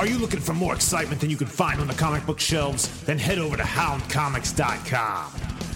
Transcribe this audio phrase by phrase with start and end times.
[0.00, 2.88] Are you looking for more excitement than you can find on the comic book shelves?
[3.02, 5.32] Then head over to houndcomics.com.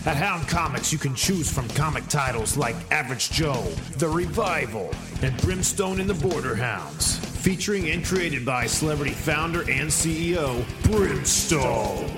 [0.06, 3.62] At Hound Comics, you can choose from comic titles like Average Joe,
[3.98, 4.90] The Revival,
[5.20, 12.10] and Brimstone and the Border Hounds, featuring and created by celebrity founder and CEO Brimstone.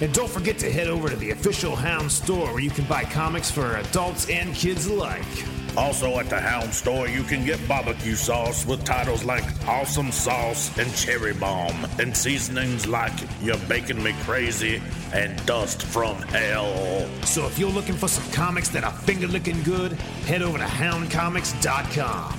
[0.00, 3.04] And don't forget to head over to the official Hound store where you can buy
[3.04, 5.22] comics for adults and kids alike.
[5.76, 10.76] Also at the Hound store, you can get barbecue sauce with titles like Awesome Sauce
[10.78, 14.82] and Cherry Bomb, and seasonings like You're Baking Me Crazy
[15.14, 17.08] and Dust from Hell.
[17.24, 19.92] So if you're looking for some comics that are finger licking good,
[20.26, 22.38] head over to houndcomics.com.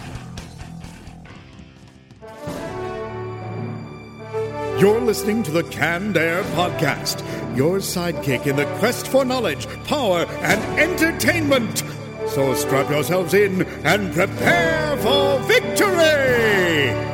[4.79, 7.19] You're listening to the Canned Air Podcast,
[7.57, 11.83] your sidekick in the quest for knowledge, power, and entertainment.
[12.27, 17.12] So strap yourselves in and prepare for victory!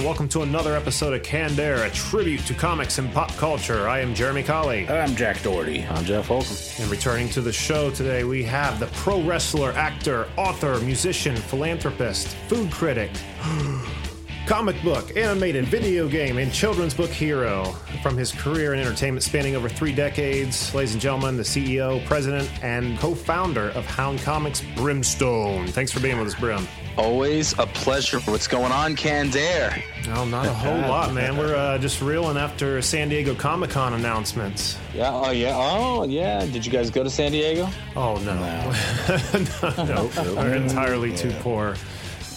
[0.00, 3.86] And welcome to another episode of Canned Air, a tribute to comics and pop culture.
[3.86, 4.88] I am Jeremy Colley.
[4.88, 5.84] I'm Jack Doherty.
[5.84, 6.56] I'm Jeff Holcomb.
[6.78, 12.28] And returning to the show today, we have the pro wrestler, actor, author, musician, philanthropist,
[12.48, 13.10] food critic,
[14.50, 17.66] comic book, animated video game, and children's book hero.
[18.02, 22.50] From his career in entertainment spanning over three decades, ladies and gentlemen, the CEO, president,
[22.60, 25.68] and co founder of Hound Comics, Brimstone.
[25.68, 26.66] Thanks for being with us, Brim.
[26.96, 28.18] Always a pleasure.
[28.22, 29.80] What's going on, Canned Air?
[30.08, 31.36] No, not a whole lot, man.
[31.36, 34.76] We're uh, just reeling after San Diego Comic Con announcements.
[34.92, 35.12] Yeah.
[35.12, 35.54] Oh yeah.
[35.54, 36.44] Oh yeah.
[36.44, 37.68] Did you guys go to San Diego?
[37.94, 38.34] Oh, no.
[38.34, 41.76] No, no, We're entirely too poor.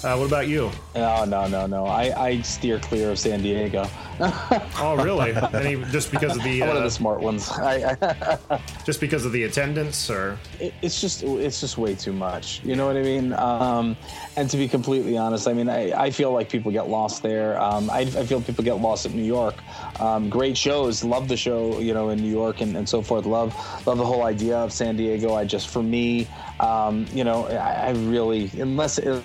[0.04, 0.70] Uh, what about you?
[0.96, 1.86] No, no, no, no.
[1.86, 3.88] I, I steer clear of San Diego.
[4.78, 5.34] Oh, really?
[5.54, 7.50] Any, just because of the I'm one of uh, the smart ones.
[7.52, 12.14] I, I, just because of the attendance, or it, it's just it's just way too
[12.14, 12.64] much.
[12.64, 13.34] You know what I mean?
[13.34, 13.98] Um,
[14.36, 17.60] and to be completely honest, I mean I, I feel like people get lost there.
[17.60, 19.56] Um, I, I feel people get lost at New York.
[20.00, 23.26] Um, great shows, love the show, you know, in New York and, and so forth.
[23.26, 23.56] Love
[23.88, 25.34] love the whole idea of San Diego.
[25.34, 26.28] I just for me,
[26.60, 29.00] um, you know, I, I really unless.
[29.00, 29.24] It,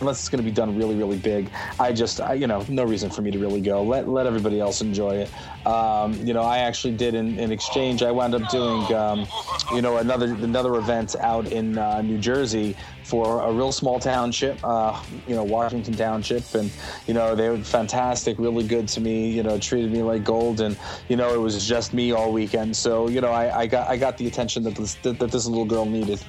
[0.00, 1.50] unless it's going to be done really, really big.
[1.78, 3.82] I just, I, you know, no reason for me to really go.
[3.82, 5.66] Let let everybody else enjoy it.
[5.66, 8.02] Um, you know, I actually did in, in exchange.
[8.02, 9.26] I wound up doing, um,
[9.72, 14.58] you know, another another event out in uh, New Jersey for a real small township,
[14.64, 16.70] uh, you know, Washington Township, and
[17.06, 19.30] you know they were fantastic, really good to me.
[19.30, 20.76] You know, treated me like gold, and
[21.08, 22.76] you know it was just me all weekend.
[22.76, 25.46] So you know, I, I got I got the attention that this that, that this
[25.46, 26.22] little girl needed.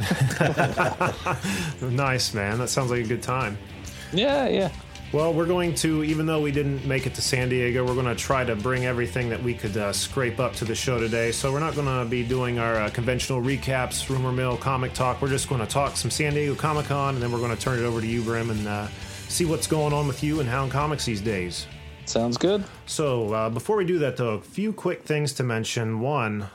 [1.80, 2.58] nice, man.
[2.58, 3.56] That sounds like a good time.
[4.12, 4.70] Yeah, yeah.
[5.14, 8.06] Well, we're going to, even though we didn't make it to San Diego, we're going
[8.06, 11.30] to try to bring everything that we could uh, scrape up to the show today.
[11.30, 15.22] So we're not going to be doing our uh, conventional recaps, rumor mill, comic talk.
[15.22, 17.62] We're just going to talk some San Diego Comic Con, and then we're going to
[17.62, 18.88] turn it over to you, Brim, and uh,
[19.28, 21.68] see what's going on with you and Hound Comics these days.
[22.06, 22.64] Sounds good.
[22.86, 26.00] So uh, before we do that, though, a few quick things to mention.
[26.00, 26.48] One,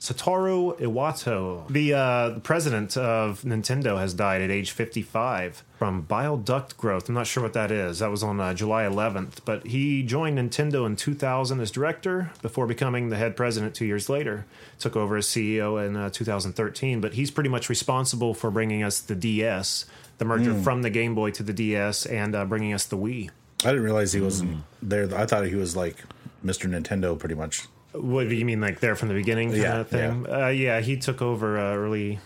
[0.00, 6.78] Satoru Iwata, the uh, president of Nintendo, has died at age 55 from bile duct
[6.78, 7.10] growth.
[7.10, 7.98] I'm not sure what that is.
[7.98, 9.44] That was on uh, July 11th.
[9.44, 14.08] But he joined Nintendo in 2000 as director before becoming the head president two years
[14.08, 14.46] later.
[14.78, 17.02] Took over as CEO in uh, 2013.
[17.02, 19.84] But he's pretty much responsible for bringing us the DS,
[20.16, 23.28] the merger from the Game Boy to the DS, and uh, bringing us the Wii.
[23.62, 25.14] I didn't realize he wasn't there.
[25.14, 25.96] I thought he was like
[26.42, 26.70] Mr.
[26.70, 27.66] Nintendo, pretty much.
[27.92, 30.26] What do you mean, like there from the beginning kind Yeah, of thing?
[30.28, 32.20] Yeah, uh, yeah he took over uh, early,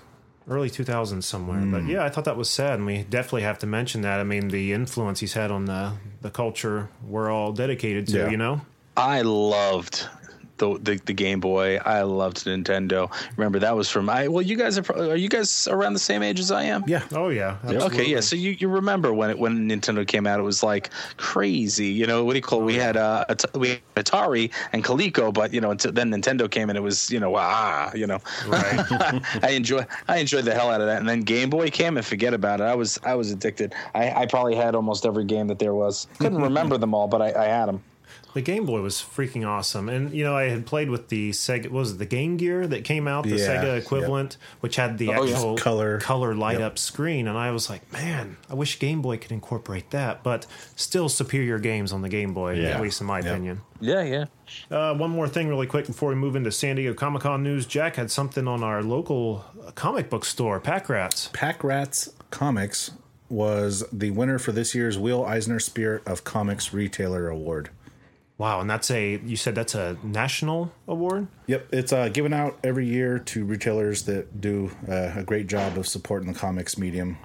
[0.49, 1.65] early 2000s somewhere.
[1.65, 4.21] But yeah, I thought that was sad, and we definitely have to mention that.
[4.21, 8.19] I mean, the influence he's had on the the culture we're all dedicated to.
[8.19, 8.31] Yeah.
[8.31, 8.61] You know,
[8.97, 10.07] I loved
[10.59, 11.79] the, the the Game Boy.
[11.85, 13.13] I loved Nintendo.
[13.37, 14.29] Remember that was from I.
[14.29, 16.85] Well, you guys are pro- are you guys around the same age as I am?
[16.87, 17.03] Yeah.
[17.13, 18.21] oh yeah, Okay, yeah.
[18.21, 20.39] So you, you remember when it when Nintendo came out?
[20.39, 21.87] It was like crazy.
[21.87, 22.61] You know what do you call?
[22.61, 22.65] it?
[22.65, 26.51] We had uh, At- we had Atari and Coleco, but you know until then Nintendo
[26.51, 28.19] came and it was you know ah you know.
[28.47, 28.81] Right.
[29.43, 30.99] I enjoy I enjoyed the hell out of that.
[30.99, 32.65] And then Game Boy came and forget about it.
[32.65, 33.75] I was I was addicted.
[33.95, 36.07] I, I probably had almost every game that there was.
[36.19, 37.83] Couldn't remember them all, but I, I had them.
[38.35, 41.65] The Game Boy was freaking awesome, and you know I had played with the Sega.
[41.65, 44.99] What was it the Game Gear that came out, the Yeah, Sega equivalent, which had
[44.99, 45.33] the Oh, yeah.
[45.35, 46.01] actual Color.
[46.01, 46.73] color light Yep.
[46.73, 50.25] up screen, and I was like, man, I wish Game Boy could incorporate that.
[50.25, 52.71] But still, superior games on the Game Boy, Yeah.
[52.71, 53.27] at least in my Yep.
[53.27, 53.61] opinion.
[53.81, 54.25] Yeah, yeah.
[54.71, 57.67] Uh, one more thing, really quick, before we move into San Diego Comic Con news.
[57.67, 61.31] Jack had something on our local uh, comic book store, Pack Rats.
[61.33, 62.91] Pack Rats Comics
[63.29, 67.71] was the winner for this year's Will Eisner Spirit of Comics Retailer Award.
[68.37, 71.29] Wow, and that's a you said that's a national award.
[71.47, 75.79] Yep, it's uh, given out every year to retailers that do uh, a great job
[75.79, 77.17] of supporting the comics medium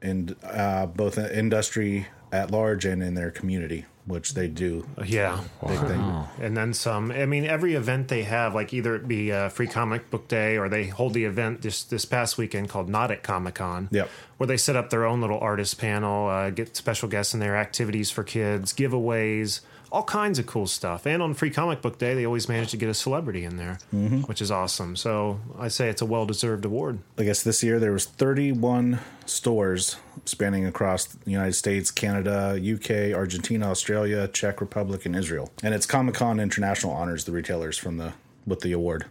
[0.00, 4.86] in uh, both the industry at large and in their community, which they do.
[5.04, 6.24] Yeah, Big thing.
[6.40, 7.10] and then some.
[7.12, 10.56] I mean, every event they have, like either it be a free comic book day
[10.56, 13.88] or they hold the event this this past weekend called Not at Comic Con.
[13.92, 14.08] Yep.
[14.38, 17.54] Where they set up their own little artist panel, uh, get special guests in their
[17.56, 19.60] activities for kids, giveaways,
[19.94, 21.06] all kinds of cool stuff.
[21.06, 23.78] And on Free Comic Book Day, they always manage to get a celebrity in there,
[23.94, 24.22] mm-hmm.
[24.22, 24.96] which is awesome.
[24.96, 26.98] So I say it's a well deserved award.
[27.16, 33.16] I guess this year there was 31 stores spanning across the United States, Canada, UK,
[33.16, 35.52] Argentina, Australia, Czech Republic, and Israel.
[35.62, 38.14] And it's Comic Con International honors the retailers from the
[38.46, 39.06] with the award.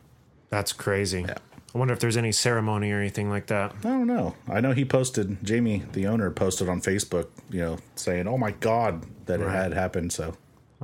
[0.49, 1.25] That's crazy.
[1.73, 3.73] I wonder if there's any ceremony or anything like that.
[3.79, 4.35] I don't know.
[4.47, 5.37] I know he posted.
[5.43, 9.73] Jamie, the owner, posted on Facebook, you know, saying, "Oh my God, that it had
[9.73, 10.35] happened." So,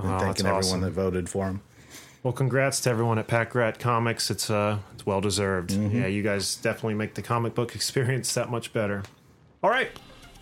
[0.03, 0.81] and Oh, thanking everyone awesome.
[0.81, 1.61] that voted for him.
[2.23, 4.29] Well, congrats to everyone at Pack Rat Comics.
[4.29, 5.71] It's uh, it's well deserved.
[5.71, 9.03] Yeah, you guys definitely make the comic book experience that much better.
[9.63, 9.89] All right,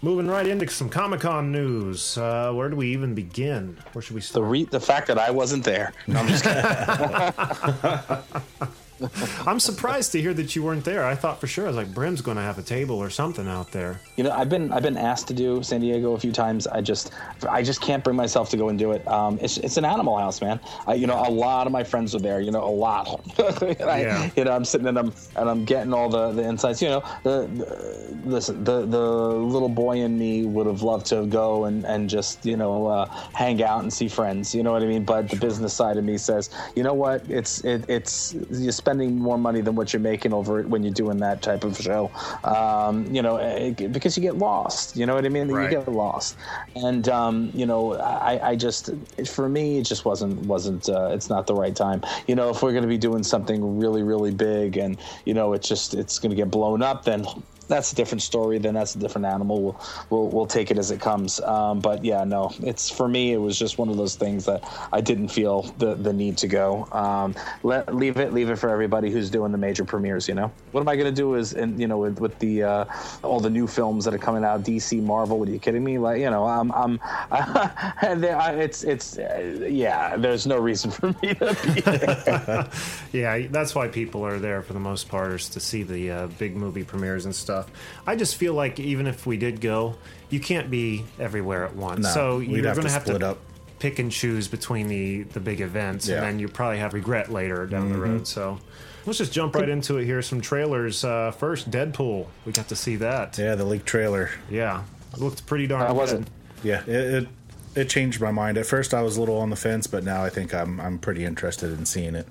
[0.01, 2.17] moving right into some Comic Con news.
[2.17, 3.77] Uh, where do we even begin?
[3.93, 4.47] Where should we The start?
[4.49, 5.93] re- the fact that I wasn't there.
[6.07, 6.63] No, I'm just kidding.
[9.45, 11.05] I'm surprised to hear that you weren't there.
[11.05, 13.47] I thought for sure I was like Brim's going to have a table or something
[13.47, 13.99] out there.
[14.15, 16.67] You know, I've been I've been asked to do San Diego a few times.
[16.67, 17.11] I just
[17.49, 19.07] I just can't bring myself to go and do it.
[19.07, 20.59] Um, it's it's an animal house, man.
[20.85, 22.41] I, you know, a lot of my friends are there.
[22.41, 23.21] You know, a lot.
[23.39, 24.29] I, Yeah.
[24.35, 26.81] You know, I'm sitting and I'm and I'm getting all the, the insights.
[26.81, 31.25] You know, the, the listen, the the little boy in me would have loved to
[31.25, 34.55] go and and just you know uh, hang out and see friends.
[34.55, 35.03] You know what I mean?
[35.03, 37.29] But the business side of me says, you know what?
[37.29, 40.93] It's it, it's you're spending more money than what you're making over it when you're
[40.93, 42.09] doing that type of show.
[42.45, 44.95] Um, you know, eh, because you get lost.
[44.95, 45.49] You know what I mean?
[45.49, 45.69] Right.
[45.69, 46.37] You get lost,
[46.73, 48.91] and um, you know, I, I just
[49.25, 50.87] for me, it just wasn't wasn't.
[50.87, 52.01] Uh, it's not the right time.
[52.27, 55.51] You know, if we're going to be doing something really really big, and you know,
[55.51, 57.25] it's just it's going to get blown up, then
[57.67, 58.57] that's a different story.
[58.57, 59.61] Then that's a different animal.
[59.61, 61.39] We'll we'll, we'll take it as it comes.
[61.41, 63.33] Um, but yeah, no, it's for me.
[63.33, 66.47] It was just one of those things that I didn't feel the the need to
[66.47, 66.87] go.
[66.91, 70.27] Um, let leave it leave it for everybody who's doing the major premieres.
[70.27, 71.35] You know, what am I going to do?
[71.35, 72.85] Is and you know with, with the uh,
[73.23, 75.39] all the new films that are coming out, DC, Marvel.
[75.39, 75.97] What are you kidding me?
[75.97, 76.99] Like you know, I'm I'm
[77.31, 80.15] I- it's it's uh, yeah.
[80.17, 82.69] There's no reason for me to be there.
[83.11, 86.27] Yeah, that's why people are there for the most part, is to see the uh,
[86.39, 87.56] big movie premieres and stuff.
[88.05, 89.95] I just feel like even if we did go,
[90.29, 92.03] you can't be everywhere at once.
[92.03, 93.37] No, so you're going to to have split to up.
[93.79, 96.15] pick and choose between the the big events, Yeah.
[96.15, 98.27] and then you probably have regret later down the road.
[98.27, 98.59] So
[99.05, 100.21] let's just jump right into it here.
[100.21, 101.03] Some trailers.
[101.03, 102.27] Uh, first, Deadpool.
[102.45, 103.37] We got to see that.
[103.37, 104.29] Yeah, the leaked trailer.
[104.49, 104.83] Yeah,
[105.13, 105.83] it looked pretty darn.
[105.83, 106.29] I wasn't.
[106.63, 106.89] Yeah, it,
[107.23, 107.27] it
[107.75, 108.57] it changed my mind.
[108.57, 110.97] At first, I was a little on the fence, but now I think I'm I'm
[110.97, 112.27] pretty interested in seeing it.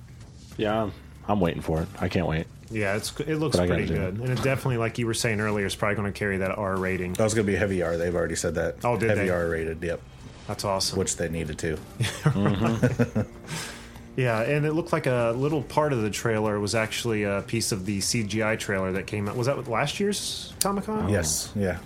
[0.58, 0.90] Yeah,
[1.26, 1.88] I'm, I'm waiting for it.
[2.00, 2.46] I can't wait.
[2.70, 4.20] Yeah, it's it looks But I gotta pretty do good, it.
[4.22, 6.76] and it definitely, like you were saying earlier, is probably going to carry that R
[6.76, 7.12] rating.
[7.12, 7.96] That was going to be a heavy R.
[7.96, 8.76] They've already said that.
[8.84, 9.30] Oh, did heavy they?
[9.30, 9.80] R rated.
[9.82, 10.00] Yep,
[10.48, 10.98] That's awesome.
[10.98, 11.78] which they needed to.
[14.16, 17.70] Yeah, and it looked like a little part of the trailer was actually a piece
[17.70, 19.36] of the CGI trailer that came out.
[19.36, 21.10] Was that with last year's Comic Con?
[21.10, 21.76] Yes, yeah,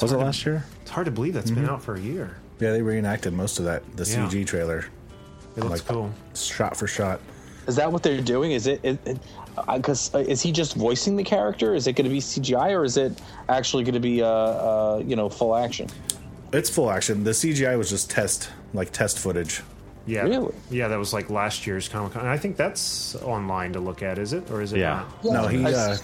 [0.00, 0.64] Was it last year?
[0.82, 1.60] It's hard to believe that's Mm-hmm.
[1.60, 2.38] been out for a year.
[2.58, 2.72] yeah.
[2.72, 3.84] They reenacted most of that.
[3.96, 4.26] The Yeah.
[4.28, 4.86] CG trailer,
[5.56, 6.10] It looks Like- cool.
[6.34, 7.20] shot for shot.
[7.66, 8.52] Is that what they're doing?
[8.52, 8.82] Is it?
[9.72, 11.74] Because uh, is he just voicing the character?
[11.74, 15.02] Is it going to be CGI or is it actually going to be uh, uh,
[15.04, 15.88] you know full action?
[16.52, 17.24] It's full action.
[17.24, 19.62] The CGI was just test, like test footage.
[20.06, 20.54] Yeah, Really?
[20.70, 22.26] Yeah, that was like last year's Comic Con.
[22.26, 24.78] I think that's online to look at, is it, or is it?
[24.78, 25.04] Yeah.
[25.24, 25.32] not?
[25.32, 25.96] no, he uh,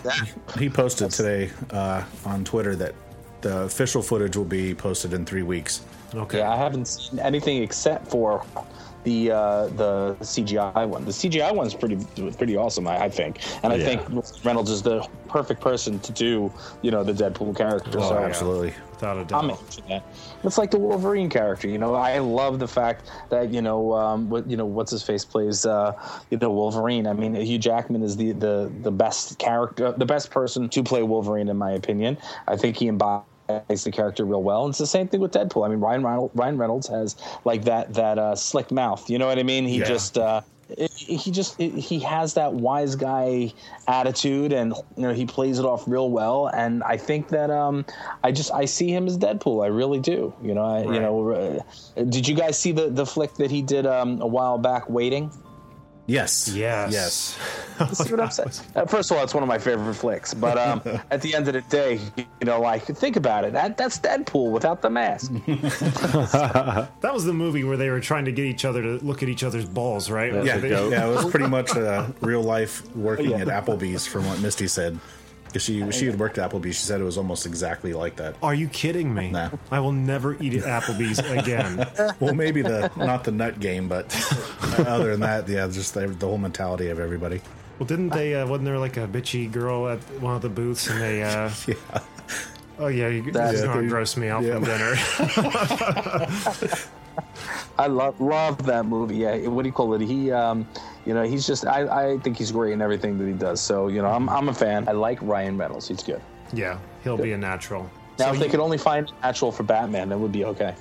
[0.58, 2.94] he posted today uh, on Twitter that
[3.42, 5.82] the official footage will be posted in three weeks.
[6.14, 6.38] Okay.
[6.38, 8.44] Yeah, I haven't seen anything except for
[9.04, 11.04] the uh, the CGI one.
[11.04, 11.96] The CGI one's pretty
[12.36, 13.84] pretty awesome, I, I think, and I Yeah.
[13.84, 17.98] think Reynolds is the perfect person to do you know the Deadpool character.
[17.98, 18.74] Oh, so absolutely.
[18.90, 19.42] Without a doubt.
[19.44, 20.04] I'm into that.
[20.44, 21.94] It's like the Wolverine character, you know.
[21.94, 25.66] I love the fact that you know, um, what you know, what's his face plays,
[25.66, 25.92] uh,
[26.30, 27.06] you know, Wolverine.
[27.06, 31.02] I mean, Hugh Jackman is the the the best character, the best person to play
[31.02, 32.18] Wolverine, in my opinion.
[32.46, 33.26] I think he embodies
[33.68, 34.64] the character real well.
[34.64, 35.64] And it's the same thing with Deadpool.
[35.66, 39.08] I mean, Ryan Reynolds, Ryan Reynolds has like that that uh, slick mouth.
[39.08, 39.66] You know what I mean?
[39.66, 39.84] He Yeah.
[39.84, 40.18] just.
[40.18, 43.52] Uh, it- he just he has that wise guy
[43.88, 47.84] attitude and you know he plays it off real well and i think that um
[48.22, 51.30] i just i see him as deadpool i really do you know I, you know
[51.32, 51.60] uh,
[52.04, 55.30] did you guys see the the flick that he did um a while back waiting
[56.06, 56.48] Yes.
[56.52, 56.92] Yes.
[56.92, 57.38] Yes.
[57.98, 58.50] See what I'm saying?
[58.74, 60.34] Uh, First of all, it's one of my favorite flicks.
[60.34, 63.52] But um, at the end of the day, you know, like think about it.
[63.52, 65.30] That that's Deadpool without the mask.
[67.02, 69.28] That was the movie where they were trying to get each other to look at
[69.28, 70.32] each other's balls, right?
[70.44, 73.38] Yeah, They- yeah, it was pretty much uh, real life working Yeah.
[73.38, 74.98] at Applebee's, from what Misty said.
[75.52, 78.36] Because she she had worked at Applebee's, she said it was almost exactly like that.
[78.42, 79.30] Are you kidding me?
[79.30, 79.50] Nah.
[79.70, 81.86] I will never eat at Applebee's again.
[82.20, 84.06] Well, maybe the not the nut game, but
[84.78, 87.40] other than that, yeah, just the, the whole mentality of everybody.
[87.78, 88.34] Well, didn't they?
[88.34, 91.22] Uh, wasn't there like a bitchy girl at one of the booths, and they?
[91.22, 91.74] Uh, Yeah.
[92.78, 94.54] Oh yeah, you, That's- this is Yeah, gonna they- gross me out yeah.
[94.54, 94.94] from dinner.
[97.78, 99.16] I love love that movie.
[99.16, 100.00] Yeah, what do you call it?
[100.00, 100.66] He, um,
[101.06, 101.66] you know, he's just.
[101.66, 103.60] I, I think he's great in everything that he does.
[103.60, 104.88] So you know, I'm I'm a fan.
[104.88, 105.88] I like Ryan Reynolds.
[105.88, 106.20] He's good.
[106.52, 107.90] yeah, he'll be a natural.
[108.18, 110.74] Now, So if they could only find natural for Batman, that would be okay.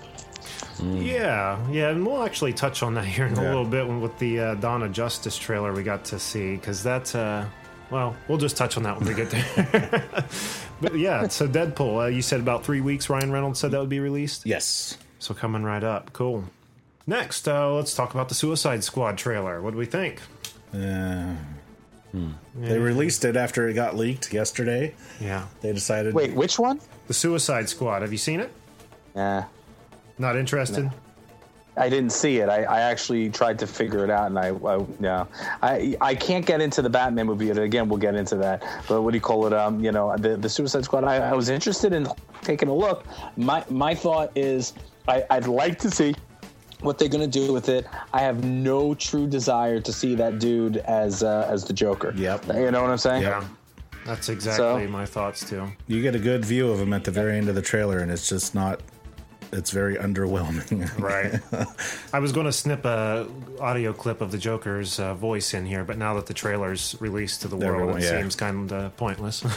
[0.84, 4.40] Yeah, yeah, and we'll actually touch on that here in a little bit with the
[4.40, 7.46] uh, Dawn of Justice trailer we got to see, because that's, uh,
[7.92, 10.04] well, we'll just touch on that when we get there.
[10.82, 13.10] but yeah, so Deadpool, uh, you said about three weeks.
[13.10, 14.98] Ryan Reynolds said that would be released, Yes.
[15.20, 16.12] so coming right up.
[16.14, 16.44] Cool.
[17.12, 19.62] Next, uh, let's talk about the Suicide Squad trailer.
[19.62, 20.22] What do we think?
[20.74, 21.34] Uh,
[22.56, 24.96] They released it after it got leaked yesterday.
[25.20, 26.14] Yeah, They decided.
[26.14, 26.80] Wait, which one?
[27.08, 28.02] the Suicide Squad.
[28.02, 28.50] Have you seen it?
[29.14, 29.44] Yeah.
[30.20, 30.90] Not interested?
[31.76, 32.48] I didn't see it.
[32.48, 35.26] I, I actually tried to figure it out, and I, I yeah,
[35.62, 37.50] I I can't get into the Batman movie.
[37.50, 38.64] And again, we'll get into that.
[38.88, 39.54] But what do you call it?
[39.54, 41.04] Um, you know, the the Suicide Squad.
[41.04, 42.08] I, I was interested in
[42.42, 43.06] taking a look.
[43.36, 44.74] My my thought is,
[45.10, 46.14] I, I'd like to see
[46.82, 47.86] what they're going to do with it.
[48.14, 52.14] I have no true desire to see that dude as uh, as the Joker.
[52.16, 52.48] Yep.
[52.48, 53.24] You know what I'm saying?
[53.24, 53.44] Yeah.
[54.06, 55.68] That's exactly So- my thoughts too.
[55.88, 58.12] You get a good view of him at the very end of the trailer, and
[58.12, 58.82] it's just not.
[59.54, 60.90] It's very underwhelming.
[60.98, 61.40] Right.
[62.14, 63.28] I was going to snip a
[63.60, 67.42] audio clip of the Joker's uh, voice in here, but now that the trailer's released
[67.42, 68.22] to the world, Everyone- it yeah.
[68.22, 69.44] seems kind of pointless.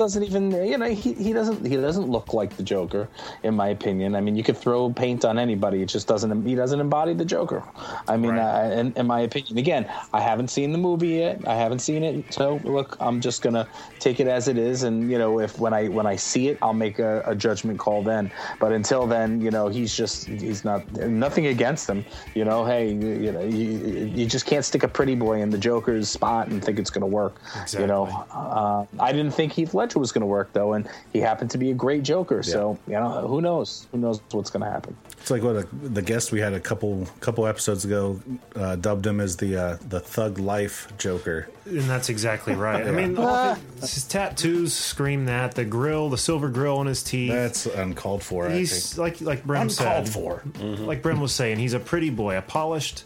[0.00, 3.06] doesn't even you know he, he doesn't he doesn't look like the Joker
[3.42, 4.14] in my opinion.
[4.14, 7.26] I mean you could throw paint on anybody, it just doesn't he doesn't embody the
[7.26, 7.62] Joker.
[8.08, 8.70] I mean Right.
[8.70, 11.46] uh, in, in my opinion, again I haven't seen the movie yet.
[11.46, 15.10] I haven't seen it, so look I'm just gonna take it as it is, and
[15.10, 18.02] you know if when I when I see it I'll make a, a judgment call
[18.02, 18.32] then.
[18.58, 20.90] But until then, you know he's just he's not
[21.26, 22.06] nothing against him.
[22.34, 23.68] You know hey you, you know you,
[24.16, 27.06] you just can't stick a pretty boy in the Joker's spot and think it's gonna
[27.22, 27.34] work.
[27.82, 31.18] You know uh, I didn't think Heath Ledger was going to work though, and he
[31.20, 32.42] happened to be a great Joker.
[32.42, 33.86] So you know, who knows?
[33.92, 34.96] Who knows what's going to happen?
[35.20, 38.20] It's like what a, the guest we had a couple couple episodes ago
[38.56, 41.48] uh, dubbed him as the uh, the thug life Joker.
[41.66, 42.86] and that's exactly right.
[42.86, 45.54] I mean, all the, his tattoos scream that.
[45.54, 47.32] The grill, the silver grill on his teeth.
[47.32, 48.48] That's uncalled for.
[48.48, 48.98] I he's think.
[48.98, 50.08] like like Brim uncalled said.
[50.08, 50.42] for.
[50.58, 53.04] Like Brim was saying, he's a pretty boy, a polished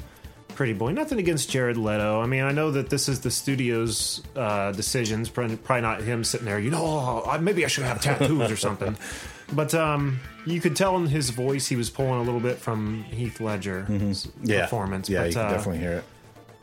[0.54, 0.92] pretty boy.
[0.92, 2.20] Nothing against Jared Leto.
[2.20, 5.28] I mean, I know that this is the studio's uh, decisions.
[5.28, 6.58] Probably not him sitting there.
[6.58, 6.82] You know,
[7.26, 8.96] oh, maybe I should have tattoos or something.
[9.52, 13.04] But um, you could tell in his voice he was pulling a little bit from
[13.04, 14.46] Heath Ledger's Mm-hmm.
[14.46, 15.08] Yeah, performance.
[15.10, 16.04] Yeah, but, you can uh, definitely hear it.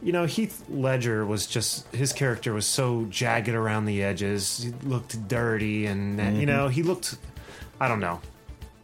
[0.02, 4.64] you know, Heath Ledger was just his character was so jagged around the edges.
[4.64, 6.40] He looked dirty, and uh, Mm-hmm.
[6.40, 7.18] you know, he looked.
[7.80, 8.20] I don't know.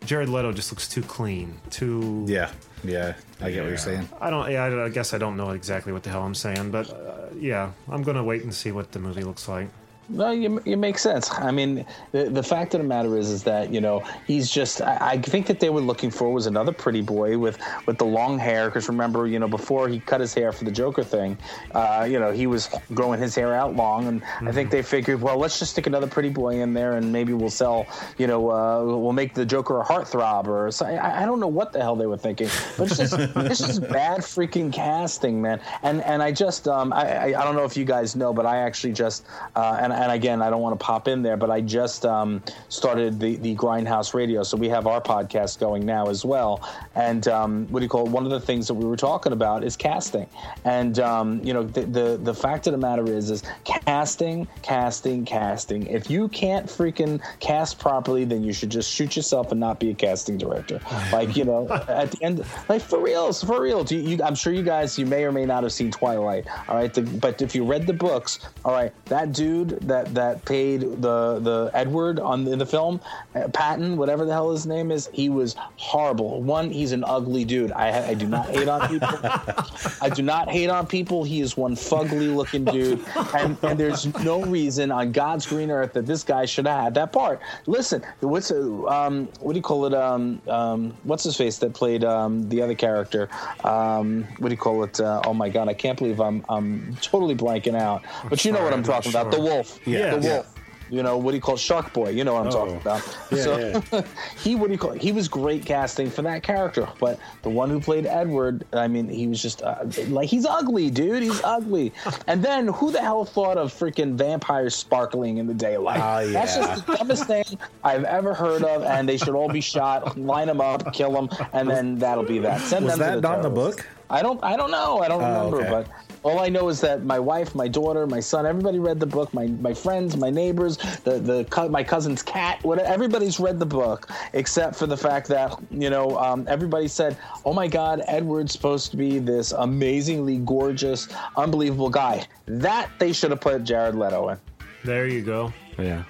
[0.05, 2.23] Jared Leto just looks too clean, too.
[2.27, 2.51] Yeah,
[2.83, 4.09] yeah, I get what you're saying.
[4.19, 4.49] I don't.
[4.51, 7.27] Yeah, I, I guess I don't know exactly what the hell I'm saying, but uh,
[7.39, 9.69] yeah, I'm gonna wait and see what the movie looks like.
[10.09, 11.29] No, you, you make sense.
[11.31, 14.81] I mean, the, the fact of the matter is, is that you know he's just.
[14.81, 18.05] I, I think that they were looking for was another pretty boy with with the
[18.05, 18.69] long hair.
[18.69, 21.37] Because remember, you know, before he cut his hair for the Joker thing,
[21.75, 25.21] uh, you know, he was growing his hair out long, and I think they figured,
[25.21, 27.85] well, let's just stick another pretty boy in there, and maybe we'll sell.
[28.17, 31.47] You know, uh, we'll make the Joker a heartthrob, or so, I, I don't know
[31.47, 32.47] what the hell they were thinking,
[32.77, 35.59] but it's just it's just bad freaking casting, man.
[35.83, 38.45] And and I just um I I, I don't know if you guys know, but
[38.45, 39.25] I actually just
[39.57, 42.41] uh, and and again I don't want to pop in there, but I just um
[42.69, 46.67] started the the Grindhouse Radio, so we have our podcast going now as well.
[46.95, 48.11] And um, what do you call it?
[48.11, 50.27] One of the things that we were talking about is casting,
[50.63, 55.25] and um, you know the, the the fact of the matter is is casting, casting,
[55.25, 55.87] casting.
[55.87, 59.89] If you can't freaking cast properly, then you should just shoot yourself and not be
[59.89, 60.79] a casting director.
[61.11, 63.83] Like you know, at the end, like for reals, for real.
[63.83, 66.45] Do you, I'm sure you guys, you may or may not have seen Twilight.
[66.67, 70.45] All right, the, but if you read the books, all right, that dude that that
[70.45, 73.01] paid the the Edward on in the film,
[73.35, 76.41] uh, Patton, whatever the hell his name is, he was horrible.
[76.41, 77.71] One, he's an ugly dude.
[77.71, 79.09] I I do not hate on people.
[80.01, 81.23] I do not hate on people.
[81.23, 83.03] He is one fugly looking dude,
[83.33, 86.93] and and there's no reason on God's green earth that this guy should have had
[86.95, 87.39] that part.
[87.65, 91.73] Listen, what's uh, um what do you call it um um what's his face that
[91.73, 93.29] played um the other character
[93.63, 96.95] um what do you call it uh, oh my god I can't believe I'm I'm
[97.01, 100.15] totally blanking out but you know what I'm talking about the wolf Yeah.
[100.15, 100.33] the Yeah.
[100.35, 100.53] wolf
[100.89, 101.57] you know what do you call?
[101.57, 102.11] Shark Boy?
[102.11, 102.79] You know what I'm talking Oh.
[102.79, 103.17] about.
[103.29, 104.03] Yeah, so
[104.41, 104.91] he what do you call?
[104.93, 109.09] He was great casting for that character, but the one who played Edward, I mean,
[109.09, 109.75] he was just uh,
[110.07, 111.23] like he's ugly, dude.
[111.23, 111.91] He's ugly.
[112.27, 115.99] And then who the hell thought of freaking vampires sparkling in the daylight?
[116.01, 117.43] Oh, That's just the dumbest thing
[117.83, 118.83] I've ever heard of.
[118.83, 120.17] And they should all be shot.
[120.17, 122.61] Line them up, kill them, and then that'll be that.
[122.61, 123.85] Send Was them to that the not in the book?
[124.09, 124.41] I don't.
[124.41, 124.99] I don't know.
[124.99, 125.57] I don't Oh, remember.
[125.63, 125.69] okay.
[125.69, 129.05] But all I know is that my wife, my daughter, my son, everybody read the
[129.05, 129.33] book.
[129.33, 132.63] My my friends, my neighbors, the the co- my cousin's cat.
[132.63, 137.17] What everybody's read the book except for the fact that you know um, everybody said,
[137.45, 143.31] "Oh my God, Edward's supposed to be this amazingly gorgeous, unbelievable guy." That they should
[143.31, 144.39] have put Jared Leto in.
[144.83, 145.53] There you go.
[145.77, 146.03] Yeah.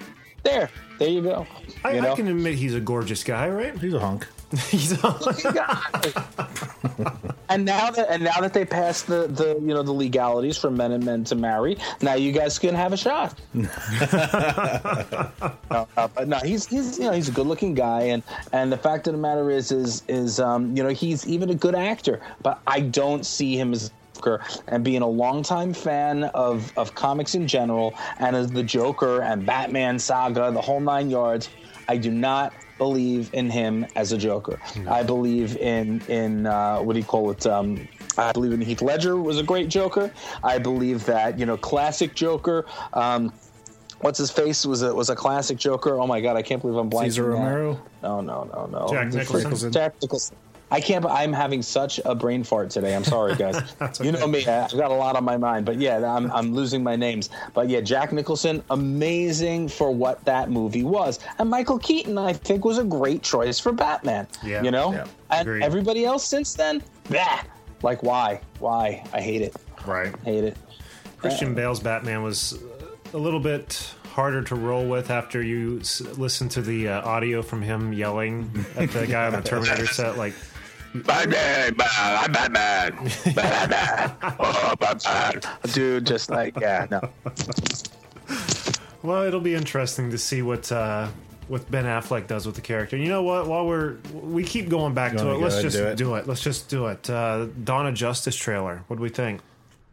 [0.44, 1.46] There, there you go.
[1.84, 2.12] I, you know?
[2.12, 3.76] I can admit he's a gorgeous guy, right?
[3.78, 4.26] He's a hunk.
[4.70, 4.96] He's a,
[7.50, 10.70] and now that and now that they passed the, the you know the legalities for
[10.70, 13.38] men and men to marry, now you guys can have a shot.
[15.70, 18.72] No, uh, but no, he's he's you know he's a good looking guy, and and
[18.72, 21.74] the fact of the matter is is is um, you know he's even a good
[21.74, 24.40] actor, but I don't see him as Joker.
[24.66, 29.46] and being a longtime fan of of comics in general, and as the Joker and
[29.46, 31.48] Batman saga, the whole nine yards.
[31.88, 34.60] I do not believe in him as a Joker.
[34.88, 37.46] I believe in in uh, what do you call it?
[37.46, 40.12] Um, I believe in Heath Ledger was a great Joker.
[40.42, 42.66] I believe that you know classic Joker.
[42.92, 43.32] Um,
[44.00, 45.98] what's his face was a was a classic Joker.
[45.98, 47.04] Oh my god, I can't believe I'm blanking.
[47.04, 47.30] Cesar.
[47.30, 47.80] Romero.
[48.02, 48.88] No, no, no, no.
[48.90, 49.72] Jack Nicholson?
[49.72, 50.36] Jack Nicholson.
[50.70, 51.06] I can't.
[51.06, 52.94] I'm having such a brain fart today.
[52.94, 53.56] I'm sorry, guys.
[54.02, 54.46] You know me.
[54.46, 55.64] I've got a lot on my mind.
[55.66, 57.30] But yeah, I'm I'm losing my names.
[57.54, 62.64] But yeah, Jack Nicholson, amazing for what that movie was, and Michael Keaton, I think,
[62.64, 64.26] was a great choice for Batman.
[64.44, 64.62] Yeah.
[64.62, 65.06] You know, Yeah.
[65.30, 67.42] and everybody else since then, bah.
[67.82, 68.40] Like why?
[68.58, 69.04] Why?
[69.14, 69.54] I hate it.
[69.86, 70.14] right.
[70.24, 70.56] Hate it.
[71.18, 72.58] Christian Bale's Batman was
[73.14, 77.40] a little bit harder to roll with after you s- listen to the uh, audio
[77.40, 80.18] from him yelling at the guy on the Terminator set.
[80.18, 80.34] Like,
[80.94, 83.10] Batman, I'm Batman.
[83.34, 84.12] Batman.
[84.38, 85.40] Oh, Batman.
[85.72, 87.10] Dude, just like yeah, no.
[89.02, 91.08] well, it'll be interesting to see what uh,
[91.48, 92.96] what Ben Affleck does with the character.
[92.96, 93.46] You know what?
[93.46, 95.96] While we're we keep going back to it, let's just do it?
[95.96, 96.26] do it.
[96.26, 97.08] Let's just do it.
[97.08, 98.84] Uh, Dawn of Justice trailer.
[98.88, 99.40] What do we think?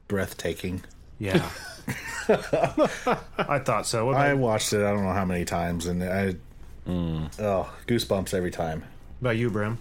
[0.07, 0.83] Breathtaking.
[1.19, 1.49] Yeah.
[2.27, 4.05] I thought so.
[4.05, 4.83] What I about, watched it.
[4.83, 6.35] I don't know how many times, and I
[6.87, 8.83] oh goosebumps every time.
[9.19, 9.77] about you, Bram?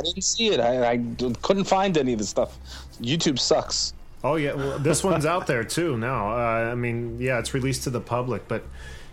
[0.00, 0.60] I didn't see it.
[0.60, 0.96] I, I
[1.42, 2.58] couldn't find any of the stuff.
[3.00, 3.92] YouTube sucks.
[4.22, 6.30] Oh yeah, well, this one's out there too now.
[6.32, 8.64] Uh, I mean, yeah, it's released to the public, but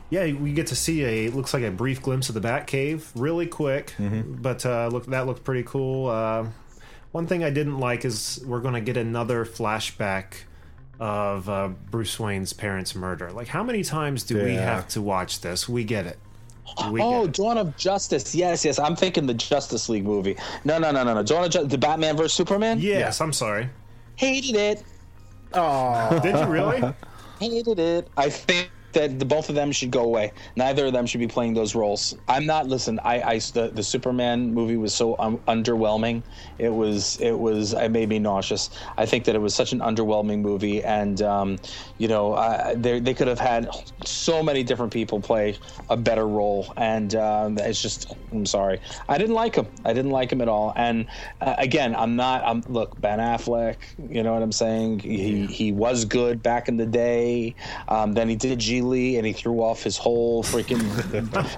[0.10, 3.04] yeah, we get to see a it looks like a brief glimpse of the Batcave,
[3.16, 3.94] really quick.
[4.42, 6.10] But uh, look, that looked pretty cool.
[6.10, 6.48] Uh,
[7.12, 10.44] one thing I didn't like is we're going to get another flashback
[11.00, 13.32] of uh, Bruce Wayne's parents' murder.
[13.32, 15.70] Like, how many times do we have to watch this?
[15.70, 16.20] We get it.
[16.92, 17.36] We Oh, get.
[17.36, 18.36] Dawn of Justice.
[18.36, 18.78] Yes, yes.
[18.80, 20.36] I'm thinking the Justice League movie.
[20.66, 21.24] No, no, no, no, no.
[21.24, 21.72] Dawn of Justice.
[21.72, 22.80] The Batman versus Superman.
[22.80, 23.70] Yes, I'm sorry.
[24.16, 24.84] Hated it.
[25.54, 26.82] Oh, did you really?
[27.40, 28.08] Hated it.
[28.18, 30.34] I think that the both of them should go away.
[30.56, 32.14] Neither of them should be playing those roles.
[32.28, 32.68] I'm not.
[32.68, 36.26] Listen, I, I the, the Superman movie was so um, underwhelming.
[36.58, 38.70] It was, it was, it made me nauseous.
[38.98, 41.58] I think that it was such an underwhelming movie, and um,
[41.98, 42.36] you know,
[42.76, 43.70] they they could have had
[44.06, 45.58] so many different people play
[45.90, 49.68] a better role, and um, it's just, I'm sorry, I didn't like him.
[49.86, 50.74] I didn't like him at all.
[50.76, 51.08] And
[51.42, 52.44] uh, again, I'm not.
[52.44, 53.78] I'm look, Ben Affleck.
[53.98, 55.00] You know what I'm saying?
[55.00, 57.56] He he was good back in the day.
[57.88, 60.82] Um, then he did Gigli, and he threw off his whole freaking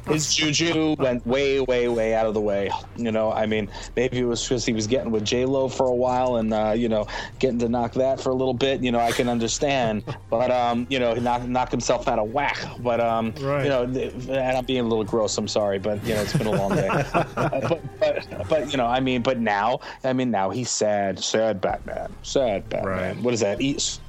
[0.11, 2.69] his juju went way, way, way out of the way.
[2.97, 5.87] You know, I mean, maybe it was because he was getting with J Lo for
[5.87, 7.07] a while, and uh, you know,
[7.39, 8.81] getting to knock that for a little bit.
[8.81, 12.31] You know, I can understand, but um, you know, he knocked knocked himself out of
[12.31, 12.57] whack.
[12.79, 13.63] But um, Right.
[13.63, 15.37] you know, and I'm being a little gross.
[15.37, 16.87] I'm sorry, but you know, it's been a long day.
[17.35, 21.61] but, but but you know, I mean, but now, I mean, now he's sad, sad
[21.61, 22.89] Batman, sad Batman.
[22.89, 23.17] Right.
[23.17, 23.61] What is that?
[23.61, 24.03] E- Super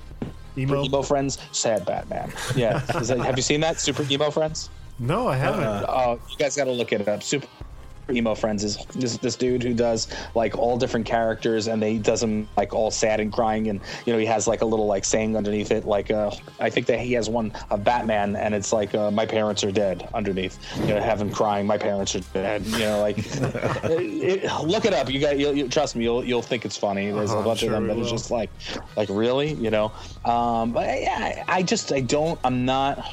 [0.56, 0.84] Emo?
[0.84, 2.32] emo friends, sad Batman.
[2.56, 3.80] Yeah, that, have you seen that?
[3.80, 4.70] Super emo friends.
[4.98, 5.64] No, I haven't.
[5.64, 7.22] Uh, oh, you guys got to look it up.
[7.22, 7.46] Super
[8.10, 12.20] emo friends is this this dude who does like all different characters, and they does
[12.20, 15.04] them like all sad and crying, and you know he has like a little like
[15.04, 18.72] saying underneath it, like uh, I think that he has one of Batman, and it's
[18.72, 20.58] like uh, my parents are dead underneath.
[20.80, 22.66] You know, have him crying, my parents are dead.
[22.66, 23.18] You know, like
[23.84, 25.10] it, it- look it up.
[25.10, 27.10] You got you, you trust me, you'll you'll think it's funny.
[27.10, 28.50] There's Uh-huh, a bunch sure of them that is just like
[28.96, 29.92] like really, you know.
[30.24, 32.38] Um, but yeah, I, I just I don't.
[32.44, 33.04] I'm not.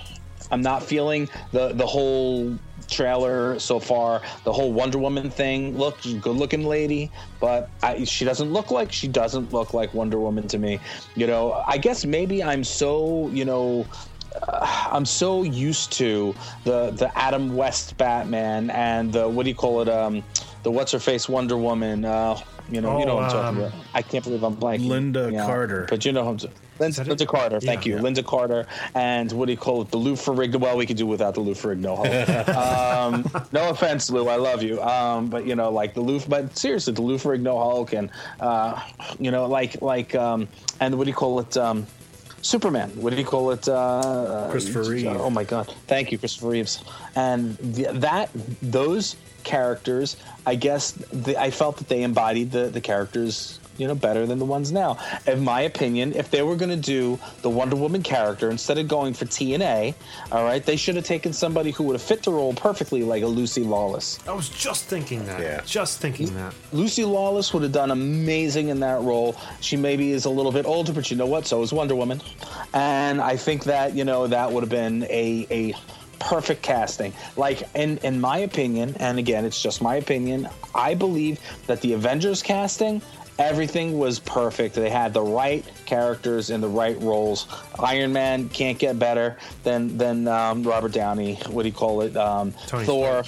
[0.51, 2.57] I'm not feeling the the whole
[2.87, 4.21] trailer so far.
[4.43, 5.77] The whole Wonder Woman thing.
[5.77, 9.73] Look, she's a good looking lady, but I, she doesn't look like she doesn't look
[9.73, 10.79] like Wonder Woman to me.
[11.15, 13.85] You know, I guess maybe I'm so you know.
[14.41, 19.55] uh, I'm so used to the the Adam West Batman and the what do you
[19.55, 19.89] call it?
[19.89, 20.23] Um,
[20.63, 22.05] the what's her face Wonder Woman.
[22.05, 22.37] Uh,
[22.69, 23.73] you know, you know what I'm talking Oh, um, about.
[23.93, 24.87] I can't believe I'm blanking.
[25.13, 25.85] Lynda Yeah, Carter.
[25.89, 26.37] But you know who I'm.
[26.37, 27.05] Lynda.
[27.05, 27.95] Lynda Carter, thank Yeah.
[27.95, 28.01] you.
[28.01, 29.89] Lynda Carter and what do you call it?
[29.89, 30.57] The Lou Ferrigno.
[30.59, 31.95] Well, we could do without the Lou Ferrigno.
[31.97, 32.47] Hulk.
[33.35, 34.79] um, no offense, Lou, I love you.
[34.81, 38.79] Um, but you know, like the Lou, but seriously, the Lou Ferrigno Hulk, and uh,
[39.19, 40.47] you know, like like um,
[40.79, 41.57] and what do you call it?
[41.57, 41.87] Um,
[42.43, 42.89] Superman.
[42.91, 43.67] What do you call it?
[43.67, 45.07] Uh, Christopher uh, Reeve.
[45.07, 45.73] Oh my God!
[45.87, 46.83] Thank you, Christopher Reeves.
[47.15, 48.29] And the, that
[48.61, 49.15] those
[49.47, 53.59] characters, I guess, the, I felt that they embodied the the characters.
[53.79, 54.97] You know, better than the ones now.
[55.27, 58.87] In my opinion, if they were going to do the Wonder Woman character instead of
[58.87, 59.93] going for TNA,
[60.31, 63.21] all right, they should have taken somebody who would have fit the role perfectly, like
[63.21, 64.17] a Lucy Lawless.
[64.27, 65.39] I was just thinking that.
[65.39, 65.61] Yeah.
[65.63, 66.55] Just thinking that.
[66.73, 69.35] Lucy Lawless would have done amazing in that role.
[69.61, 71.45] She maybe is a little bit older, but you know what?
[71.45, 72.19] So is Wonder Woman.
[72.73, 75.75] And I think that, you know, that would have been a, a
[76.19, 77.13] perfect casting.
[77.35, 81.93] Like, in, in my opinion, and again, it's just my opinion, I believe that the
[81.93, 83.01] Avengers casting,
[83.39, 84.75] everything was perfect.
[84.75, 87.47] They had the right characters in the right roles.
[87.79, 91.35] Iron Man can't get better than, than um, Robert Downey.
[91.49, 92.15] What do you call it?
[92.17, 93.23] Um, Thor.
[93.23, 93.27] Stark.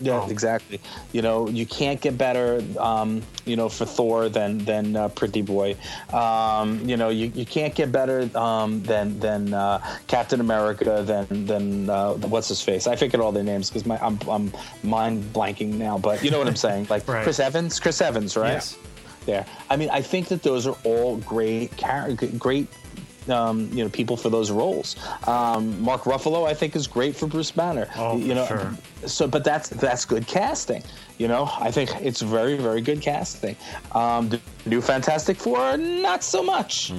[0.00, 0.30] Yeah, Oh.
[0.30, 0.80] exactly.
[1.12, 5.42] You know, you can't get better, um, you know, for Thor than than uh, Pretty
[5.42, 5.76] Boy.
[6.12, 11.46] Um, you know, you, you can't get better um, than than uh, Captain America than
[11.46, 12.86] than uh, what's his face.
[12.86, 15.98] I forget all their names because my I'm, I'm mind blanking now.
[15.98, 16.86] But you know what I'm saying?
[16.90, 17.22] Like Right.
[17.24, 18.52] Chris Evans, Chris Evans, right?
[18.52, 18.76] Yes.
[19.26, 19.44] There.
[19.68, 21.70] I mean, I think that those are all great,
[22.38, 22.66] great
[23.30, 24.96] um, you know, people for those roles.
[25.26, 27.88] Um, Mark Ruffalo, I think, is great for Bruce Banner.
[27.96, 28.72] Oh, you know, sure.
[29.06, 30.82] so, but that's that's good casting.
[31.18, 33.56] You know, I think it's very, very good casting.
[33.92, 36.92] Um, the new Fantastic Four, not so much.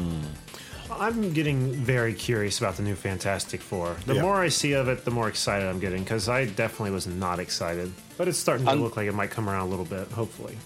[0.92, 3.96] I'm getting very curious about the new Fantastic Four.
[4.08, 4.22] The Yeah.
[4.24, 7.39] more I see of it, the more excited I'm getting because I definitely was not
[7.39, 7.94] excited.
[8.18, 10.58] But it's starting to I'm- look like it might come around a little bit, hopefully.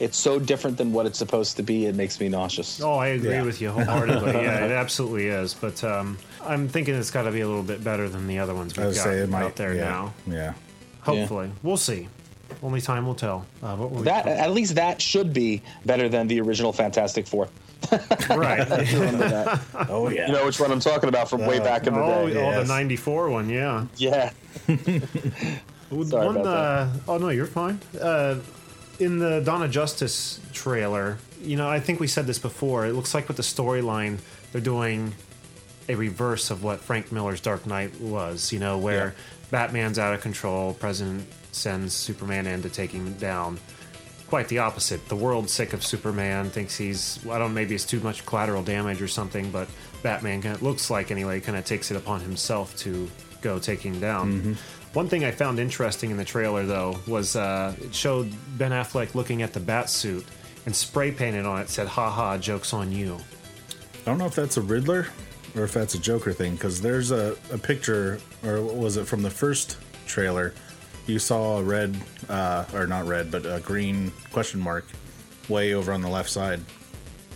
[0.00, 1.84] It's so different than what it's supposed to be.
[1.86, 2.80] It makes me nauseous.
[2.80, 3.42] Oh, I agree Yeah.
[3.42, 4.32] with you wholeheartedly.
[4.32, 5.52] yeah, it absolutely is.
[5.54, 8.54] But um, I'm thinking it's got to be a little bit better than the other
[8.54, 9.42] ones we've got say it might.
[9.44, 10.14] out there yeah, now.
[10.26, 10.54] Yeah.
[11.02, 12.08] Hopefully, we'll see.
[12.62, 13.46] Only time will tell.
[13.62, 17.48] Uh, what were That at least that should be better than the original Fantastic Four.
[18.30, 18.66] right?
[19.88, 20.26] Oh yeah.
[20.26, 22.36] you know which one I'm talking about from way back in the oh, day.
[22.36, 23.86] oh, the '94 one, yeah.
[23.96, 24.30] Yeah.
[24.68, 27.80] Sorry one, about uh, oh no, you're fine.
[28.00, 28.36] Uh,
[29.00, 32.86] in the Dawn of Justice trailer, you know, I think we said this before.
[32.86, 34.18] It looks like with the storyline,
[34.52, 35.14] they're doing
[35.88, 38.52] a reverse of what Frank Miller's Dark Knight was.
[38.52, 39.10] You know, where Yeah.
[39.50, 43.58] Batman's out of control, President sends Superman in to take him down.
[44.28, 45.08] Quite the opposite.
[45.08, 48.62] The world's sick of Superman, thinks he's, I don't know, maybe it's too much collateral
[48.62, 49.66] damage or something, but
[50.04, 53.10] Batman kind of looks like anyway, kind of takes it upon himself to
[53.42, 54.32] go take him down.
[54.32, 54.52] Mm-hmm.
[54.92, 59.14] One thing I found interesting in the trailer, though, was uh, it showed Ben Affleck
[59.14, 60.26] looking at the bat suit
[60.66, 63.16] and spray painted on it said, haha, joke's on you.
[64.02, 65.06] I don't know if that's a Riddler
[65.54, 69.22] or if that's a Joker thing because there's a, a picture, or was it from
[69.22, 70.54] the first trailer?
[71.06, 71.96] You saw a red,
[72.28, 74.86] uh, or not red, but a green question mark
[75.48, 76.60] way over on the left side.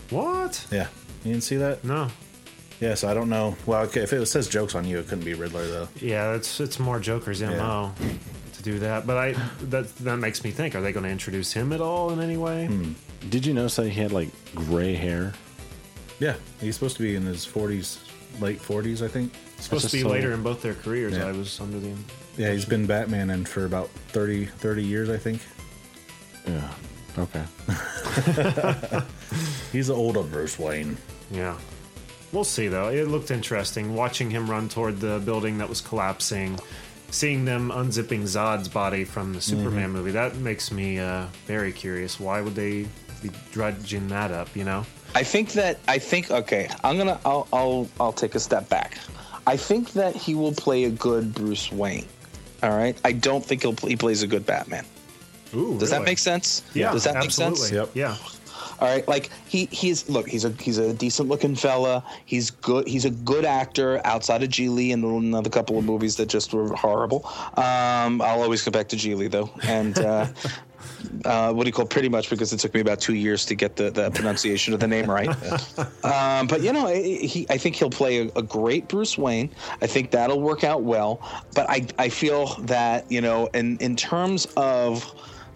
[0.09, 0.65] What?
[0.71, 0.87] Yeah.
[1.23, 1.83] You didn't see that?
[1.83, 2.09] No.
[2.81, 3.55] Yeah, so I don't know.
[3.65, 5.87] Well, okay, if it says jokes on you, it couldn't be Riddler, though.
[6.01, 7.93] Yeah, it's it's more Joker's MO
[8.53, 9.07] to do that.
[9.07, 9.31] But I
[9.69, 12.37] that that makes me think: Are they going to introduce him at all in any
[12.37, 12.65] way?
[12.67, 12.93] Hmm.
[13.29, 15.33] Did you notice that he had like gray hair?
[16.19, 17.97] Yeah, he's supposed to be in his 40s,
[18.39, 19.33] late 40s, I think.
[19.55, 21.13] It's supposed to be so- later in both their careers.
[21.13, 21.27] Yeah.
[21.27, 21.93] I was under the
[22.37, 25.41] Yeah, he's been Batman in for about 30, 30 years, I think.
[26.47, 26.69] Yeah.
[27.17, 27.43] Okay.
[29.71, 30.97] He's the older Bruce Wayne.
[31.31, 31.57] yeah.
[32.35, 32.89] We'll see though.
[32.89, 36.59] It looked interesting watching him run toward the building that was collapsing.
[37.09, 42.19] Seeing them unzipping Zod's body from the Superman movie, that makes me uh, very curious.
[42.19, 42.87] Why would they
[43.23, 44.85] be drudging that up, you know?
[45.13, 46.67] I think that I think okay.
[46.83, 48.97] I'm gonna I'll I'll I'll take a step back.
[49.47, 52.05] I think that he will play a good Bruce Wayne.
[52.63, 52.97] All right.
[53.05, 54.85] I don't think he'll he plays a good Batman.
[55.53, 56.63] Ooh, Does that make sense?
[56.73, 57.51] Yeah, Does that absolutely.
[57.51, 57.71] make sense?
[57.71, 57.89] Yep.
[57.93, 58.17] Yeah.
[58.79, 62.03] All right, like he he's look he's a he's a decent looking fella.
[62.25, 62.87] He's good.
[62.87, 66.75] He's a good actor outside of Gigli and another couple of movies that just were
[66.75, 67.25] horrible.
[67.55, 70.27] Um, I'll always go back to Gigli though, and uh,
[71.25, 73.55] uh, what do you call pretty much because it took me about two years to
[73.55, 75.29] get the, the pronunciation of the name right.
[76.03, 79.49] um, but you know, he I think he'll play a, a great Bruce Wayne.
[79.81, 81.21] I think that'll work out well.
[81.53, 85.13] But I I feel that you know in in terms of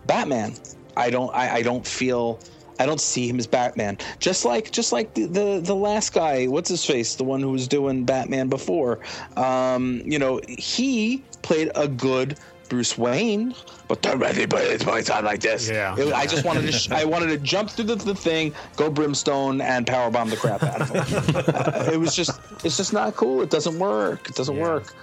[0.07, 0.53] Batman,
[0.95, 2.39] I don't I, I don't feel
[2.79, 3.97] I don't see him as Batman.
[4.19, 7.51] Just like just like the, the the last guy, what's his face, the one who
[7.51, 8.99] was doing Batman before.
[9.35, 12.37] Um, you know, he played a good
[12.69, 13.55] Bruce Wayne,
[13.87, 15.67] but don't let anybody play time like this.
[15.69, 15.95] Yeah.
[15.97, 18.89] It- I just wanted to sh- I wanted to jump through the, the thing, go
[18.89, 21.45] brimstone, and powerbomb the crap out of him.
[21.55, 23.41] uh, it was just it's just not cool.
[23.41, 24.29] It doesn't work.
[24.29, 24.61] It doesn't Yeah.
[24.61, 24.93] work.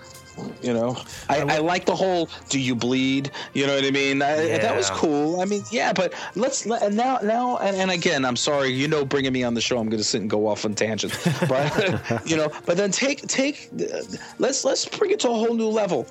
[0.63, 0.97] You know,
[1.29, 4.21] I, I like the whole "Do you bleed?" You know what I mean?
[4.21, 5.41] I, That was cool.
[5.41, 8.89] I mean, yeah, but let's let, and now now and, and again, I'm sorry, you
[8.89, 11.17] know, bringing me on the show, I'm going to sit and go off on tangents,
[11.49, 13.71] but you know, but then take take
[14.39, 16.07] let's let's bring it to a whole new level.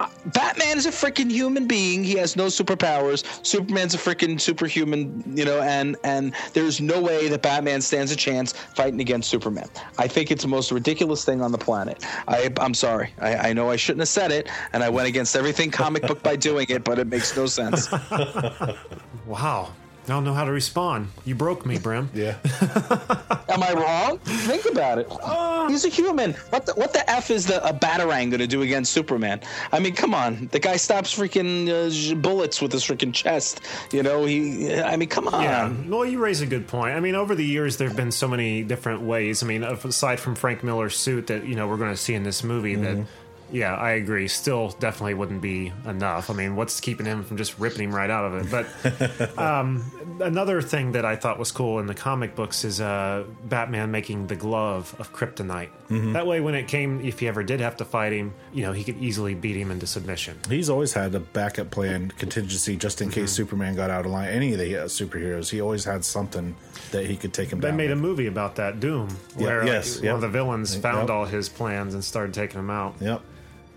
[0.00, 2.02] Uh, Batman is a freaking human being.
[2.02, 3.24] He has no superpowers.
[3.44, 8.16] Superman's a freaking superhuman, you know, and and there's no way that Batman stands a
[8.16, 9.68] chance fighting against Superman.
[9.98, 12.04] I think it's the most ridiculous thing on the planet.
[12.28, 13.12] I, I'm sorry.
[13.20, 16.22] I, I know I shouldn't have said it, and I went against everything comic book
[16.22, 17.88] by doing it, but it makes no sense.
[19.26, 19.72] Wow.
[20.04, 21.08] I don't know how to respond.
[21.24, 22.10] You broke me, Brim.
[22.22, 22.36] Yeah.
[23.48, 24.18] Am I wrong?
[24.18, 25.10] Think about it.
[25.70, 26.32] He's a human.
[26.50, 29.40] What the, what the f is the a batarang going to do against Superman?
[29.72, 30.48] I mean, come on.
[30.52, 33.60] The guy stops freaking uh, bullets with his freaking chest.
[33.92, 34.72] You know, he.
[34.74, 35.42] I mean, come on.
[35.42, 35.72] Yeah.
[35.86, 36.94] Well, you raise a good point.
[36.96, 39.42] I mean, over the years, there have been so many different ways.
[39.42, 42.22] I mean, aside from Frank Miller's suit that, you know, we're going to see in
[42.22, 43.06] this movie, that,
[43.52, 46.30] yeah, I agree, still definitely wouldn't be enough.
[46.30, 48.50] I mean, what's keeping him from just ripping him right out of it?
[48.50, 53.24] But um, another thing that I thought was cool in the comic books is uh,
[53.44, 55.68] Batman making the glove of kryptonite.
[56.14, 58.72] That way, when it came, if he ever did have to fight him, you know,
[58.72, 60.38] he could easily beat him into submission.
[60.48, 63.26] He's always had a backup plan, contingency, just in case Mm-hmm.
[63.26, 64.28] Superman got out of line.
[64.30, 66.56] Any of the uh, superheroes, he always had something
[66.92, 67.76] that he could take him They down.
[67.76, 70.12] made a movie about that, Doom, Yeah, where yes, like, yep.
[70.14, 71.10] one of the villains found Yep.
[71.10, 72.94] all his plans and started taking him out.
[73.00, 73.20] Yep.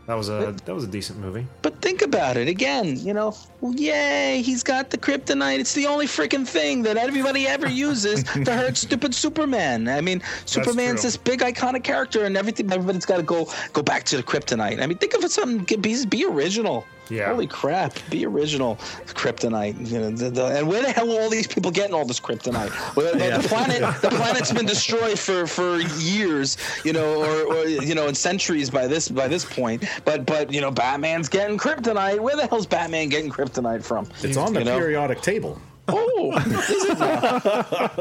[0.07, 1.47] That was a that was a decent movie.
[1.63, 2.99] But think about it again.
[2.99, 5.59] You know, well, yay, he's got the kryptonite.
[5.59, 9.87] It's the only freaking thing that everybody ever uses to hurt stupid Superman.
[9.87, 12.71] I mean, Superman's this big iconic character, and everything.
[12.71, 14.79] Everybody's got to go go back to the kryptonite.
[14.81, 15.81] I mean, think of it something.
[15.81, 16.85] Be, be original.
[17.09, 17.29] Yeah.
[17.29, 17.97] Holy crap!
[18.09, 19.89] Be original, kryptonite.
[19.89, 22.19] You know, the, the, and where the hell are all these people getting all this
[22.19, 22.95] kryptonite?
[22.95, 26.57] Well, the, the planet, the planet's been destroyed for for years.
[26.83, 29.85] You know, or, or you know, in centuries by this by this point.
[30.03, 32.19] But but you know, Batman's getting kryptonite.
[32.19, 34.07] Where the hell's Batman getting kryptonite from?
[34.23, 34.77] It's on the You know?
[34.77, 35.61] periodic table.
[35.87, 37.41] Oh, is it now?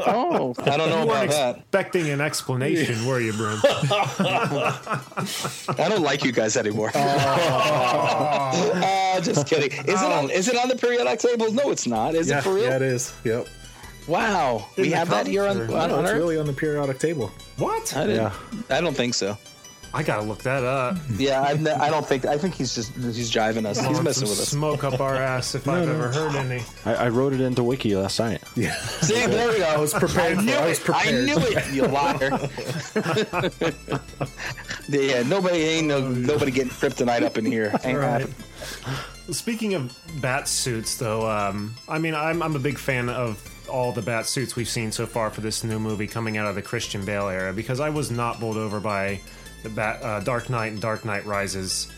[0.07, 1.57] Oh, I don't know You about that.
[1.57, 3.59] expecting an explanation, were you, Brim?
[3.63, 6.91] I don't like you guys anymore.
[9.15, 9.71] Uh, just kidding.
[9.85, 10.29] Is it on?
[10.29, 11.51] Is it on the periodic table?
[11.53, 12.15] No, it's not.
[12.15, 12.65] Is Yeah, it for real?
[12.65, 13.13] yeah, it is.
[13.23, 13.47] Yep.
[14.07, 16.17] Wow, In we have that here on, or- on, No, on it's Earth?
[16.19, 17.31] really on the periodic table.
[17.57, 17.95] what?
[17.95, 18.33] I, didn't, Yeah.
[18.69, 19.35] I don't think so.
[19.95, 20.97] I gotta look that up.
[21.17, 22.25] Yeah, I've ne- I don't think.
[22.25, 23.79] I think he's just he's jiving us.
[23.79, 24.49] He's messing with us.
[24.49, 26.63] Smoke up our ass if I've ever heard any.
[26.85, 28.43] I, I wrote it into Wiki last night.
[28.55, 28.75] Yeah.
[28.75, 29.63] See, there we go.
[29.65, 30.89] I was prepared I knew for- I was it.
[30.89, 31.73] I knew it.
[31.73, 32.29] You liar.
[34.89, 37.71] yeah, nobody ain't no nobody getting kryptonite up in here.
[37.83, 38.21] Ain't Right.
[38.21, 38.35] happening.
[39.31, 43.91] Speaking of bat suits, though, um, I mean, I'm, I'm a big fan of all
[43.91, 46.61] the bat suits we've seen so far for this new movie coming out of the
[46.61, 49.19] Christian Bale era because I was not bowled over by
[49.65, 51.91] the bat, uh, Dark Knight and Dark Knight Rises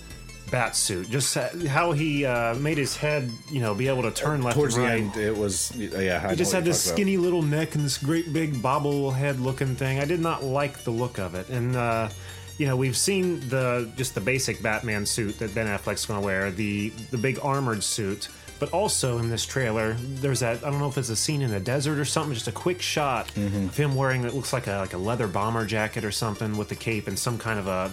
[0.49, 1.09] bat suit.
[1.09, 4.75] Just how he uh, made his head, you know, be able to turn left Towards
[4.75, 5.01] and the right.
[5.01, 6.21] end, it was yeah.
[6.23, 9.99] I He just had this skinny little neck and this great big bobblehead looking thing.
[9.99, 11.49] I did not like the look of it.
[11.49, 12.09] And uh,
[12.57, 16.25] you know, we've seen the just the basic Batman suit that Ben Affleck's going to
[16.25, 18.29] wear, the the big armored suit.
[18.59, 21.51] But also in this trailer, there's that I don't know if it's a scene in
[21.51, 23.65] the desert or something, just a quick shot Mm-hmm.
[23.67, 26.69] of him wearing that looks like a like a leather bomber jacket or something with
[26.69, 27.91] the cape and some kind of a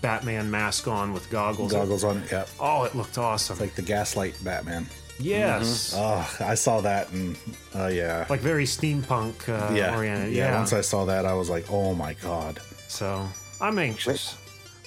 [0.00, 1.72] Batman mask on with goggles.
[1.72, 2.30] Goggles on it.
[2.32, 2.44] Yeah.
[2.60, 3.58] Oh, it looked awesome.
[3.58, 4.86] Like the gaslight Batman.
[5.18, 5.92] yes.
[5.96, 7.36] Oh, I saw that and
[7.74, 8.24] oh yeah.
[8.30, 9.94] Like very steampunk uh, yeah.
[9.96, 10.32] oriented.
[10.32, 10.50] yeah.
[10.52, 10.56] yeah.
[10.58, 12.60] Once I saw that, I was like, oh my god.
[12.88, 13.28] So
[13.60, 14.36] I'm anxious.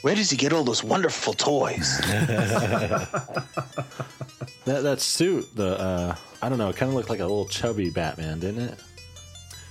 [0.03, 1.99] Where does he get all those wonderful toys?
[4.65, 7.47] That that suit, the uh, I don't know, it kind of looked like a little
[7.47, 8.79] chubby Batman, didn't it?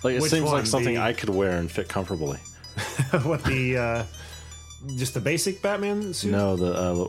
[0.05, 0.55] Like it Which seems one?
[0.57, 2.39] like something The- I could wear and fit comfortably.
[3.23, 4.05] what the uh,
[4.99, 6.31] just the basic Batman suit?
[6.33, 7.09] No, the uh,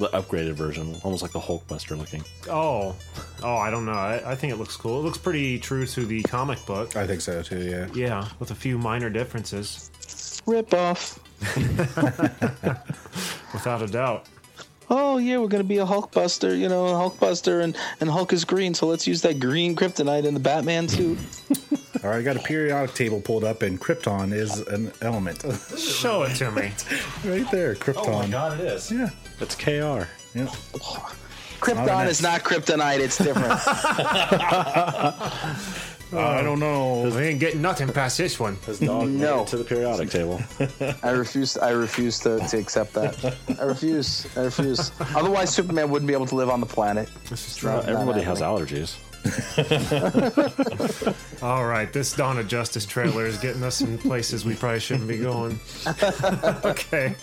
[0.00, 2.24] the upgraded version, almost like the Hulkbuster looking.
[2.50, 2.96] Oh,
[3.44, 3.92] Oh, I don't know.
[3.92, 4.98] I, I think it looks cool.
[4.98, 6.96] It looks pretty true to the comic book.
[6.96, 7.60] I think so too.
[7.62, 7.86] Yeah.
[7.94, 11.20] Yeah, with a few minor differences, Rip off.
[13.52, 14.26] without a doubt.
[14.90, 18.44] Oh yeah, we're gonna be a Hulkbuster, you know, a Hulkbuster, and and Hulk is
[18.44, 21.18] green, so let's use that green kryptonite in the Batman suit.
[22.04, 25.44] All right, I got a periodic table pulled up, and Krypton is an element.
[25.78, 26.72] Show it to me.
[27.24, 28.08] right there, Krypton.
[28.08, 28.90] Oh my god, it is.
[28.90, 29.10] Yeah.
[29.40, 30.08] It's KR.
[30.34, 30.46] Yeah.
[31.60, 33.52] Krypton Not is not kryptonite; it's different.
[36.12, 36.42] I oh.
[36.42, 37.10] don't know.
[37.14, 38.56] We ain't getting nothing past this one.
[38.66, 39.42] His dog made No.
[39.42, 40.40] it to the periodic table.
[41.02, 41.56] I refuse.
[41.56, 43.36] I refuse to, to accept that.
[43.58, 44.26] I refuse.
[44.36, 44.92] I refuse.
[45.14, 47.08] Otherwise, Superman wouldn't be able to live on the planet.
[47.30, 47.70] This is true.
[47.70, 48.96] Not- not Everybody has allergies.
[51.42, 55.08] All right, this Dawn of Justice trailer is getting us in places we probably shouldn't
[55.08, 55.60] be going.
[56.64, 57.14] okay.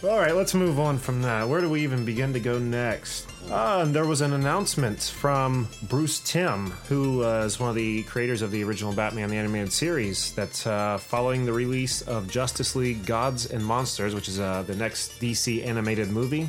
[0.00, 1.48] All right, let's move on from that.
[1.48, 3.28] Where do we even begin to go next?
[3.50, 8.40] Uh, there was an announcement from Bruce Timm, who uh, is one of the creators
[8.40, 13.06] of the original Batman the Animated Series, that uh, following the release of Justice League
[13.06, 16.48] Gods and Monsters, which is uh, the next DC animated movie,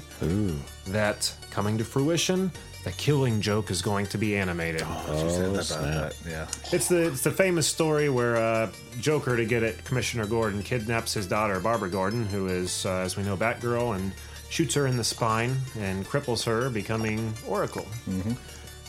[0.87, 2.51] that coming to fruition,
[2.83, 4.83] the Killing Joke is going to be animated.
[4.85, 6.13] Oh, snap.
[6.27, 6.47] Yeah.
[6.71, 11.13] It's the it's the famous story where uh, Joker, to get at Commissioner Gordon, kidnaps
[11.13, 14.13] his daughter Barbara Gordon, who is, uh, as we know, Batgirl, and
[14.49, 17.85] shoots her in the spine and cripples her, becoming Oracle.
[18.07, 18.33] Mm-hmm.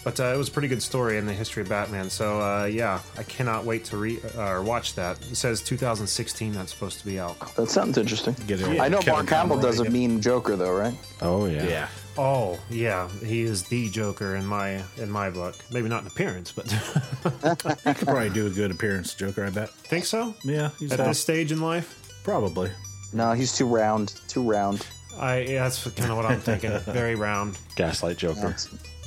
[0.03, 2.09] But uh, it was a pretty good story in the history of Batman.
[2.09, 5.21] So uh, yeah, I cannot wait to re- uh, or watch that.
[5.31, 7.55] It says 2016 that's supposed to be out.
[7.57, 8.35] That sounds interesting.
[8.47, 8.81] Get it.
[8.81, 10.95] I know Kevin Mark Hamill Conroy does a mean Joker, though, right?
[11.21, 11.67] Oh yeah.
[11.67, 11.89] Yeah.
[12.19, 15.55] Oh yeah, he is the Joker in my in my book.
[15.73, 16.71] Maybe not in appearance, but
[17.85, 19.45] he Could probably do a good appearance, Joker.
[19.47, 19.71] I bet.
[19.71, 20.35] think so.
[20.45, 20.71] Yeah.
[20.79, 22.21] He's At this stage in life.
[22.25, 22.71] probably.
[23.13, 24.21] No, he's too round.
[24.29, 24.87] Too round.
[25.19, 26.77] I yeah, that's kind of what I'm thinking.
[26.93, 27.57] Very round.
[27.77, 28.55] Gaslight Joker.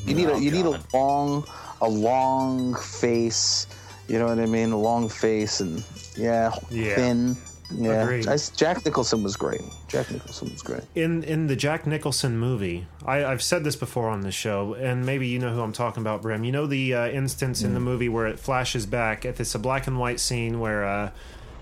[0.06, 1.46] You need a oh, you need a long
[1.82, 3.68] a long face.
[4.08, 4.72] You know what I mean?
[4.72, 5.84] A long face and
[6.18, 6.96] yeah, Yeah.
[6.96, 7.38] thin.
[7.72, 8.28] Yeah, Agreed.
[8.28, 9.62] I- Jack Nicholson was great.
[9.88, 10.82] Jack Nicholson was great.
[10.96, 15.06] in in the Jack Nicholson movie, I, I've said this before on the show, and
[15.06, 16.44] maybe you know who I'm talking about, Brim.
[16.44, 19.26] You know the uh, instance in the movie where it flashes back.
[19.26, 21.12] If it's a black and white scene where uh,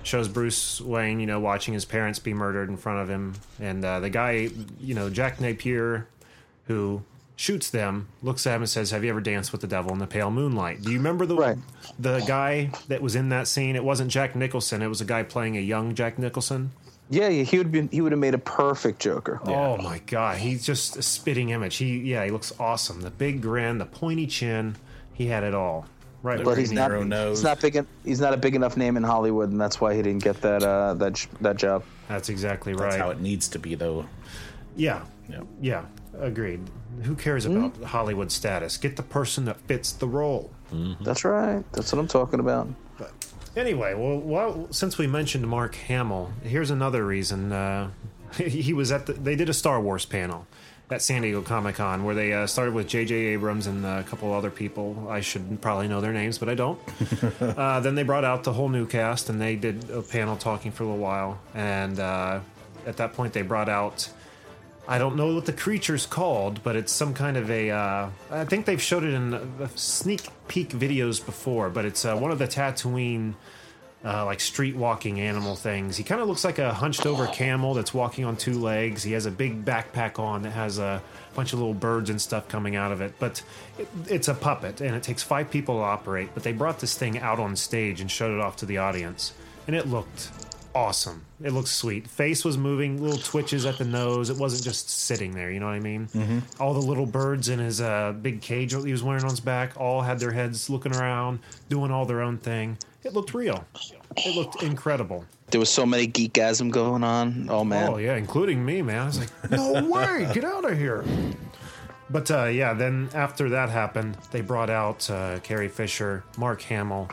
[0.03, 3.85] shows Bruce Wayne, you know, watching his parents be murdered in front of him, and
[3.85, 6.07] uh, the guy, you know, Jack Napier,
[6.65, 7.03] who
[7.41, 9.97] shoots them, looks at him and says, "Have you ever danced with the devil in
[9.99, 11.57] the pale moonlight?" Do you remember the Right.
[11.97, 13.75] the guy that was in that scene?
[13.75, 14.81] It wasn't Jack Nicholson.
[14.81, 16.71] It was a guy playing a young Jack Nicholson.
[17.09, 19.39] Yeah, yeah, he would be he would have made a perfect Joker.
[19.45, 21.75] Oh my god, he's just a spitting image.
[21.77, 23.01] He yeah, he looks awesome.
[23.01, 24.75] The big grin, the pointy chin,
[25.13, 25.87] he had it all.
[26.23, 27.39] Right, But he's not narrow nose.
[27.39, 30.03] he's not big he's not a big enough name in Hollywood, and that's why he
[30.03, 31.83] didn't get that uh, that that job.
[32.07, 32.99] that's exactly That's right.
[33.01, 34.05] how it needs to be, though.
[34.75, 35.47] yeah, Yep.
[35.61, 35.81] yeah,
[36.21, 36.61] agreed.
[37.03, 38.77] Who cares about Hollywood status?
[38.77, 40.51] Get the person that fits the role.
[41.01, 41.63] That's right.
[41.73, 42.67] That's what I'm talking about.
[43.55, 47.51] Anyway, well, well, since we mentioned Mark Hamill, here's another reason.
[47.51, 47.89] Uh,
[48.37, 49.13] he was at the.
[49.13, 50.47] They did a Star Wars panel
[50.89, 53.15] at San Diego Comic Con where they uh, started with J.J.
[53.15, 55.07] Abrams and a couple other people.
[55.09, 56.79] I should probably know their names, but I don't.
[57.41, 60.71] uh, then they brought out the whole new cast and they did a panel talking
[60.71, 61.39] for a little while.
[61.53, 62.41] And uh,
[62.85, 64.09] at that point, they brought out.
[64.91, 67.69] I don't know what the creature's called, but it's some kind of a.
[67.69, 72.17] Uh, I think they've showed it in uh, sneak peek videos before, but it's uh,
[72.17, 73.35] one of the Tatooine
[74.03, 75.95] uh, like street walking animal things.
[75.95, 79.01] He kind of looks like a hunched over camel that's walking on two legs.
[79.01, 81.01] He has a big backpack on that has a
[81.35, 83.13] bunch of little birds and stuff coming out of it.
[83.17, 83.41] But
[83.77, 86.31] it, it's a puppet and it takes five people to operate.
[86.33, 89.31] But they brought this thing out on stage and showed it off to the audience.
[89.67, 90.31] And it looked
[90.75, 91.25] awesome.
[91.43, 92.07] It looks sweet.
[92.07, 94.29] Face was moving, little twitches at the nose.
[94.29, 96.07] It wasn't just sitting there, you know what I mean?
[96.07, 96.39] Mm-hmm.
[96.61, 99.39] All the little birds in his uh, big cage that he was wearing on his
[99.39, 102.77] back all had their heads looking around, doing all their own thing.
[103.03, 103.65] It looked real.
[104.17, 105.25] It looked incredible.
[105.49, 107.47] There was so many geekasm going on.
[107.49, 107.89] Oh man.
[107.89, 108.99] Oh yeah, including me, man.
[109.01, 111.03] I was like, no way, get out of here.
[112.09, 117.09] But uh, yeah, then after that happened, they brought out uh, Carrie Fisher, Mark Hamill,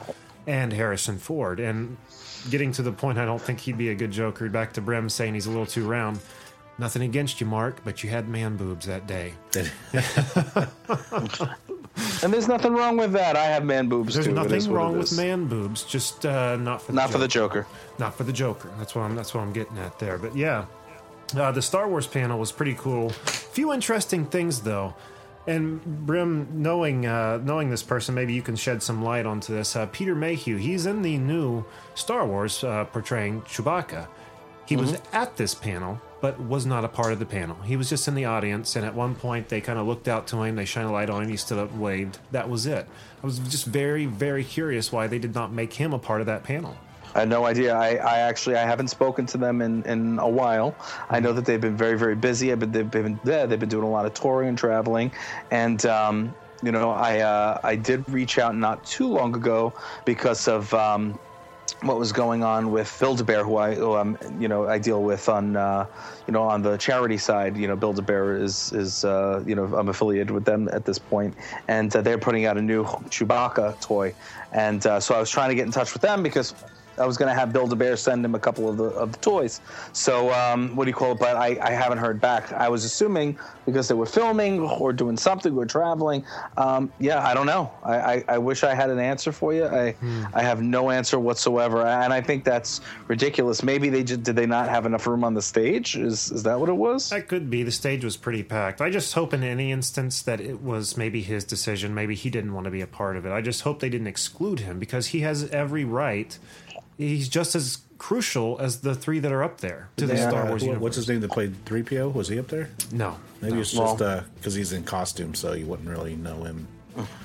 [0.47, 1.61] and Harrison Ford.
[1.61, 1.97] And
[2.51, 4.49] getting to the point, I don't think he'd be a good Joker.
[4.49, 6.21] Back to Brem saying he's a little too round.
[6.79, 9.35] Nothing against you, Mark, but you had man boobs that day.
[12.23, 13.37] And there's nothing wrong with that.
[13.37, 14.33] I have man boobs There's too.
[14.33, 17.63] It nothing wrong with man boobs, just uh, not for the Not for the Joker.
[17.63, 17.69] Joker.
[17.99, 18.71] not for the Joker.
[18.79, 19.17] That's what I'm.
[19.17, 20.19] That's what I'm getting at there.
[20.19, 20.67] But yeah,
[21.37, 23.09] uh, the Star Wars panel was pretty cool.
[23.09, 24.95] A Few interesting things though.
[25.49, 29.75] And Brim, knowing uh, knowing this person, maybe you can shed some light onto this.
[29.75, 34.09] Uh, Peter Mayhew, he's in the new Star Wars uh, portraying Chewbacca.
[34.67, 37.57] He was at this panel, but was not a part of the panel.
[37.63, 40.27] He was just in the audience, and at one point they kind of looked out
[40.27, 42.19] to him, they shined a light on him, he stood up and waved.
[42.33, 42.87] That was it.
[43.23, 46.27] I was just very, very curious why they did not make him a part of
[46.27, 46.77] that panel.
[47.19, 47.75] I had no idea.
[47.75, 50.77] I, I actually I haven't spoken to them in, in a while.
[51.11, 52.53] I know that they've been very very busy.
[52.53, 55.11] I've been, they've been yeah, they've been doing a lot of touring and traveling,
[55.51, 60.47] and um, you know I uh, I did reach out not too long ago because
[60.47, 60.73] of.
[60.73, 61.19] Um,
[61.83, 65.29] what was going on with Build-A-Bear, who I, who I'm, you know, I deal with
[65.29, 65.87] on, uh,
[66.27, 67.57] you know, on the charity side.
[67.57, 71.37] You know, Build-A-Bear is, is, uh, you know, I'm affiliated with them at this point,
[71.69, 74.13] and uh, they're putting out a new Chewbacca toy,
[74.51, 76.53] and uh, so I was trying to get in touch with them because
[76.99, 79.13] I was going to have Build a Bear send him a couple of the of
[79.13, 79.61] the toys.
[79.93, 81.19] So um, what do you call it?
[81.19, 82.53] But I, I haven't heard back.
[82.53, 86.25] I was assuming because they were filming or doing something or traveling.
[86.57, 87.71] Um, yeah, I don't know.
[87.83, 89.67] I, I, I, wish I had an answer for you.
[89.67, 90.25] I hmm.
[90.35, 93.63] I have no answer whatsoever, and I think that's ridiculous.
[93.63, 95.97] Maybe they just did they not have enough room on the stage?
[95.97, 97.11] Is is that what it was?
[97.11, 97.63] That could be.
[97.63, 98.81] The stage was pretty packed.
[98.81, 101.95] I just hope in any instance that it was maybe his decision.
[101.95, 103.33] Maybe he didn't want to be a part of it.
[103.33, 106.39] I just hope they didn't exclude him because he has every right
[106.99, 110.47] he's just as crucial as the three that are up there to the Yeah, Star
[110.47, 110.83] Wars who- universe.
[110.83, 112.13] What's his name that played 3PO?
[112.13, 112.69] Was he up there?
[112.93, 113.61] No, Maybe no.
[113.61, 113.99] it's just
[114.37, 116.67] because he's in costume, so you wouldn't really know him.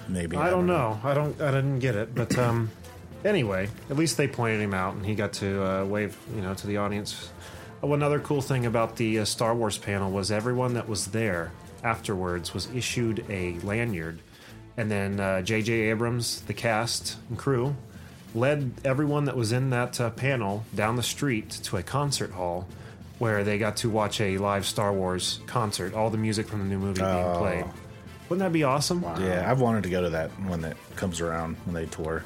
[0.08, 0.38] Maybe.
[0.38, 1.00] I don't know.
[1.04, 1.40] I don't.
[1.42, 2.14] I didn't get it.
[2.14, 2.70] But um,
[3.26, 6.54] anyway, at least they pointed him out, and he got to uh, wave, you know,
[6.54, 7.30] to the audience.
[7.82, 11.52] Oh, another cool thing about the uh, Star Wars panel was everyone that was there
[11.84, 14.20] afterwards was issued a lanyard,
[14.78, 15.74] and then uh, J.J.
[15.90, 17.76] Abrams, the cast and crew,
[18.36, 22.68] led everyone that was in that uh, panel down the street to a concert hall.
[23.20, 26.66] Where they got to watch a live Star Wars concert, all the music from the
[26.66, 27.66] new movie being played.
[28.28, 29.02] Wouldn't that be awesome?
[29.22, 32.24] Yeah, I've wanted to go to that when that comes around when they tour.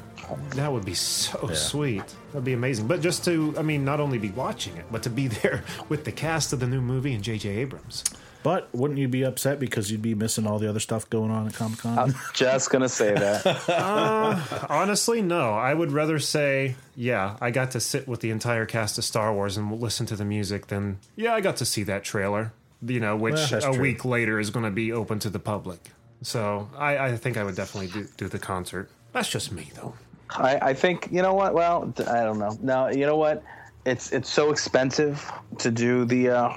[0.56, 2.02] That would be so sweet.
[2.32, 2.86] That'd be amazing.
[2.88, 6.04] But just to, I mean, not only be watching it, but to be there with
[6.04, 7.48] the cast of the new movie and J.J.
[7.48, 8.02] Abrams.
[8.42, 11.46] But wouldn't you be upset because you'd be missing all the other stuff going on
[11.48, 11.98] at Comic Con?
[11.98, 14.66] I'm just gonna say that.
[14.70, 15.54] Honestly, no.
[15.54, 19.32] I would rather say, yeah, I got to sit with the entire cast of Star
[19.34, 22.52] Wars and listen to the music than, yeah, I got to see that trailer,
[22.86, 23.80] you know, which Well, a true.
[23.80, 25.90] week later is going to be open to the public.
[26.22, 28.90] So I, I think I would definitely do, do the concert.
[29.12, 29.94] That's just me, though.
[30.30, 31.54] I, I think you know what.
[31.54, 32.56] Well, I don't know.
[32.60, 33.42] No, you know what?
[33.86, 35.24] It's it's so expensive
[35.58, 36.52] to do the uh,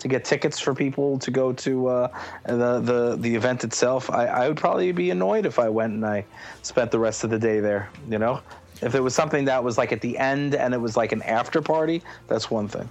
[0.00, 2.08] to get tickets for people to go to uh,
[2.46, 4.10] the the the event itself.
[4.10, 6.24] I, I would probably be annoyed if I went and I
[6.62, 7.88] spent the rest of the day there.
[8.08, 8.40] You know,
[8.82, 11.22] if it was something that was like at the end and it was like an
[11.22, 12.88] after party, that's one thing.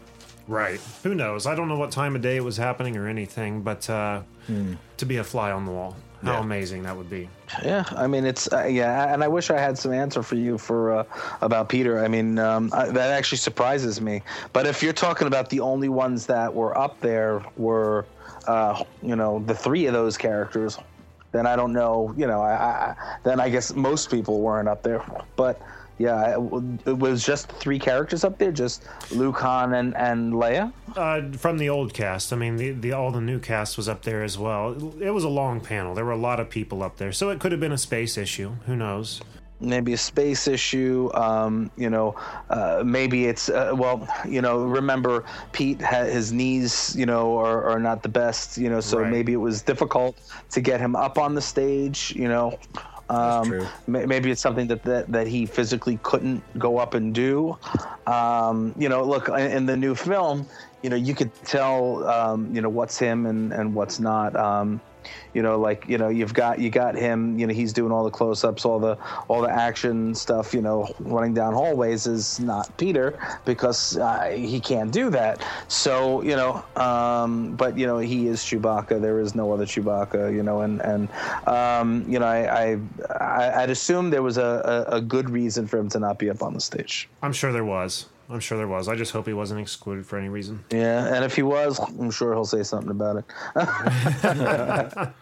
[0.47, 0.79] Right.
[1.03, 1.45] Who knows?
[1.45, 4.21] I don't know what time of day it was happening or anything, but uh,
[4.97, 6.39] to be a fly on the wall, how Yeah.
[6.41, 7.29] amazing that would be.
[7.63, 10.57] Yeah, I mean it's uh, yeah, and I wish I had some answer for you
[10.57, 11.03] for uh,
[11.41, 11.99] about Peter.
[12.03, 14.21] I mean um, I, that actually surprises me.
[14.53, 18.05] But if you're talking about the only ones that were up there were,
[18.47, 20.77] uh, you know, the three of those characters,
[21.31, 22.13] then I don't know.
[22.17, 25.03] You know, I, I then I guess most people weren't up there.
[25.35, 25.61] But
[25.99, 26.33] yeah,
[26.85, 30.71] it, was just three characters up there, just Luke, Han, and and Leia.
[30.95, 34.03] Uh, from the old cast, I mean, the, the all the new cast was up
[34.03, 34.73] there as well.
[35.01, 35.93] It was a long panel.
[35.93, 38.17] There were a lot of people up there, so it could have been a space
[38.17, 38.51] issue.
[38.65, 39.21] Who knows?
[39.61, 41.09] maybe a space issue.
[41.13, 42.15] Um, you know,
[42.49, 44.63] uh, maybe it's uh, well, you know.
[44.63, 48.79] Remember, Pete had his knees, you know, are, are not the best, you know.
[48.79, 49.11] So Right.
[49.11, 50.17] maybe it was difficult
[50.51, 52.57] to get him up on the stage, you know.
[53.09, 57.57] Um, Maybe it's something that, that that he physically couldn't go up and do.
[58.05, 60.45] Um, you know, look in, in the new film,
[60.83, 64.35] you know, you could tell, um, you know, what's him and and what's not.
[65.33, 67.37] You know, like you know, you've got you got him.
[67.37, 68.97] You know, he's doing all the close-ups, all the
[69.27, 70.53] all the action stuff.
[70.53, 75.45] You know, running down hallways is not Peter because uh, he can't do that.
[75.67, 78.99] So you know, um, but you know, he is Chewbacca.
[79.01, 80.33] There is no other Chewbacca.
[80.33, 81.07] You know, and and
[81.47, 82.79] um, you know, I, I
[83.19, 86.29] I- I'd assume there was a, a, a good reason for him to not be
[86.29, 87.07] up on the stage.
[87.21, 88.07] I'm sure there was.
[88.31, 88.87] I'm sure there was.
[88.87, 90.63] I just hope he wasn't excluded for any reason.
[90.69, 93.25] Yeah, and if he was, I'm sure he'll say something about it.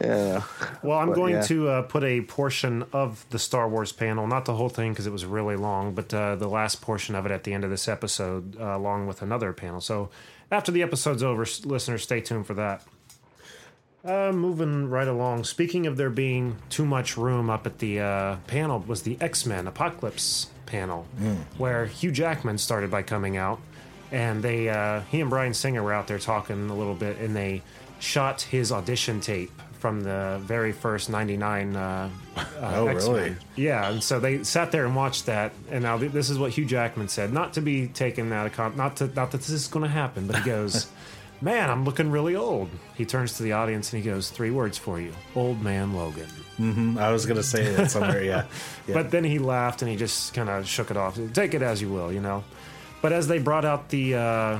[0.00, 0.42] yeah.
[0.82, 1.42] Well, I'm But, going yeah.
[1.42, 5.06] to uh, put a portion of the Star Wars panel, not the whole thing because
[5.06, 7.70] it was really long, but uh, the last portion of it at the end of
[7.70, 9.80] this episode, uh, along with another panel.
[9.80, 10.10] So
[10.50, 12.82] after the episode's over, listeners, stay tuned for that.
[14.04, 15.44] Uh, moving right along.
[15.44, 19.46] Speaking of there being too much room up at the uh, panel, was the X
[19.46, 21.06] Men Apocalypse panel,
[21.56, 23.60] where Hugh Jackman started by coming out,
[24.12, 27.34] and they uh, he and Bryan Singer were out there talking a little bit, and
[27.34, 27.62] they
[27.98, 33.14] shot his audition tape from the very first 99 uh, uh, Oh, X-Men.
[33.14, 33.36] really?
[33.56, 35.52] Yeah, and so they sat there and watched that.
[35.70, 38.52] And now th- this is what Hugh Jackman said, not to be taken out of
[38.52, 40.88] con- not to not that this is going to happen, but he goes,
[41.40, 44.78] "Man, I'm looking really old." He turns to the audience and he goes, three words
[44.78, 46.28] for you: Old Man Logan."
[46.98, 48.22] I was gonna say that somewhere.
[48.22, 48.44] Yeah,
[48.86, 48.94] yeah.
[48.94, 51.18] But then he laughed and he just kind of shook it off.
[51.32, 52.44] Take it as you will, you know.
[53.02, 54.58] But as they brought out the uh,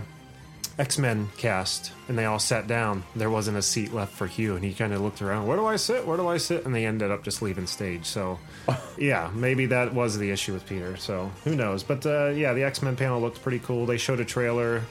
[0.78, 4.56] X Men cast and they all sat down, there wasn't a seat left for Hugh,
[4.56, 5.46] and he kind of looked around.
[5.46, 6.04] Where do I sit?
[6.04, 6.66] Where do I sit?
[6.66, 8.06] And they ended up just leaving stage.
[8.06, 8.38] So,
[8.98, 10.96] yeah, maybe that was the issue with Peter.
[10.96, 11.84] So who knows?
[11.84, 13.86] But uh, yeah, the X Men panel looked pretty cool.
[13.86, 14.82] They showed a trailer.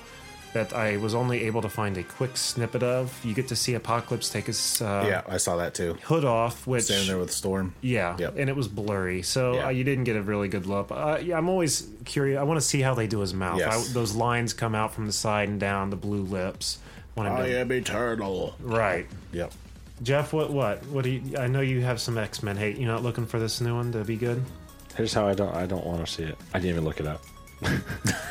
[0.54, 3.12] That I was only able to find a quick snippet of.
[3.26, 5.96] You get to see Apocalypse take his uh, yeah, I saw that too.
[6.04, 7.74] hood off, which Standing there with Storm.
[7.82, 8.36] yeah, Yep.
[8.38, 9.66] and it was blurry, so Yeah.
[9.66, 10.92] uh, you didn't get a really good look.
[10.92, 12.40] Uh, yeah, I'm always curious.
[12.40, 13.58] I want to see how they do his mouth.
[13.60, 13.90] Yes.
[13.90, 16.78] I, those lines come out from the side and down, the blue lips.
[17.16, 18.56] Want him I to- am eternal.
[18.62, 19.52] right, Yep.
[20.04, 20.34] Jeff.
[20.34, 20.52] What?
[20.52, 20.86] What?
[20.88, 21.38] What do you?
[21.38, 22.78] I know you have some X Men hate.
[22.78, 24.44] You not looking for this new one to be good?
[24.96, 26.38] Here's how I don't I don't want to see it.
[26.54, 27.24] I didn't even look it up.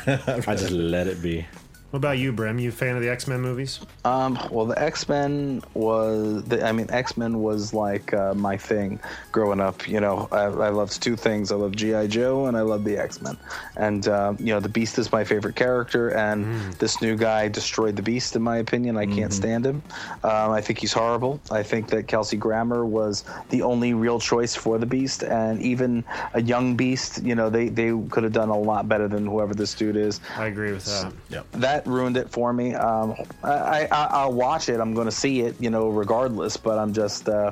[0.07, 1.45] I just let it be.
[1.93, 2.57] What about you, Brim?
[2.57, 3.79] You a fan of the X Men movies?
[4.03, 8.57] Um, well, the X Men was, the, I mean, X Men was like uh, my
[8.57, 8.99] thing
[9.31, 9.87] growing up.
[9.87, 11.51] You know, I, I loved two things.
[11.51, 13.37] I loved GI Joe and I loved the X Men.
[13.75, 17.95] And uh, you know, the Beast is my favorite character, and this new guy destroyed
[17.95, 18.35] the Beast.
[18.35, 19.83] In my opinion, I can't stand him.
[20.23, 21.39] Um, I think he's horrible.
[21.51, 26.03] I think that Kelsey Grammer was the only real choice for the Beast, and even
[26.33, 27.21] a young Beast.
[27.21, 30.19] You know, they they could have done a lot better than whoever this dude is
[30.35, 31.13] I agree with that.
[31.29, 31.51] Yep.
[31.51, 32.73] that ruined it for me.
[32.73, 34.79] Um, I, I I'll watch it.
[34.79, 36.57] I'm going to see it, you know, regardless.
[36.57, 37.51] But I'm just, uh,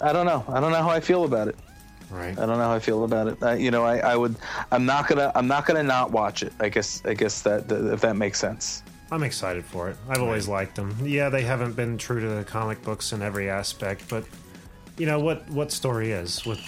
[0.00, 0.44] I don't know.
[0.48, 1.56] I don't know how I feel about it.
[2.10, 2.38] Right.
[2.38, 3.42] I don't know how I feel about it.
[3.42, 4.36] Uh, you know, I, I would.
[4.70, 5.32] I'm not gonna.
[5.34, 6.52] I'm not gonna not watch it.
[6.60, 7.02] I guess.
[7.04, 8.82] I guess that, that if that makes sense.
[9.10, 9.96] I'm excited for it.
[10.08, 10.96] I've always liked them.
[11.02, 14.24] Yeah, they haven't been true to the comic books in every aspect, but
[14.96, 15.48] you know what?
[15.50, 16.60] What story is with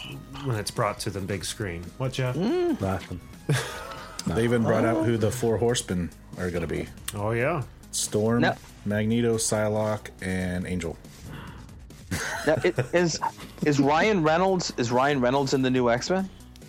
[0.44, 1.84] when it's brought to the big screen?
[1.98, 2.36] What, Jeff?
[2.36, 3.20] Nothing.
[4.26, 7.62] They even brought out who the four horsemen are going to be: Oh yeah.
[7.93, 8.55] Storm, No.
[8.84, 10.97] Magneto, Psylocke, and Angel.
[12.47, 13.18] Now, it, is
[13.64, 14.72] is Ryan Reynolds?
[14.76, 16.28] Is Ryan Reynolds in the new X Men?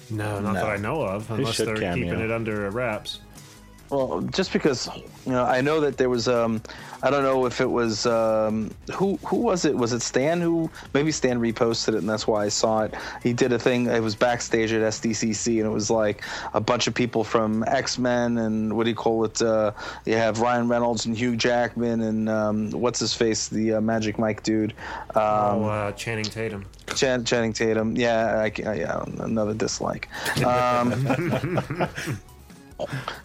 [0.09, 0.61] No, not No.
[0.61, 2.05] that I know of, unless they're cameo.
[2.05, 3.19] keeping it under wraps.
[3.89, 4.89] Well, just because
[5.25, 6.27] you know, I know that there was.
[6.27, 6.61] Um,
[7.03, 9.75] I don't know if it was um, who who was it?
[9.75, 12.95] Was it Stan who maybe Stan reposted it, and that's why I saw it.
[13.21, 13.85] He did a thing.
[13.85, 16.23] It was backstage at SDCC, and it was like
[16.53, 19.41] a bunch of people from X Men and what do you call it?
[19.41, 19.71] Uh,
[20.05, 24.17] you have Ryan Reynolds and Hugh Jackman and um, what's his face, the uh, Magic
[24.17, 24.73] Mike dude.
[25.15, 26.65] Um, oh, uh, Channing Tatum.
[26.95, 27.95] Chan- Channing Tatum.
[27.95, 30.09] Yeah, I, ca- yeah, another dislike.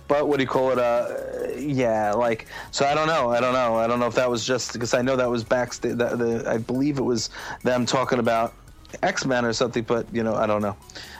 [0.09, 0.78] But what do you call it?
[0.78, 1.09] Uh,
[1.57, 2.86] yeah, like so.
[2.86, 3.30] I don't know.
[3.30, 3.76] I don't know.
[3.76, 5.96] I don't know if that was just because I know that was backstage.
[5.96, 7.30] That the I believe it was
[7.62, 8.55] them talking about
[9.03, 9.84] X Men or something.
[9.84, 10.76] But you know, I don't know.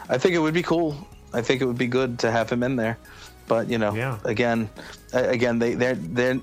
[0.09, 0.97] I think it would be cool.
[1.35, 2.99] I think it would be good to have him in there.
[3.49, 4.19] But you know, Yeah.
[4.25, 4.71] again,
[5.13, 6.41] again, they they're they're.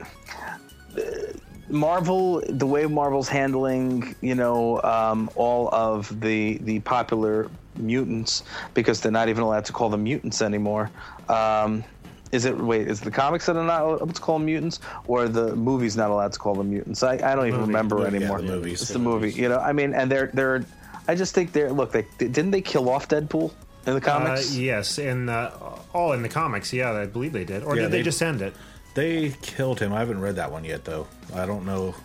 [1.70, 8.44] Marvel, the way Marvel's handling, you know, um, all of the the popular mutants
[8.74, 10.90] because they're not even allowed to call them mutants anymore.
[11.30, 11.84] Um,
[12.32, 12.88] is it wait?
[12.88, 15.96] Is it the comics that are not allowed to call them mutants, or the movies
[15.98, 17.02] not allowed to call them mutants?
[17.04, 17.68] I, I don't even Movie.
[17.74, 18.42] remember Movie, yeah, anymore.
[18.42, 18.82] the movies.
[18.82, 19.32] It's the movie.
[19.32, 20.66] You know, I mean, and they're they're.
[21.08, 21.92] I just think they're look.
[21.92, 23.52] They didn't they kill off Deadpool
[23.88, 24.56] in the Uh, comics?
[24.56, 25.52] yes, in uh,
[25.94, 26.72] all in the comics.
[26.72, 27.64] Yeah, I believe they did.
[27.64, 28.54] Or Yeah, did they, they- just end it?
[29.00, 29.94] They killed him.
[29.94, 31.08] I haven't read that one yet, though.
[31.34, 31.96] I don't know.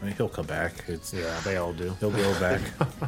[0.00, 0.72] I mean, he'll come back.
[0.86, 1.94] It's, Yeah, they all do.
[2.00, 2.62] He'll go back.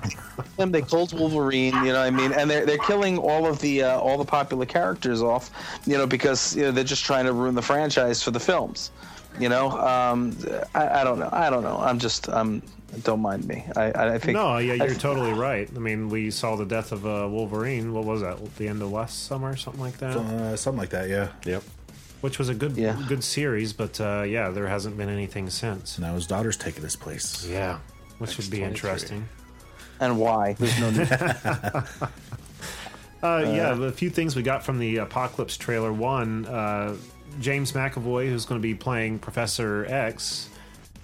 [0.59, 0.71] them.
[0.71, 2.01] They killed Wolverine, you know.
[2.01, 5.23] what I mean, and they're they're killing all of the uh, all the popular characters
[5.23, 5.51] off,
[5.87, 8.91] you know, because you know they're just trying to ruin the franchise for the films.
[9.39, 10.37] You know, um,
[10.75, 11.31] I, I don't know.
[11.33, 11.79] I don't know.
[11.79, 12.61] I'm just um,
[13.05, 13.65] don't mind me.
[13.75, 15.67] I I think No, yeah, you're totally right.
[15.75, 17.95] I mean, we saw the death of uh, Wolverine.
[17.95, 18.37] What was that?
[18.57, 20.17] The end of last summer, something like that.
[20.17, 21.29] uh, something like that, yeah.
[21.47, 21.63] Yep.
[22.21, 23.01] Which was a good, Yeah.
[23.09, 25.99] good series, but uh, yeah, there hasn't been anything since.
[25.99, 27.47] Now his daughter's taking his place.
[27.47, 27.79] Yeah,
[28.19, 29.27] which would be interesting.
[30.01, 30.53] and why?
[30.55, 31.09] There's no need.
[33.23, 35.93] Uh, yeah, the few things we got from the Apocalypse trailer.
[35.93, 36.97] One, uh,
[37.39, 40.49] James McAvoy, who's going to be playing Professor X,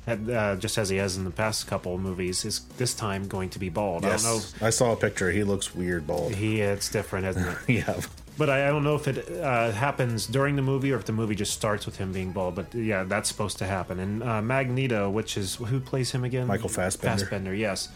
[0.07, 3.29] had, uh, just as he has in the past couple of movies, is this time
[3.29, 4.07] going to be bald.
[4.07, 4.35] I don't know.
[4.37, 4.55] Yes.
[4.63, 5.31] I saw a picture.
[5.31, 6.35] He looks weird bald.
[6.35, 7.59] He, it's different, isn't it?
[7.69, 8.01] yeah.
[8.39, 11.13] But I, I don't know if it uh, happens during the movie or if the
[11.13, 12.55] movie just starts with him being bald.
[12.55, 13.99] But yeah, that's supposed to happen.
[13.99, 16.47] And uh, Magneto, which is who plays him again?
[16.47, 17.19] Michael Fassbender.
[17.19, 17.89] Fassbender, yes.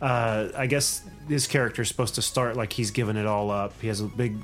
[0.00, 3.80] Uh, I guess his character is supposed to start like he's given it all up.
[3.80, 4.36] He has a big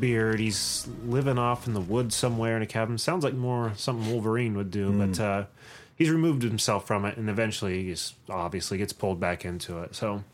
[0.00, 0.40] beard.
[0.40, 2.98] He's living off in the woods somewhere in a cabin.
[2.98, 4.92] Sounds like more something Wolverine would do.
[4.92, 5.44] But uh,
[5.94, 9.94] he's removed himself from it, and eventually he's obviously gets pulled back into it.
[9.94, 10.24] So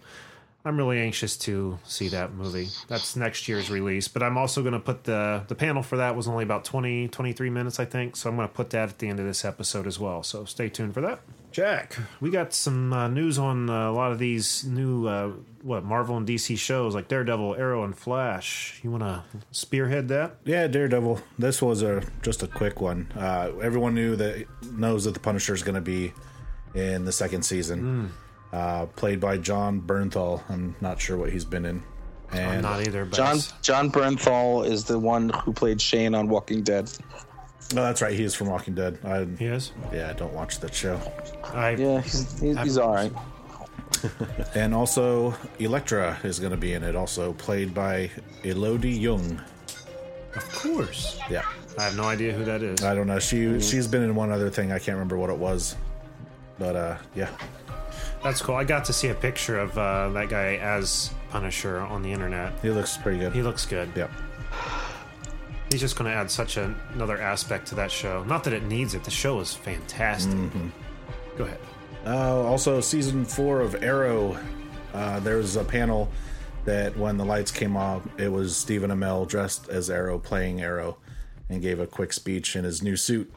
[0.65, 2.69] I'm really anxious to see that movie.
[2.89, 6.15] That's next year's release, but I'm also going to put the the panel for that
[6.15, 8.99] was only about 20 23 minutes I think, so I'm going to put that at
[8.99, 10.23] the end of this episode as well.
[10.23, 11.21] So stay tuned for that.
[11.51, 15.33] Jack, we got some uh, news on uh, a lot of these new uh,
[15.63, 18.81] what Marvel and DC shows like Daredevil, Arrow, and Flash.
[18.83, 20.37] You want to spearhead that?
[20.45, 21.21] Yeah, Daredevil.
[21.39, 23.13] This was a just a quick one.
[23.17, 26.13] Uh, everyone knew that knows that the Punisher is going to be
[26.75, 28.11] in the second season,
[28.53, 30.43] uh, played by Jon Bernthal.
[30.49, 31.83] I'm not sure what he's been in.
[32.31, 36.29] I'm And not either, but John Jon Bernthal is the one who played Shane on
[36.29, 36.91] Walking Dead.
[37.75, 38.15] no, that's right.
[38.15, 38.99] He is from Walking Dead.
[39.05, 39.73] I, he is.
[39.93, 41.01] yeah, I don't watch that show.
[41.53, 43.13] I Yeah, he's, he's, he's all right.
[44.55, 46.97] And also, Elektra is going to be in it.
[46.97, 48.11] Also played by
[48.43, 49.41] Elodie Yung.
[50.35, 51.19] of course.
[51.31, 51.43] Yeah,
[51.79, 52.83] I have no idea who that is.
[52.83, 53.19] I don't know.
[53.19, 54.73] She she's been in one other thing.
[54.73, 55.77] I can't remember what it was.
[56.59, 57.29] But uh, yeah,
[58.23, 58.55] That's cool.
[58.55, 62.53] I got to see a picture of uh, that guy as Punisher on the internet.
[62.63, 63.33] he looks pretty good.
[63.33, 63.91] He looks good.
[63.97, 64.09] yeah.
[65.71, 68.23] He's just going to add such a, another aspect to that show.
[68.25, 69.05] Not that it needs it.
[69.05, 70.39] The show is fantastic.
[71.37, 71.59] Go ahead.
[72.05, 74.39] Uh, also, season four of Arrow,
[74.93, 76.11] uh, there was a panel
[76.67, 80.99] that when the lights came off, it was Stephen Amell dressed as Arrow playing Arrow
[81.49, 83.33] and gave a quick speech in his new suit,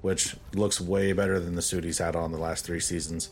[0.00, 3.30] which looks way better than the suit he's had on the last three seasons.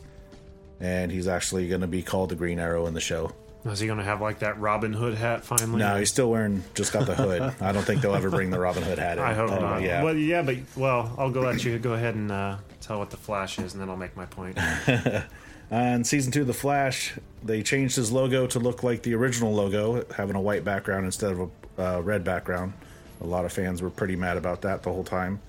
[0.79, 3.31] And he's actually going to be called the Green Arrow in the show.
[3.65, 5.79] Is he going to have like that Robin Hood hat finally?
[5.79, 7.41] No, he's still wearing just got the hood.
[7.61, 9.23] I don't think they'll ever bring the Robin Hood hat in.
[9.23, 9.81] I hope Uh, not.
[9.81, 10.03] Yeah.
[10.03, 13.17] Well, yeah, but well, I'll go let you go ahead and uh, tell what the
[13.17, 14.59] Flash is, and then I'll make my point.
[15.71, 19.51] And season two of The Flash, they changed his logo to look like the original
[19.51, 21.49] logo, having a white background instead of
[21.79, 22.73] a uh, red background.
[23.21, 25.39] A lot of fans were pretty mad about that the whole time.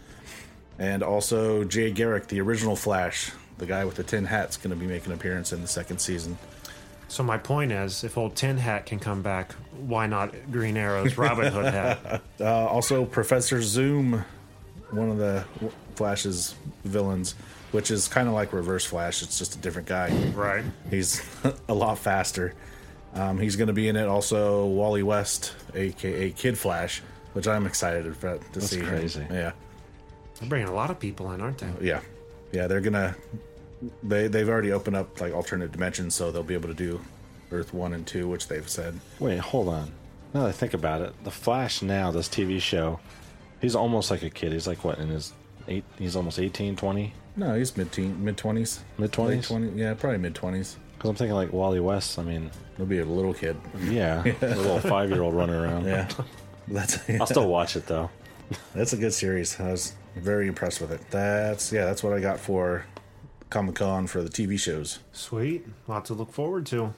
[0.79, 4.77] And also, Jay Garrick, the original Flash, the guy with the tin hat's going to
[4.77, 6.37] be making an appearance in the second season.
[7.09, 11.17] so my point is, if old Tin Hat can come back, why not Green Arrow's
[11.17, 12.23] Robin Hood hat?
[12.41, 14.23] Uh, also, Professor Zoom,
[14.91, 15.45] one of the
[15.95, 16.55] Flash's
[16.85, 17.35] villains,
[17.73, 19.23] which is kind of like Reverse Flash.
[19.23, 20.11] It's just a different guy.
[20.35, 20.65] right.
[20.91, 21.23] He's
[21.69, 22.53] a lot faster.
[23.15, 24.07] Um, he's going to be in it.
[24.07, 27.01] Also, Wally West, aka Kid Flash,
[27.33, 28.81] which I'm excited for to see.
[28.81, 28.87] him.
[28.87, 29.27] crazy.
[29.31, 29.53] Yeah,
[30.39, 31.71] They're bringing a lot of people in, aren't they?
[31.81, 32.01] yeah,
[32.53, 32.66] yeah.
[32.66, 33.16] They're gonna.
[34.03, 37.01] They they've already opened up like alternate dimensions, so they'll be able to do
[37.53, 38.99] Earth one and two, which they've said.
[39.20, 39.92] Wait, hold on.
[40.34, 42.99] Now that I think about it, the Flash now, this TV show,
[43.61, 44.53] he's almost like a kid.
[44.53, 45.32] He's like what in his
[45.68, 45.84] eight?
[45.99, 47.12] He's almost 18, 20?
[47.36, 49.47] No, he's mid teen, mid twenties, Mid-twenties?
[49.49, 49.78] twenty.
[49.78, 50.76] Yeah, probably mid twenties.
[50.97, 52.18] Because I'm thinking like Wally West.
[52.18, 53.57] I mean, He'll be a little kid.
[53.84, 55.84] yeah, a little five year old running around.
[55.84, 56.09] Yeah,
[56.66, 58.09] that's I'll still watch it though.
[58.74, 59.61] That's a good series.
[59.61, 61.01] I was very impressed with it.
[61.11, 62.87] That's yeah, that's what I got for
[63.51, 64.99] Comic Con for the TV shows.
[65.12, 65.67] Sweet.
[65.87, 66.95] Lot to look forward to.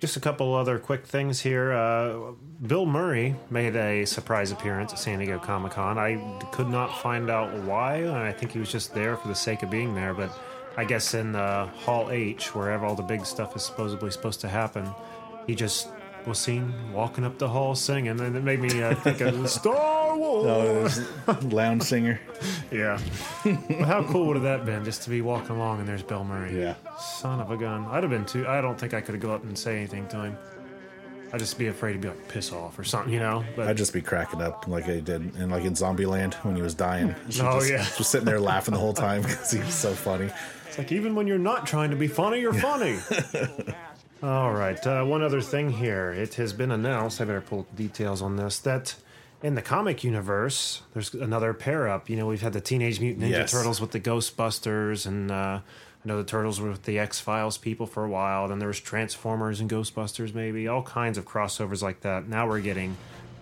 [0.00, 1.72] Just a couple other quick things here.
[1.72, 2.32] Uh,
[2.66, 5.96] Bill Murray made a surprise appearance at San Diego Comic Con.
[5.96, 9.34] I could not find out why, and I think he was just there for the
[9.34, 10.12] sake of being there.
[10.12, 10.36] But
[10.76, 14.48] I guess in uh, Hall H, wherever all the big stuff is supposedly supposed to
[14.48, 14.92] happen,
[15.46, 15.88] he just
[16.26, 20.16] was seen walking up the hall singing, and it made me uh, think of Star
[20.16, 21.00] Wars.
[21.44, 22.20] Lounge singer.
[22.72, 22.98] Yeah.
[23.44, 23.54] but
[23.86, 26.58] how cool would have that been just to be walking along and there's Bill Murray?
[26.58, 26.74] Yeah.
[26.98, 27.84] Son of a gun.
[27.90, 28.48] I'd have been too.
[28.48, 30.38] I don't think I could have go up and say anything to him.
[31.34, 33.44] I'd just be afraid to be like piss off or something, you know.
[33.56, 36.62] But I'd just be cracking up like I did in like in Zombieland when he
[36.62, 37.14] was dying.
[37.28, 37.84] She Oh, just, yeah.
[37.96, 40.30] just sitting there laughing the whole time because he was so funny.
[40.66, 42.98] it's like even when you're not trying to be funny, you're funny.
[44.22, 44.84] All right.
[44.86, 46.12] Uh, one other thing here.
[46.12, 47.20] It has been announced.
[47.20, 48.58] I better pull details on this.
[48.60, 48.94] That
[49.42, 52.08] in the comic universe, there's another pair up.
[52.08, 53.50] You know, we've had the Teenage Mutant Ninja Yes.
[53.50, 55.34] Turtles with the Ghostbusters, and uh,
[56.04, 58.46] I know the Turtles were with the X Files people for a while.
[58.46, 62.28] Then there was Transformers and Ghostbusters, maybe all kinds of crossovers like that.
[62.28, 62.96] Now we're getting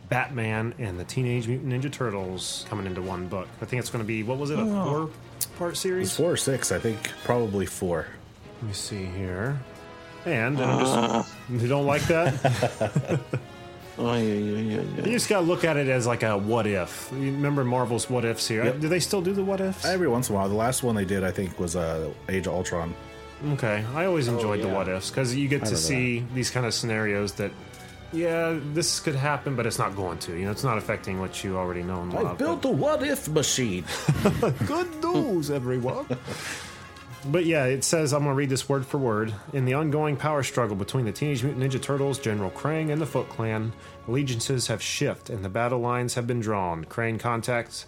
[0.08, 3.48] Batman and the Teenage Mutant Ninja Turtles coming into one book.
[3.60, 5.10] I think it's going to be what was it a four
[5.58, 6.08] part series?
[6.08, 7.10] It's four or six, I think.
[7.24, 8.06] Probably four.
[8.62, 9.60] Let me see here.
[10.26, 13.20] And, and I'm just, you don't like that?
[14.00, 15.04] Oh, yeah, yeah, yeah, yeah.
[15.04, 17.10] You just gotta look at it as like a what if.
[17.12, 18.64] You remember Marvel's what ifs here?
[18.64, 18.80] Yep.
[18.80, 19.84] Do they still do the what ifs?
[19.84, 20.48] Every once in a while.
[20.48, 22.94] The last one they did, I think, was uh, Age of Ultron.
[23.52, 24.74] Okay, I always enjoyed the yeah.
[24.74, 27.50] what ifs because you get to remember see these kind of scenarios that,
[28.12, 30.36] yeah, this could happen, but it's not going to.
[30.36, 32.38] You know, it's not affecting what you already know and I love.
[32.38, 33.84] built a what if machine.
[34.66, 36.06] good news, everyone.
[37.26, 39.34] But yeah, it says, I'm going to read this word for word.
[39.52, 43.06] In the ongoing power struggle between the Teenage Mutant Ninja Turtles, General Krang, and the
[43.06, 43.72] Foot Clan,
[44.08, 46.84] allegiances have shifted and the battle lines have been drawn.
[46.86, 47.86] Krang contacts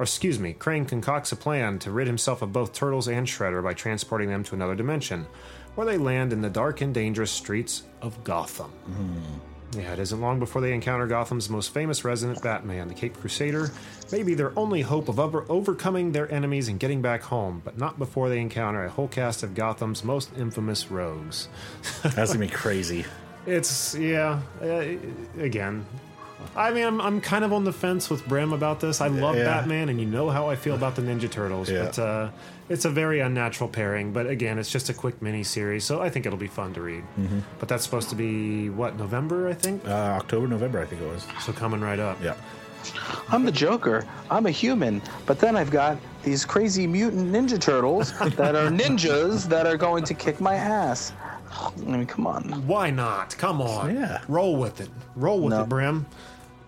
[0.00, 3.62] or excuse me, Krang concocts a plan to rid himself of both Turtles and Shredder
[3.62, 5.26] by transporting them to another dimension,
[5.74, 8.70] where they land in the dark and dangerous streets of Gotham.
[8.70, 9.49] Hmm.
[9.72, 13.70] Yeah, it isn't long before they encounter Gotham's most famous resident, Batman, the Cape Crusader.
[14.10, 17.96] Maybe their only hope of over- overcoming their enemies and getting back home, but not
[17.96, 21.48] before they encounter a whole cast of Gotham's most infamous rogues.
[22.02, 23.04] That's gonna be crazy.
[23.46, 24.40] It's yeah.
[24.60, 24.84] Uh,
[25.38, 25.86] again,
[26.56, 29.00] I mean, I'm, I'm kind of on the fence with Brim about this.
[29.00, 29.44] I love Yeah.
[29.44, 31.84] Batman, and you know how I feel about the Ninja Turtles, Yeah.
[31.84, 32.28] but uh,
[32.68, 34.12] it's a very unnatural pairing.
[34.12, 36.80] But again, it's just a quick mini series, so I think it'll be fun to
[36.80, 37.04] read.
[37.18, 37.40] Mm-hmm.
[37.58, 39.86] But that's supposed to be what November, I think.
[39.86, 41.26] Uh, October, November, I think it was.
[41.40, 42.18] So coming right up.
[42.22, 42.34] Yeah.
[43.28, 44.06] I'm the Joker.
[44.30, 49.46] I'm a human, but then I've got these crazy mutant Ninja Turtles that are ninjas
[49.48, 51.12] that are going to kick my ass.
[51.52, 52.44] I mean, come on.
[52.66, 53.36] Why not?
[53.36, 53.94] Come on.
[53.94, 54.22] Yeah.
[54.28, 54.88] Roll with it.
[55.16, 55.62] Roll with No.
[55.62, 56.06] it, Brim.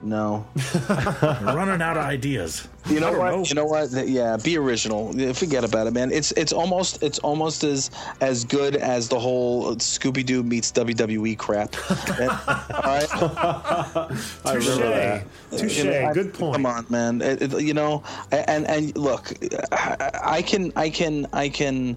[0.02, 0.44] No.
[0.88, 2.66] I'm running out of ideas.
[2.88, 3.30] You know what?
[3.30, 3.44] know.
[3.44, 3.90] You know what?
[3.92, 5.12] Yeah, be original.
[5.14, 6.10] Yeah, Forget about it, man.
[6.10, 7.90] It's it's almost it's almost as
[8.20, 11.76] as good as the whole Scooby Doo meets WWE crap.
[11.90, 13.08] All right.
[14.44, 15.58] Touche.
[15.60, 15.78] Touche.
[15.78, 16.54] You know, Good point.
[16.54, 17.22] Come on, man.
[17.22, 19.32] It- it- you know, and and look,
[19.70, 21.96] I I can I can I can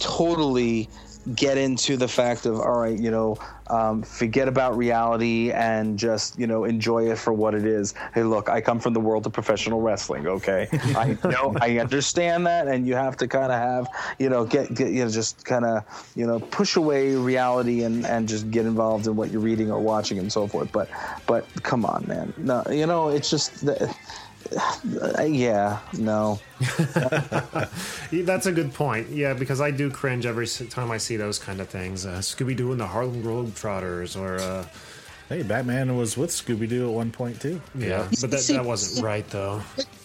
[0.00, 0.88] totally
[1.34, 3.36] get into the fact of all right, you know,
[3.68, 7.94] um, forget about reality and just you know enjoy it for what it is.
[8.12, 10.26] Hey, look, I come from the world of professional wrestling.
[10.26, 14.44] Okay, I know I understand that, and you have to kind of have you know
[14.44, 18.50] get get you know just kind of you know push away reality and and just
[18.50, 20.70] get involved in what you're reading or watching and so forth.
[20.72, 20.90] But
[21.26, 22.34] but come on, man.
[22.36, 23.64] No, you know it's just.
[23.64, 23.92] The, uh,
[25.26, 26.38] yeah, no.
[28.12, 29.08] That's a good point.
[29.10, 32.06] Yeah, because I do cringe every time I see those kind of things.
[32.06, 34.66] Uh, Scooby Doo and the Harlem Globetrotters, or uh,
[35.28, 37.60] Hey, Batman was with Scooby Doo at one point too.
[37.74, 39.62] yeah, but that, See- that wasn't right though.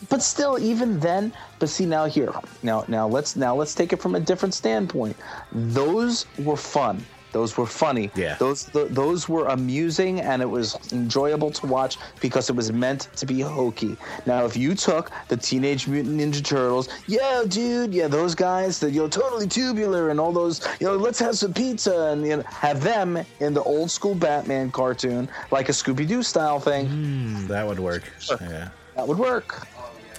[0.09, 2.31] but still even then but see now here
[2.63, 5.15] now now let's now let's take it from a different standpoint
[5.51, 8.35] those were fun those were funny Yeah.
[8.39, 13.09] those th- those were amusing and it was enjoyable to watch because it was meant
[13.15, 18.07] to be hokey now if you took the teenage mutant ninja turtles yeah dude yeah
[18.07, 21.53] those guys that you know totally tubular and all those you know let's have some
[21.53, 26.23] pizza and you know have them in the old school batman cartoon like a scooby-doo
[26.23, 28.03] style thing hmm, That would work.
[28.41, 28.69] Yeah.
[28.95, 29.67] that would work.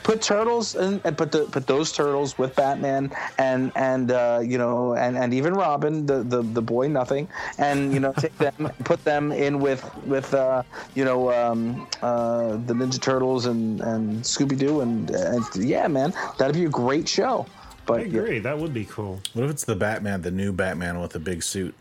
[0.03, 4.59] Put turtles and, and put the put those turtles with Batman and and uh, you
[4.59, 7.29] know and, and even Robin the, the the boy nothing
[7.59, 10.63] and you know take them put them in with with uh,
[10.95, 16.13] you know um, uh, the Ninja Turtles and and Scooby Doo and, and yeah man
[16.39, 17.47] that'd be a great show.
[17.49, 18.39] I But yeah, agree.
[18.39, 19.21] That would be cool.
[19.35, 21.75] What if it's the Batman, the new Batman with a big suit?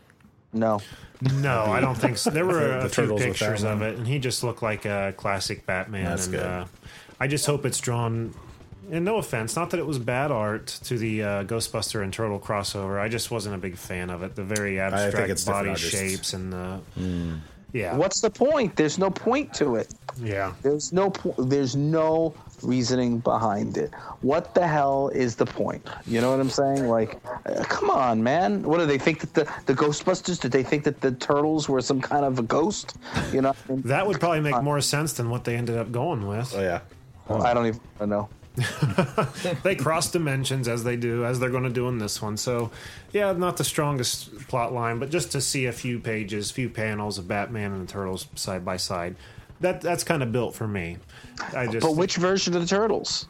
[0.53, 0.81] no.
[1.21, 2.29] No, I don't think so.
[2.29, 5.65] There were The a few pictures of it, and he just looked like a classic
[5.65, 6.05] Batman.
[6.05, 6.45] That's and good.
[6.45, 6.65] Uh,
[7.19, 8.33] I just hope it's drawn.
[8.91, 12.39] And no offense, not that it was bad art to the uh, Ghostbuster and Turtle
[12.39, 12.99] crossover.
[12.99, 14.35] I just wasn't a big fan of it.
[14.35, 16.79] The very abstract it's body shapes and the
[17.71, 18.75] yeah, What's the point?
[18.75, 19.93] There's no point to it.
[20.19, 20.53] yeah.
[20.63, 23.93] There's no po- there's no reasoning behind it.
[24.21, 25.87] What the hell is the point?
[26.07, 26.87] You know what I'm saying?
[26.87, 28.63] Like, uh, come on, man.
[28.63, 30.39] What do they think that the the Ghostbusters?
[30.39, 32.97] Did they think that the turtles were some kind of a ghost?
[33.31, 36.55] You know, That would probably make more sense than what they ended up going with.
[36.55, 36.79] Oh yeah.
[37.29, 38.29] I don't even know.
[39.63, 42.71] they cross dimensions as they do as they're going to do in this one so
[43.13, 47.17] yeah not the strongest plot line but just to see a few pages few panels
[47.17, 49.15] of batman and the turtles side by side
[49.61, 50.97] that that's kind of built for me
[51.55, 53.27] i just But which version of the turtles?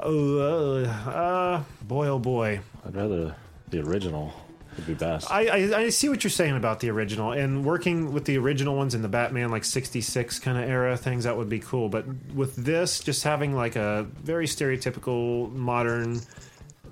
[0.00, 3.36] oh uh, uh, boy oh boy I'd rather
[3.68, 4.32] the original
[4.80, 5.30] would be best.
[5.30, 8.76] I, I I see what you're saying about the original and working with the original
[8.76, 12.06] ones in the Batman like 66 kind of era things that would be cool but
[12.34, 16.20] with this just having like a very stereotypical modern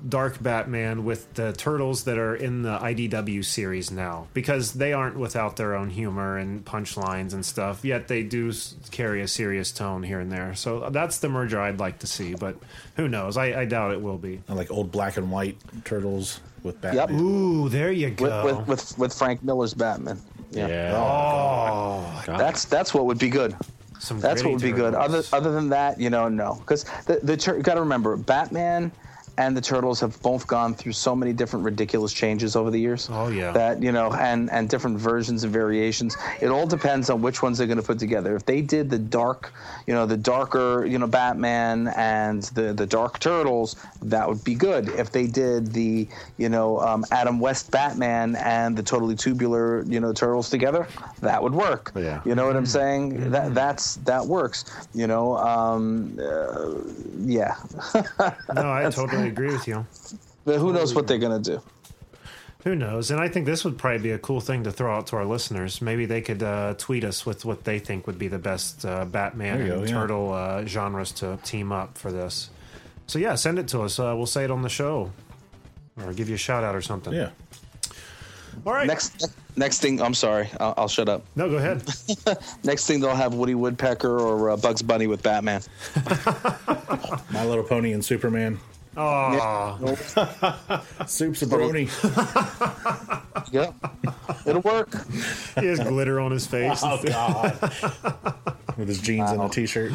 [0.07, 5.18] dark Batman with the turtles that are in the IDW series now because they aren't
[5.18, 8.53] without their own humor and punchlines and stuff yet they do
[8.93, 10.55] carry a serious tone here and there.
[10.55, 12.57] So that's the merger I'd like to see but
[12.97, 13.36] who knows?
[13.36, 14.41] I, I doubt it will be.
[14.47, 17.09] And like old black and white turtles with Batman.
[17.09, 17.21] Yep.
[17.21, 20.21] Ooh there you go with with with Frank Miller's Batman.
[20.51, 20.69] Yeah.
[20.69, 20.93] yeah.
[20.95, 22.29] oh God.
[22.29, 23.57] Oh, that's that's what would be good.
[23.99, 24.95] some That's what would gritty be good.
[24.95, 28.93] Other other than that, you know, no, because the the tur- got to remember, Batman
[29.39, 33.09] and the Turtles have both gone through so many different ridiculous changes over the years.
[33.11, 33.53] Oh, yeah.
[33.53, 36.16] That you know, and and different versions and variations.
[36.41, 38.34] It all depends on which ones they're going to put together.
[38.34, 39.53] If they did the dark,
[39.86, 44.55] you know, the darker, you know, Batman and the the Dark Turtles, that would be
[44.55, 44.89] good.
[44.89, 50.01] If they did the, you know, um, Adam West Batman and the totally tubular, you
[50.01, 50.89] know, Turtles together,
[51.20, 51.93] that would work.
[51.95, 52.20] Yeah.
[52.24, 53.30] You know what I'm saying?
[53.30, 54.64] That that's that works.
[54.95, 56.74] You know, um, uh,
[57.20, 57.55] yeah.
[58.55, 59.87] No, I totally agree with you.
[60.45, 61.62] But who knows what they're gonna do?
[62.64, 63.11] Who knows?
[63.11, 65.24] And I think this would probably be a cool thing to throw out to our
[65.24, 65.81] listeners.
[65.81, 69.05] Maybe they could uh, tweet us with what they think would be the best uh,
[69.05, 69.87] Batman and go, yeah.
[69.87, 72.51] Turtle uh, genres to team up for this.
[73.07, 73.99] So yeah, send it to us.
[73.99, 75.12] Uh, we'll say it on the show,
[76.03, 77.12] or give you a shout out or something.
[77.14, 77.31] Yeah.
[78.66, 78.87] All right.
[78.87, 80.03] Next next thing.
[80.03, 80.51] I'm sorry.
[80.59, 81.24] I'll, I'll shut up.
[81.37, 81.83] No, go ahead.
[82.64, 85.62] Next thing they'll have Woody Woodpecker or uh, Bugs Bunny with Batman.
[87.31, 88.59] My Little Pony and Superman.
[88.97, 89.95] Oh,
[91.07, 91.89] Soup's a brony.
[93.51, 93.72] Yeah,
[94.45, 94.91] it'll work.
[95.59, 96.80] he has glitter on his face.
[96.82, 97.53] Oh, God.
[98.76, 99.93] With his jeans and a t shirt.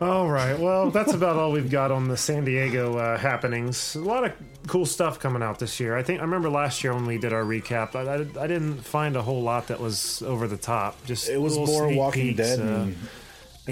[0.00, 0.58] All right.
[0.58, 3.94] Well, that's about all we've got on the San Diego uh, happenings.
[3.94, 4.32] A lot of
[4.66, 5.96] cool stuff coming out this year.
[5.96, 7.94] I think I remember last year when we did our recap.
[7.94, 11.04] I, I, I didn't find a whole lot that was over the top.
[11.04, 12.96] Just It was little more Walking peeks, Dead uh, and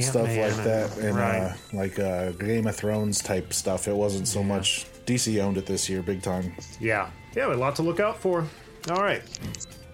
[0.03, 0.97] stuff like that.
[0.99, 1.39] And right.
[1.39, 3.89] uh, like uh, Game of Thrones type stuff.
[3.89, 4.87] It wasn't so much.
[5.07, 6.55] DC owned it this year big time.
[6.81, 7.11] Yeah.
[7.35, 8.47] Yeah, a lot to look out for.
[8.91, 9.23] All right.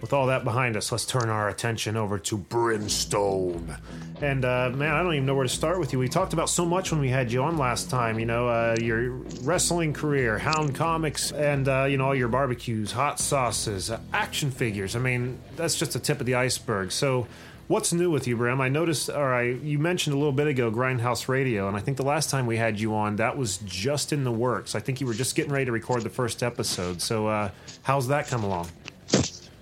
[0.00, 3.76] With all that behind us, let's turn our attention over to Brimstone.
[4.20, 5.98] And uh, man, I don't even know where to start with you.
[5.98, 8.18] We talked about so much when we had you on last time.
[8.18, 9.10] You know, uh, your
[9.42, 14.50] wrestling career, Hound Comics, and uh, you know all your barbecues, hot sauces, uh, action
[14.50, 14.96] figures.
[14.96, 16.92] I mean, that's just the tip of the iceberg.
[16.92, 17.26] So.
[17.72, 18.60] What's new with you, Bram?
[18.60, 21.96] I noticed, or I, you mentioned a little bit ago, Grindhouse Radio, and I think
[21.96, 24.74] the last time we had you on, that was just in the works.
[24.74, 27.00] I think you were just getting ready to record the first episode.
[27.00, 27.50] So, uh,
[27.82, 28.68] how's that come along?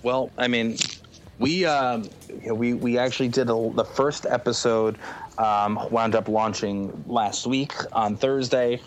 [0.03, 0.75] Well, I mean,
[1.39, 2.09] we um,
[2.51, 4.97] we we actually did a, the first episode.
[5.37, 8.81] Um, wound up launching last week on Thursday.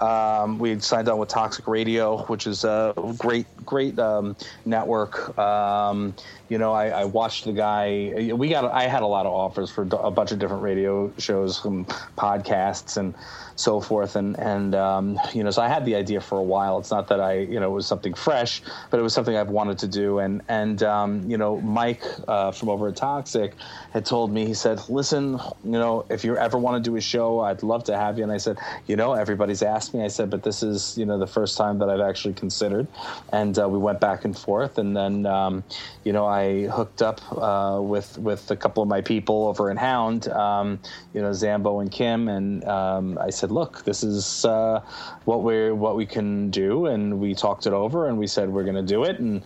[0.00, 5.36] Um, we signed on with Toxic Radio, which is a great, great um, network.
[5.38, 6.14] Um,
[6.48, 8.32] you know, I, I watched the guy.
[8.34, 8.70] We got.
[8.72, 11.86] I had a lot of offers for a bunch of different radio shows, and
[12.16, 13.14] podcasts, and
[13.56, 14.16] so forth.
[14.16, 16.78] And and um, you know, so I had the idea for a while.
[16.78, 19.48] It's not that I, you know, it was something fresh, but it was something I've
[19.48, 20.18] wanted to do.
[20.18, 23.54] And and um, you know, Mike uh, from over at Toxic
[23.92, 24.46] had told me.
[24.46, 27.84] He said, "Listen, you know, if you ever want to do a show, I'd love
[27.84, 30.62] to have you." And I said, "You know, everybody's asked me." I said, "But this
[30.62, 32.86] is, you know, the first time that I've actually considered."
[33.32, 35.64] And uh, we went back and forth, and then, um,
[36.04, 39.76] you know, I hooked up uh, with with a couple of my people over in
[39.76, 40.78] Hound, um,
[41.12, 44.80] you know, Zambo and Kim, and um, I said, "Look, this is uh,
[45.24, 48.64] what we're what we can do," and we talked it over, and we said we're
[48.64, 49.42] going to do it, and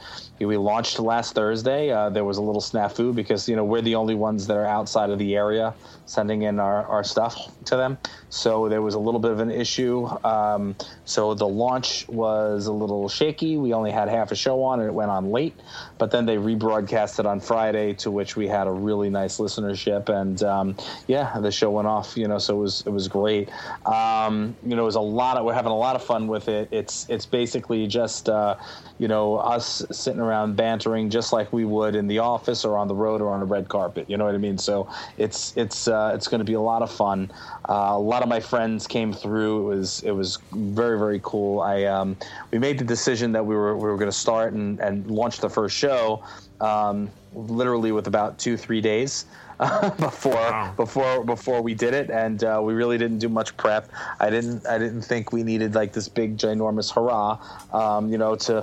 [0.47, 1.91] we launched last Thursday.
[1.91, 4.67] Uh, there was a little snafu because you know we're the only ones that are
[4.67, 5.75] outside of the area
[6.07, 7.37] sending in our, our stuff
[7.67, 7.99] to them.
[8.31, 10.07] So there was a little bit of an issue.
[10.25, 10.75] Um,
[11.05, 13.57] so the launch was a little shaky.
[13.59, 15.55] We only had half a show on, and it went on late.
[15.99, 20.09] But then they rebroadcast it on Friday, to which we had a really nice listenership,
[20.09, 20.77] and um,
[21.07, 22.17] yeah, the show went off.
[22.17, 23.51] You know, so it was it was great.
[23.85, 26.49] Um, you know, it was a lot of we're having a lot of fun with
[26.49, 26.69] it.
[26.71, 28.57] It's it's basically just uh,
[28.99, 32.89] you know us sitting around bantering just like we would in the office or on
[32.89, 34.09] the road or on a red carpet.
[34.09, 34.59] You know what I mean?
[34.59, 37.31] So it's it's uh, it's going to be a lot of fun.
[37.69, 39.71] Uh, a lot of my friends came through.
[39.71, 41.61] It was it was very very cool.
[41.61, 42.17] I um,
[42.51, 45.39] we made the decision that we were we were going to start and, and launch
[45.39, 46.23] the first show
[46.61, 49.27] um, literally with about two three days.
[49.99, 53.91] before before before we did it, and uh, we really didn't do much prep.
[54.21, 57.39] I didn't I didn't think we needed like this big ginormous hurrah,
[57.73, 58.63] um, you know, to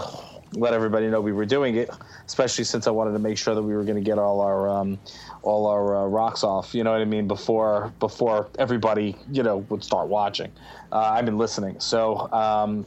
[0.54, 1.90] let everybody know we were doing it.
[2.26, 4.70] Especially since I wanted to make sure that we were going to get all our
[4.70, 5.00] um,
[5.42, 6.74] all our uh, rocks off.
[6.74, 7.28] You know what I mean?
[7.28, 10.52] Before before everybody you know would start watching.
[10.92, 12.32] Uh, I've been listening, so.
[12.32, 12.86] Um,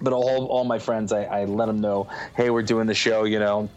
[0.00, 3.24] but all, all my friends, I, I let them know, hey, we're doing the show,
[3.24, 3.70] you know,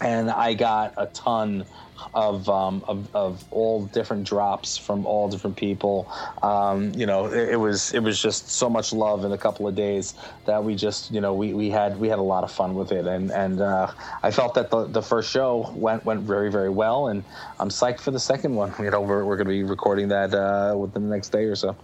[0.00, 1.64] and I got a ton
[2.14, 6.10] of um, of, of all different drops from all different people.
[6.42, 9.66] Um, you know, it, it was it was just so much love in a couple
[9.68, 10.14] of days
[10.46, 12.92] that we just you know we, we had we had a lot of fun with
[12.92, 13.90] it, and and uh,
[14.22, 17.24] I felt that the, the first show went went very very well, and
[17.60, 18.74] I'm psyched for the second one.
[18.88, 21.56] You know, we're we're going to be recording that uh, within the next day or
[21.56, 21.76] so.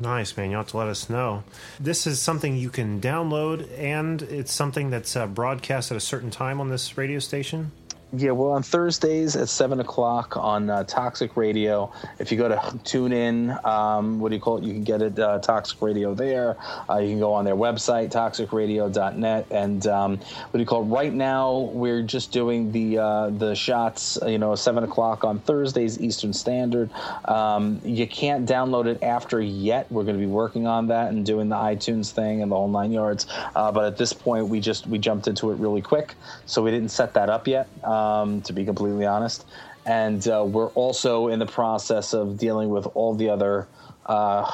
[0.00, 0.50] Nice, man.
[0.50, 1.44] You'll have to let us know.
[1.78, 6.30] This is something you can download, and it's something that's uh, broadcast at a certain
[6.30, 7.72] time on this radio station.
[8.16, 11.90] Yeah, well, on Thursdays at seven o'clock on uh, Toxic Radio.
[12.20, 14.64] If you go to tune in, um, what do you call it?
[14.64, 16.56] You can get it uh, Toxic Radio there.
[16.88, 20.86] Uh, you can go on their website toxicradio.net, and um, what do you call it?
[20.86, 24.16] Right now, we're just doing the uh, the shots.
[24.24, 26.90] You know, seven o'clock on Thursdays Eastern Standard.
[27.24, 29.90] Um, you can't download it after yet.
[29.90, 32.68] We're going to be working on that and doing the iTunes thing and the whole
[32.68, 33.26] nine yards.
[33.56, 36.14] Uh, but at this point, we just we jumped into it really quick,
[36.46, 37.66] so we didn't set that up yet.
[37.82, 38.03] Um,
[38.42, 39.46] to be completely honest,
[39.86, 43.68] and uh, we're also in the process of dealing with all the other
[44.06, 44.44] uh,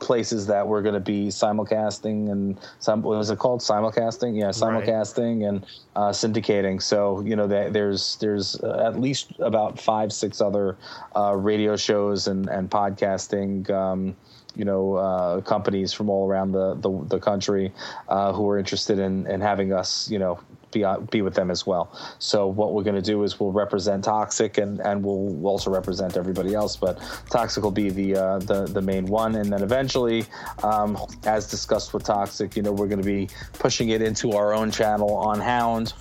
[0.00, 3.60] places that we're going to be simulcasting and some what was it called?
[3.60, 4.36] Simulcasting?
[4.36, 6.82] Yeah simulcasting and uh, syndicating.
[6.82, 10.76] So you know that there's there's uh, at least about five six other
[11.14, 14.16] uh, radio shows and and podcasting um,
[14.56, 17.72] you know uh, companies from all around the the, the country
[18.08, 20.40] uh, who are interested in in having us you know
[20.78, 21.90] be be with them as well.
[22.18, 26.16] So what we're going to do is we'll represent Toxic and and we'll also represent
[26.16, 26.76] everybody else.
[26.76, 26.98] But
[27.30, 30.24] Toxic will be the uh, the the main one, and then eventually,
[30.62, 34.52] um, as discussed with Toxic, you know we're going to be pushing it into our
[34.52, 35.94] own channel on Hound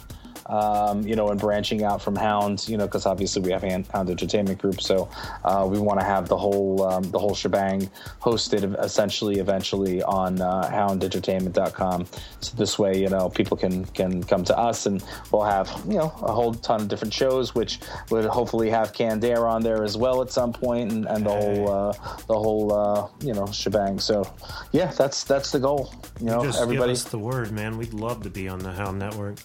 [0.47, 4.09] um, you know, and branching out from Hound, you know, because obviously we have Hound
[4.09, 5.09] Entertainment Group, so
[5.43, 7.89] uh, we want to have the whole um, the whole shebang
[8.21, 12.05] hosted essentially eventually on uh, HoundEntertainment.com.
[12.41, 15.97] So this way, you know, people can can come to us, and we'll have you
[15.97, 17.79] know a whole ton of different shows, which
[18.09, 21.31] would hopefully have Canned Air on there as well at some point, and, and the
[21.31, 21.91] whole uh,
[22.27, 23.99] the whole uh, you know shebang.
[23.99, 24.31] So
[24.71, 25.93] yeah, that's that's the goal.
[26.19, 26.91] You know, Just everybody.
[26.91, 27.77] give us the word, man.
[27.77, 29.39] We'd love to be on the Hound Network.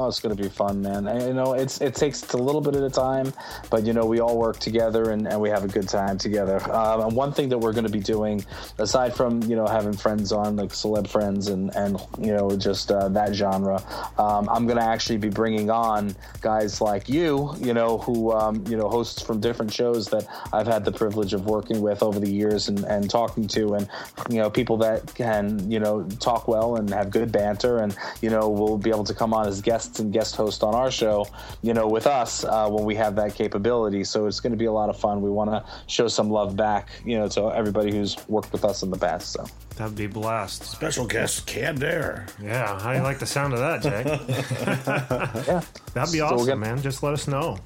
[0.00, 1.08] Oh, it's going to be fun, man.
[1.08, 3.32] And, you know, it's it takes a little bit at a time,
[3.68, 6.62] but you know, we all work together and, and we have a good time together.
[6.72, 8.44] Um, and one thing that we're going to be doing,
[8.78, 12.92] aside from you know having friends on like celeb friends and and you know just
[12.92, 13.82] uh, that genre,
[14.18, 18.64] um, I'm going to actually be bringing on guys like you, you know, who um,
[18.68, 22.20] you know hosts from different shows that I've had the privilege of working with over
[22.20, 23.88] the years and, and talking to, and
[24.30, 28.30] you know people that can you know talk well and have good banter, and you
[28.30, 31.26] know we'll be able to come on as guests and guest host on our show,
[31.62, 34.04] you know, with us uh, when we have that capability.
[34.04, 35.22] So it's going to be a lot of fun.
[35.22, 38.82] We want to show some love back, you know, to everybody who's worked with us
[38.82, 39.32] in the past.
[39.32, 40.64] So That'd be a blast.
[40.64, 42.26] Special guest Canned Air.
[42.42, 44.02] Yeah, how do you like the sound of that, Jay?
[45.52, 45.62] yeah,
[45.94, 46.82] That'd be So we're awesome, gonna- man.
[46.82, 47.56] Just let us know.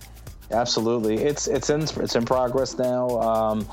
[0.50, 3.08] Absolutely, it's it's in it's in progress now.
[3.20, 3.66] Um,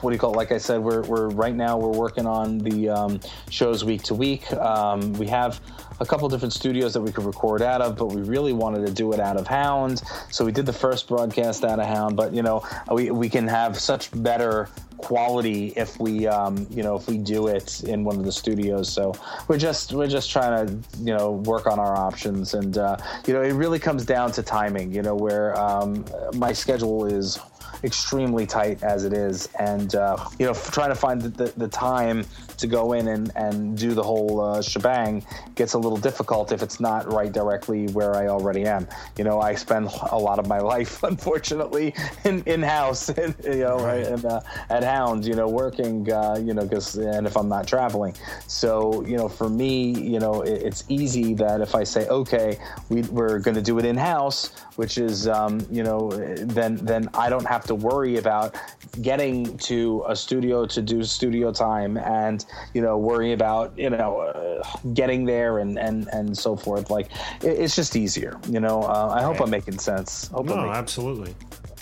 [0.00, 0.36] what do you call it?
[0.36, 3.20] Like I said, we're we're right now we're working on the um,
[3.50, 4.50] shows week to week.
[4.52, 5.60] Um, we have
[6.00, 8.92] a couple different studios that we could record out of, but we really wanted to
[8.92, 10.02] do it out of Hound.
[10.30, 13.48] So we did the first broadcast out of Hound, but you know we we can
[13.48, 14.68] have such better
[14.98, 18.92] quality if we um, you know if we do it in one of the studios
[18.92, 19.14] so
[19.46, 23.32] we're just we're just trying to you know work on our options and uh, you
[23.32, 27.38] know it really comes down to timing you know where um, my schedule is
[27.84, 29.48] extremely tight as it is.
[29.58, 32.24] And uh, you know trying to find the, the, the time
[32.58, 36.62] to go in and, and do the whole uh, shebang gets a little difficult if
[36.62, 38.86] it's not right directly where I already am.
[39.16, 41.94] You know, I spend a lot of my life, unfortunately,
[42.24, 44.40] in in house, and you know, and, uh,
[44.70, 48.14] at Hound, you know, working, uh, you know, because and if I'm not traveling,
[48.46, 52.58] so you know, for me, you know, it, it's easy that if I say, okay,
[52.88, 57.08] we, we're going to do it in house, which is, um, you know, then then
[57.14, 58.56] I don't have to worry about
[59.00, 62.44] getting to a studio to do studio time and
[62.74, 64.62] you know worry about you know uh,
[64.94, 66.90] getting there and and and so forth.
[66.90, 67.06] Like
[67.42, 68.82] it, it's just easier you know?
[68.82, 70.28] Uh, i hope i'm making sense.
[70.28, 71.34] Hope No, making absolutely.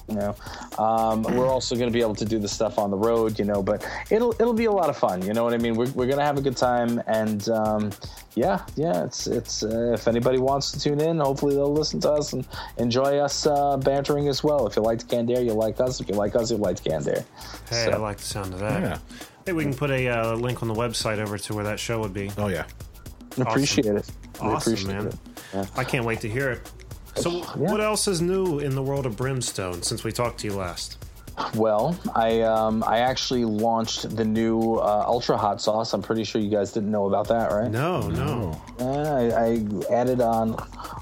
[0.09, 0.37] you know?
[0.79, 3.45] Um, we're also going to be able to do the stuff on the road you
[3.45, 5.75] know but it'll it'll be a lot of fun you know what i mean?
[5.75, 7.91] We're, we're going to have a good time and um,
[8.35, 12.11] yeah yeah it's it's uh, if anybody wants to tune in hopefully they'll listen to
[12.13, 12.47] us and
[12.79, 14.67] enjoy us uh, bantering as well.
[14.67, 16.01] If you liked Canned Air you like us.
[16.01, 17.25] If you like us you liked Canned Air.
[17.71, 18.83] Hey, I like the sound of that.
[18.83, 18.99] Yeah.
[19.47, 22.01] Hey, we can put a uh, link on the website over to where that show
[22.01, 22.33] would be.
[22.37, 22.65] Oh yeah.
[23.39, 24.11] appreciate it
[24.43, 25.07] we Awesome, appreciate man.
[25.07, 25.15] it
[25.55, 25.67] yeah.
[25.77, 26.73] I can't wait to hear it.
[27.15, 30.55] So, what else is new in the world of Brimstone since we talked to you
[30.55, 30.99] last?
[31.55, 35.93] Well, I um, I actually launched the new uh, ultra hot sauce.
[35.93, 37.71] I'm pretty sure you guys didn't know about that, right?
[37.71, 38.61] No, no.
[38.81, 40.57] Uh, I, I added on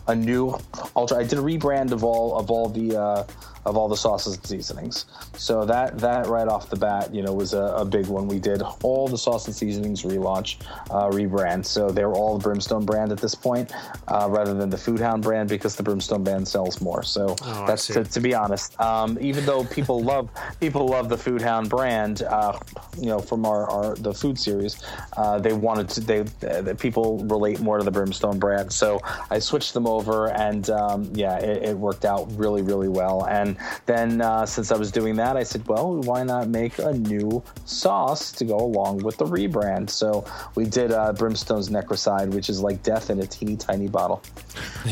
[0.06, 0.56] a new
[0.94, 1.18] ultra.
[1.18, 3.24] I did a rebrand of all of all the uh,
[3.66, 5.06] of all the sauces and seasonings.
[5.36, 8.28] So that that right off the bat, you know, was a, a big one.
[8.28, 10.60] We did all the sauce and seasonings relaunch,
[10.90, 11.66] uh, rebrand.
[11.66, 13.72] So they're all the Brimstone brand at this point,
[14.08, 17.02] uh, rather than the Food Hound brand because the Brimstone brand sells more.
[17.02, 18.78] So Oh, that's to, to be honest.
[18.80, 20.28] Um, even though people love
[20.60, 22.58] people love the Food Hound brand, uh,
[22.98, 24.82] you know, from our, our the food series,
[25.16, 28.72] uh, they wanted to they the people relate more to the Brimstone brand.
[28.72, 29.00] So
[29.30, 33.26] I switched them over, and um, yeah, it, it worked out really really well.
[33.56, 36.92] And then uh, since I was doing that, I said, well, why not make a
[36.92, 39.90] new sauce to go along with the rebrand?
[39.90, 40.24] So
[40.54, 44.22] we did uh, Brimstone's Necrocide, which is like death in a teeny tiny bottle.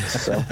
[0.09, 0.33] So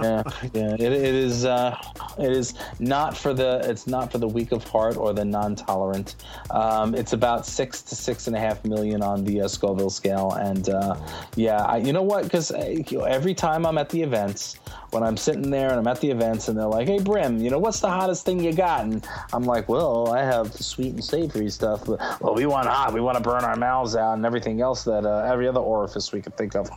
[0.00, 0.22] yeah,
[0.52, 1.44] yeah, it, it is.
[1.44, 1.76] Uh,
[2.18, 3.60] it is not for the.
[3.64, 6.16] It's not for the weak of heart or the non-tolerant.
[6.50, 10.32] Um, it's about six to six and a half million on the uh, Scoville scale,
[10.32, 10.96] and uh,
[11.36, 12.24] yeah, I, you know what?
[12.24, 14.56] Because every time I'm at the events,
[14.90, 17.48] when I'm sitting there and I'm at the events, and they're like, "Hey, Brim, you
[17.48, 20.92] know what's the hottest thing you got?" And I'm like, "Well, I have the sweet
[20.92, 22.92] and savory stuff, but well, we want hot.
[22.92, 26.12] We want to burn our mouths out and everything else that uh, every other orifice
[26.12, 26.68] we could think of."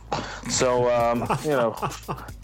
[0.48, 1.76] So um, you know.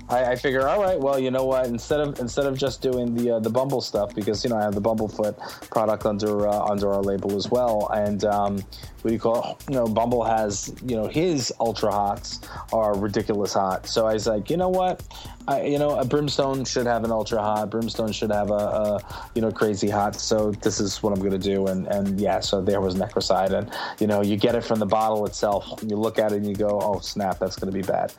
[0.09, 1.67] I, I figure, all right, well, you know what?
[1.67, 4.63] Instead of instead of just doing the uh, the Bumble stuff, because you know I
[4.63, 9.13] have the Bumblefoot product under uh, under our label as well, and um, what do
[9.13, 9.71] you call it?
[9.71, 12.41] You know, Bumble has you know his ultra hots
[12.73, 13.87] are ridiculous hot.
[13.87, 15.03] So I was like, you know what?
[15.49, 17.71] I, you know, a Brimstone should have an ultra hot.
[17.71, 20.15] Brimstone should have a, a you know crazy hot.
[20.17, 23.53] So this is what I'm going to do, and and yeah, so there was Necrocide,
[23.53, 25.83] and you know you get it from the bottle itself.
[25.85, 28.13] You look at it and you go, oh snap, that's going to be bad.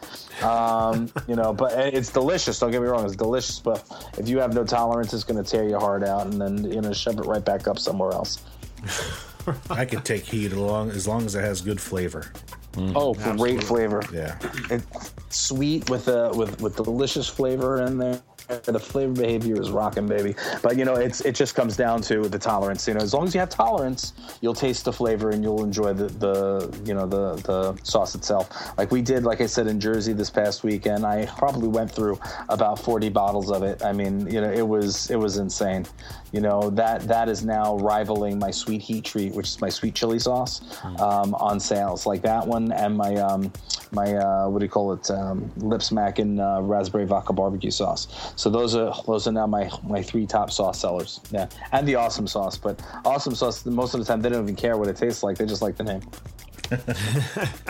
[0.43, 2.59] Um, you know, but it's delicious.
[2.59, 3.59] Don't get me wrong, it's delicious.
[3.59, 3.83] But
[4.17, 6.81] if you have no tolerance, it's going to tear your heart out, and then you
[6.81, 8.43] know shove it right back up somewhere else.
[9.69, 12.31] I could take heat along as long as it has good flavor.
[12.73, 12.93] Mm.
[12.95, 14.01] Oh, great flavor.
[14.11, 14.37] Yeah.
[14.69, 18.21] It's sweet with a with with delicious flavor in there.
[18.47, 20.35] The flavor behavior is rocking, baby.
[20.61, 22.87] But you know, it's it just comes down to the tolerance.
[22.87, 25.93] You know, as long as you have tolerance, you'll taste the flavor and you'll enjoy
[25.93, 28.49] the the you know the the sauce itself.
[28.77, 32.19] Like we did, like I said in Jersey this past weekend, I probably went through
[32.49, 33.83] about forty bottles of it.
[33.83, 35.85] I mean, you know, it was it was insane.
[36.31, 39.95] You know that that is now rivaling my sweet heat treat, which is my sweet
[39.95, 40.61] chili sauce,
[40.99, 42.05] um, on sales.
[42.05, 43.51] Like that one and my um,
[43.91, 45.09] my uh, what do you call it?
[45.11, 48.07] Um, lip smacking uh, raspberry vodka barbecue sauce.
[48.35, 51.19] So those are those are now my my three top sauce sellers.
[51.31, 52.57] Yeah, and the awesome sauce.
[52.57, 55.37] But awesome sauce, most of the time they don't even care what it tastes like.
[55.37, 56.01] They just like the name.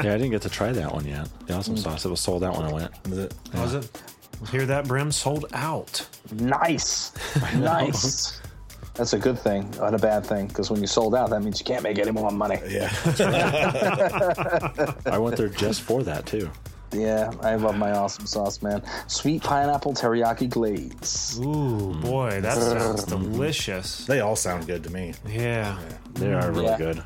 [0.04, 1.28] Yeah, I didn't get to try that one yet.
[1.48, 1.80] The awesome mm.
[1.80, 2.06] sauce.
[2.06, 2.92] It was sold out when I went.
[3.10, 3.34] Was it?
[3.54, 4.04] Was it?
[4.52, 5.12] Hear that, Brim?
[5.12, 6.08] Sold out.
[6.32, 7.14] Nice,
[7.56, 8.40] nice.
[8.96, 11.60] That's a good thing not a bad thing because when you sold out, that means
[11.60, 12.60] you can't make any more money.
[12.68, 12.92] Yeah.
[15.06, 16.50] I went there just for that too.
[16.94, 18.82] Yeah, I love my awesome sauce, man.
[19.08, 21.40] Sweet pineapple teriyaki glaze.
[21.40, 22.02] Ooh, mm.
[22.02, 23.10] boy, that sounds mm.
[23.10, 24.06] delicious.
[24.06, 25.14] they all sound good to me.
[25.28, 25.80] Yeah.
[26.14, 26.78] They are really Yeah.
[26.78, 27.04] good.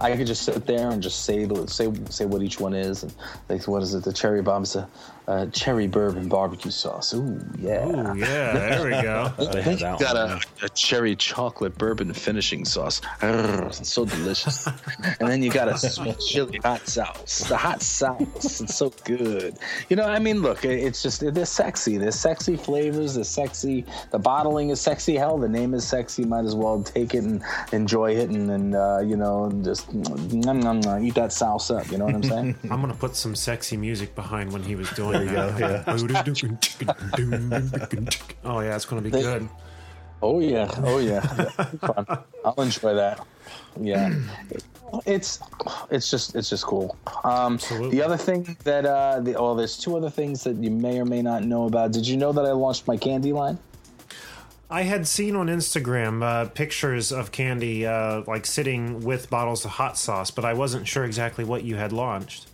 [0.00, 3.14] I could just sit there and just say say say what each one is, and
[3.48, 4.04] like what is it?
[4.04, 4.88] The cherry bomb's a
[5.26, 7.14] uh, cherry bourbon barbecue sauce.
[7.14, 7.86] Ooh, yeah.
[7.86, 9.32] Ooh, yeah, there we go.
[9.54, 10.40] They have that Got one.
[10.62, 13.00] a, a cherry chocolate bourbon finishing sauce.
[13.20, 14.66] Urgh, it's so delicious.
[15.20, 17.40] and then you got a sweet chili hot sauce.
[17.48, 18.60] The hot sauce.
[18.60, 19.56] It's so good.
[19.88, 21.96] You know, I mean, look, it's just, they're sexy.
[21.96, 23.14] They're sexy flavors.
[23.14, 23.84] They're sexy.
[24.10, 25.16] The bottling is sexy.
[25.16, 26.24] Hell, the name is sexy.
[26.24, 30.60] Might as well take it and enjoy it and, and uh, you know, just nom,
[30.60, 31.90] nom, nom, eat that sauce up.
[31.90, 32.56] You know what I'm saying?
[32.64, 35.86] I'm gonna put some sexy music behind when he was doing you go, that.
[38.44, 39.48] oh yeah, it's gonna be good.
[40.22, 42.06] Oh yeah, oh yeah, Fun.
[42.44, 43.26] I'll enjoy that.
[43.78, 44.14] Yeah,
[45.06, 45.40] it's
[45.90, 46.96] it's just it's just cool.
[47.24, 47.90] Um, Absolutely.
[47.90, 51.04] the other thing that uh, the, oh, there's two other things that you may or
[51.04, 51.92] may not know about.
[51.92, 53.58] Did you know that I launched my candy line?
[54.70, 59.72] I had seen on Instagram uh, pictures of candy uh, like sitting with bottles of
[59.72, 62.48] hot sauce, but I wasn't sure exactly what you had launched.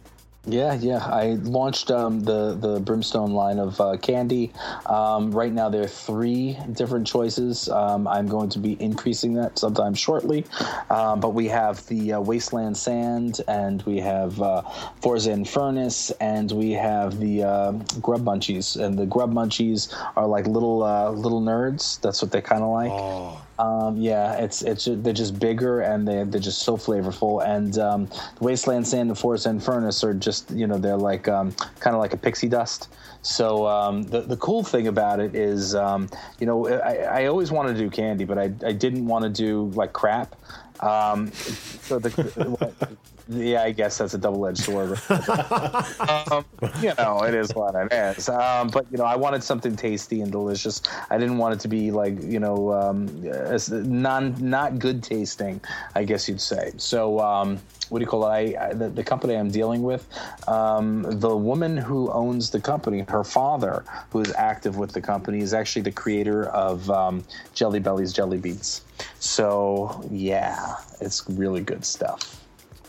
[0.46, 1.04] Yeah, yeah.
[1.04, 4.52] I launched um, the the Brimstone line of uh, candy.
[4.86, 7.68] Um, right now, there are three different choices.
[7.68, 10.46] Um, I'm going to be increasing that sometime shortly.
[10.88, 14.62] Um, but we have the uh, Wasteland Sand, and we have uh,
[15.02, 18.82] Forza Infernus, and we have the uh, Grub Munchies.
[18.82, 22.00] And the Grub Munchies are like little uh, little nerds.
[22.00, 23.40] That's what they're kind of like.
[23.60, 27.46] Um, yeah, it's it's they're just bigger and they they're just so flavorful.
[27.46, 31.52] And um, the Wasteland Sand and Forza Infernus are just you know they're like um,
[31.78, 32.88] kind of like a pixie dust.
[33.20, 36.08] So um, the the cool thing about it is um,
[36.38, 39.28] you know I, I always wanted to do candy, but I I didn't want to
[39.28, 40.36] do like crap.
[40.80, 42.96] Um, so the,
[43.30, 45.00] yeah, I guess that's a double-edged sword.
[46.30, 46.44] um,
[46.82, 48.28] you know, it is what it is.
[48.28, 50.82] Um, but you know, I wanted something tasty and delicious.
[51.10, 53.08] I didn't want it to be like you know, um,
[53.70, 55.60] non not good tasting.
[55.94, 56.72] I guess you'd say.
[56.76, 57.20] So.
[57.20, 57.60] Um,
[57.90, 58.28] what do you call it?
[58.28, 60.06] I, I the, the, company I'm dealing with,
[60.46, 65.40] um, the woman who owns the company, her father, who is active with the company,
[65.40, 68.82] is actually the creator of um, Jelly Belly's Jelly Beans.
[69.18, 72.39] So yeah, it's really good stuff.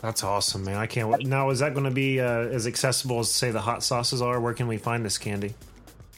[0.02, 0.76] That's awesome, man!
[0.76, 1.08] I can't.
[1.08, 1.26] wait.
[1.28, 4.40] Now, is that going to be uh, as accessible as say the hot sauces are?
[4.40, 5.54] Where can we find this candy?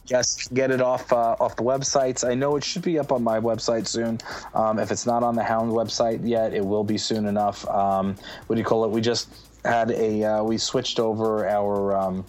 [0.06, 2.26] Yes, get it off uh, off the websites.
[2.26, 4.20] I know it should be up on my website soon.
[4.54, 7.68] Um, if it's not on the Hound website yet, it will be soon enough.
[7.68, 8.16] Um,
[8.46, 8.90] what do you call it?
[8.90, 9.28] We just
[9.66, 12.24] had a uh, we switched over our um,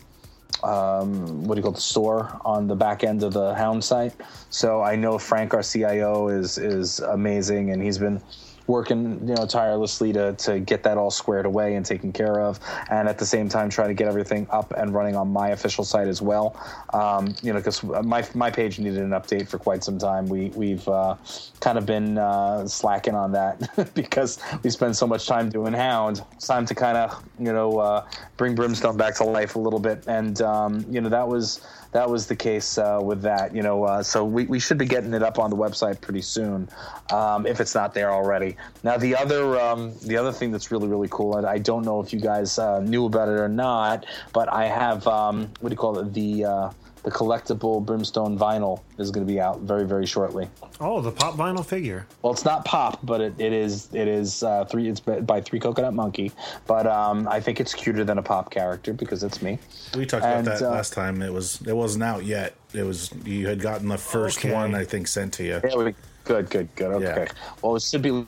[0.63, 3.81] um, what do you call it, the store on the back end of the Hound
[3.81, 4.13] site.
[4.49, 8.21] So I know Frank, our CIO, is is amazing, and he's been
[8.67, 12.59] working you know tirelessly to to get that all squared away and taken care of,
[12.89, 15.83] and at the same time try to get everything up and running on my official
[15.83, 16.55] site as well.
[16.93, 20.27] Um, you know, because my my page needed an update for quite some time.
[20.27, 21.15] We we've uh,
[21.59, 26.23] kind of been uh, slacking on that because we spend so much time doing Hound.
[26.33, 29.79] It's time to kind of you know uh, bring Brimstone back to life a little
[29.79, 33.55] bit, and um, you know that was that was the case uh, with that.
[33.55, 36.21] You know, uh, so we, we should be getting it up on the website pretty
[36.21, 36.67] soon,
[37.09, 38.57] um, if it's not there already.
[38.83, 42.01] Now, the other um, the other thing that's really really cool, and I don't know
[42.01, 45.73] if you guys uh, knew about it or not, but I have um, what do
[45.73, 46.69] you call it the uh,
[47.05, 50.49] the collectible Brimstone vinyl is going to be out very very shortly.
[50.81, 52.07] Oh, the pop vinyl figure.
[52.23, 54.89] Well, it's not pop, but it, it is it is uh, three.
[54.89, 56.31] It's by Three Coconut Monkey,
[56.65, 59.59] but um, I think it's cuter than a pop character because it's me.
[59.95, 61.21] We talked and, about that uh, last time.
[61.21, 62.55] It was it wasn't out yet.
[62.73, 64.51] It was you had gotten the first okay.
[64.51, 65.61] one I think sent to you.
[65.63, 65.93] Yeah, we,
[66.25, 66.91] Good, good, good.
[66.91, 67.27] Okay.
[67.27, 67.43] Yeah.
[67.61, 68.25] Well, it should be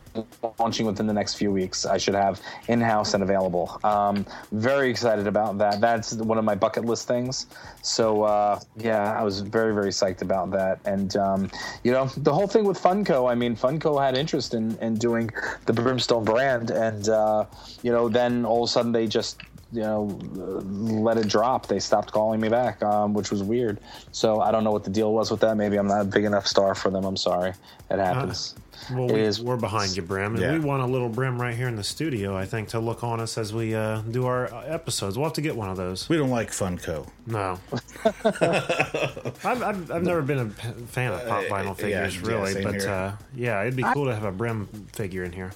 [0.60, 1.84] launching within the next few weeks.
[1.84, 3.80] I should have in house and available.
[3.84, 5.82] Um, very excited about that.
[5.82, 7.48] That's one of my bucket list things.
[7.82, 10.80] So, uh, yeah, I was very, very psyched about that.
[10.86, 11.50] And, um,
[11.84, 15.32] you know, the whole thing with Funko, I mean, Funko had interest in, in doing
[15.66, 16.70] the Brimstone brand.
[16.70, 17.46] And, uh,
[17.82, 19.42] you know, then all of a sudden they just
[19.72, 20.20] you know
[20.64, 21.68] let it drop.
[21.68, 23.80] They stopped calling me back, um, which was weird.
[24.12, 25.58] So I don't know what the deal was with that.
[25.58, 27.06] Maybe I'm not a big enough star for them.
[27.06, 27.54] I'm sorry.
[27.90, 28.56] It happens.
[28.58, 28.62] Uh,
[28.92, 30.54] well, we, is, we're behind you, Brim, and yeah.
[30.54, 32.38] we want a little Brim right here in the studio.
[32.38, 35.18] I think to look on us as we uh, do our episodes.
[35.18, 36.08] We'll have to get one of those.
[36.08, 37.08] We don't like Funko.
[37.26, 37.60] No,
[38.24, 42.54] I've, I've, I've, never been a fan of pop uh, vinyl figures, yeah, really.
[42.54, 45.52] Yeah, but uh, yeah, it'd be cool I, to have a Brim figure in here.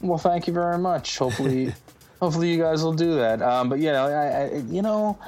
[0.00, 1.18] Well, thank you very much.
[1.18, 1.74] Hopefully,
[2.20, 3.40] Hopefully, you guys will do that.
[3.40, 5.18] Um, but you know, I, I, you know,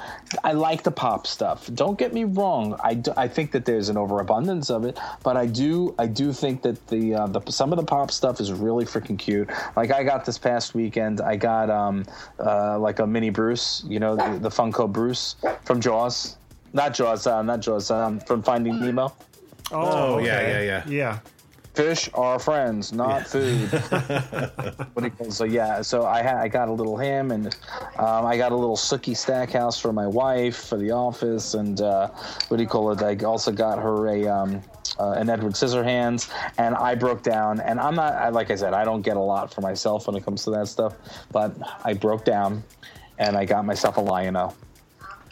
[0.43, 1.67] I like the pop stuff.
[1.73, 2.79] Don't get me wrong.
[2.83, 6.31] I, do, I think that there's an overabundance of it, but I do I do
[6.31, 9.49] think that the, uh, the some of the pop stuff is really freaking cute.
[9.75, 11.19] Like I got this past weekend.
[11.19, 12.05] I got um,
[12.39, 13.83] uh, like a mini Bruce.
[13.87, 16.37] You know, the, the Funko Bruce from Jaws.
[16.73, 17.25] Not Jaws.
[17.25, 17.89] Uh, not Jaws.
[17.89, 19.11] Um, from Finding Nemo.
[19.71, 20.27] Oh, okay.
[20.27, 21.19] yeah, yeah, yeah, yeah
[21.73, 23.69] fish are friends, not food.
[24.93, 27.47] what you, so yeah, so I ha- I got a little him, and
[27.97, 32.07] um, I got a little Sookie Stackhouse for my wife for the office, and uh,
[32.47, 33.01] what do you call it?
[33.01, 34.27] I also got her a.
[34.27, 34.61] Um,
[34.99, 36.29] uh, an Edward Scissorhands,
[36.59, 37.59] and I broke down.
[37.59, 40.15] And I'm not, I, like I said, I don't get a lot for myself when
[40.15, 40.93] it comes to that stuff,
[41.31, 42.63] but I broke down
[43.17, 44.53] and I got myself a Lion-O.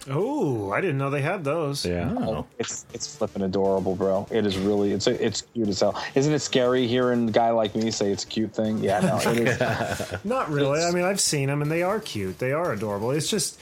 [0.09, 1.85] Oh, I didn't know they had those.
[1.85, 4.27] Yeah, oh, it's it's flipping adorable, bro.
[4.31, 6.01] It is really it's it's cute as hell.
[6.15, 8.79] Isn't it scary hearing a guy like me say it's a cute thing?
[8.79, 10.13] Yeah, no, it is.
[10.23, 10.81] Not really.
[10.81, 12.39] I mean, I've seen them and they are cute.
[12.39, 13.11] They are adorable.
[13.11, 13.59] It's just.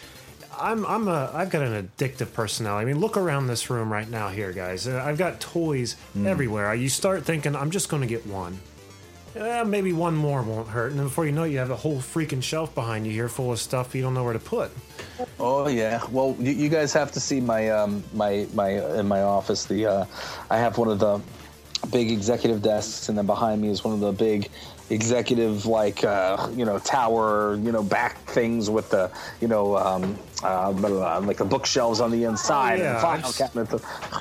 [0.58, 2.84] I'm I'm a I've got an addictive personality.
[2.84, 4.88] I mean, look around this room right now here, guys.
[4.88, 6.26] Uh, I've got toys mm.
[6.26, 6.74] everywhere.
[6.74, 8.60] You start thinking I'm just going to get one.
[9.38, 11.76] Uh, maybe one more won't hurt, and then before you know it, you have a
[11.76, 14.72] whole freaking shelf behind you here full of stuff you don't know where to put.
[15.40, 16.02] Oh yeah.
[16.12, 18.70] Well, you, you guys have to see my um, my my
[19.00, 19.66] in my office.
[19.66, 20.06] The uh,
[20.50, 21.22] I have one of the
[21.92, 24.50] big executive desks, and then behind me is one of the big
[24.90, 29.12] executive like uh, you know tower you know back things with the
[29.42, 30.72] you know um, uh,
[31.30, 32.92] like the bookshelves on the inside oh, yeah.
[32.94, 33.70] and file cabinet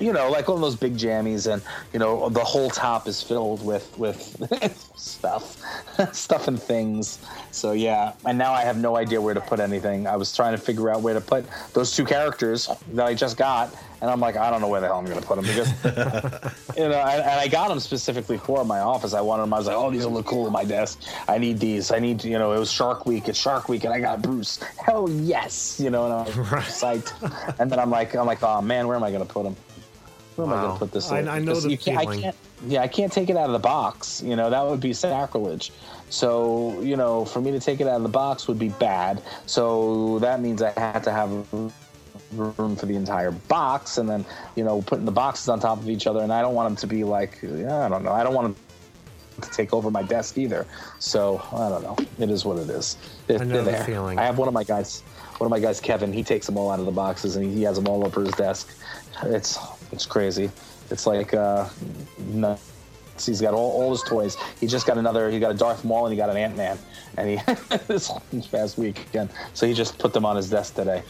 [0.01, 1.63] you know like one of those big jammies and
[1.93, 4.21] you know the whole top is filled with with
[4.97, 5.45] stuff
[6.13, 7.21] stuff and things
[7.53, 10.55] so yeah and now i have no idea where to put anything i was trying
[10.59, 14.21] to figure out where to put those two characters that i just got and I'm
[14.21, 15.69] like, I don't know where the hell I'm going to put them because,
[16.77, 19.13] you know, and, and, I got them specifically for my office.
[19.13, 19.55] I wanted them.
[19.55, 21.03] I was like, oh, these will look cool on my desk.
[21.27, 21.91] I need these.
[21.91, 23.29] I need, you know, it was Shark Week.
[23.29, 24.59] It's Shark Week, and I got Bruce.
[24.85, 26.65] Hell yes, you know, and I was right.
[26.65, 27.59] psyched.
[27.59, 29.57] and then I'm like, I'm like, oh man, where am I to put him?
[30.37, 31.11] Where am I gonna put this?
[31.11, 31.29] I- in?
[31.29, 32.37] I know the you can't, I can't.
[32.67, 34.23] Yeah, I can't take it out of the box.
[34.23, 35.73] You know, that would be sacrilege.
[36.11, 39.23] So, you know, for me to take it out of the box would be bad.
[39.47, 41.31] So that means I had to have
[42.33, 44.25] room for the entire box, and then
[44.55, 46.21] you know, putting the boxes on top of each other.
[46.21, 48.13] And I don't want them to be like, yeah, I don't know.
[48.13, 48.65] I don't want them
[49.41, 50.67] to take over my desk either.
[50.99, 51.97] So I don't know.
[52.19, 52.97] It is what it is.
[53.27, 54.19] They're, I know the feeling.
[54.19, 55.03] I have one of my guys,
[55.39, 56.13] one of my guys, Kevin.
[56.13, 58.33] He takes them all out of the boxes and he, has them all over his
[58.33, 58.75] desk.
[59.25, 59.59] It's
[59.93, 60.51] it's crazy.
[60.91, 61.69] It's like uh,
[62.29, 62.63] nuts.
[63.27, 64.37] He's got all, all his toys.
[64.61, 65.31] He just got another.
[65.31, 66.79] He got a Darth Maul and he got an Ant Man.
[67.17, 67.55] And he
[67.89, 68.13] this
[68.51, 71.03] past weekend, so he just put them on his desk today.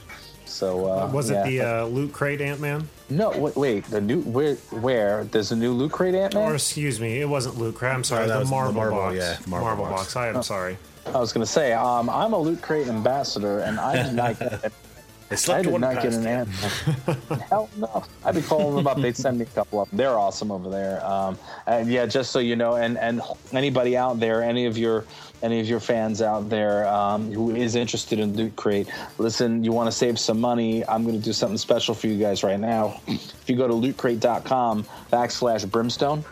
[0.58, 1.44] So uh, Was it yeah.
[1.44, 2.88] the uh, Loot Crate Ant Man?
[3.10, 3.30] no?
[3.30, 4.56] Wait, wait, the new where
[4.86, 6.50] where there's a new Loot Crate Ant Man?
[6.50, 7.92] Or excuse me, it wasn't Loot Crate.
[7.94, 9.14] I'm sorry, Oh, the, was the Marvel Marvel, box.
[9.16, 10.00] yeah, the Marvel Marvel box.
[10.14, 10.16] box.
[10.16, 10.76] I am sorry.
[11.06, 14.72] I was gonna say, um, I'm a Loot Crate ambassador, and I did not get.
[15.30, 16.48] They I did not get an ant.
[16.48, 17.34] answer.
[17.50, 18.02] Hell no.
[18.24, 18.96] I'd be calling them up.
[18.98, 19.98] They'd send me a couple of them.
[19.98, 21.04] They're awesome over there.
[21.04, 23.20] Um, and yeah, just so you know, and and
[23.52, 25.04] anybody out there, any of your
[25.42, 28.88] any of your fans out there um, who is interested in Loot Crate,
[29.18, 30.86] listen, you want to save some money?
[30.86, 33.00] I'm going to do something special for you guys right now.
[33.06, 36.24] If you go to lootcrate.com backslash brimstone.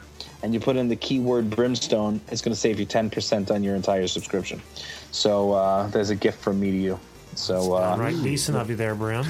[0.43, 3.75] And you put in the keyword brimstone, it's going to save you 10% on your
[3.75, 4.63] entire subscription.
[5.11, 7.01] So uh, there's a gift from me to you.
[7.37, 9.25] So uh, All right, decent of you there, Brim.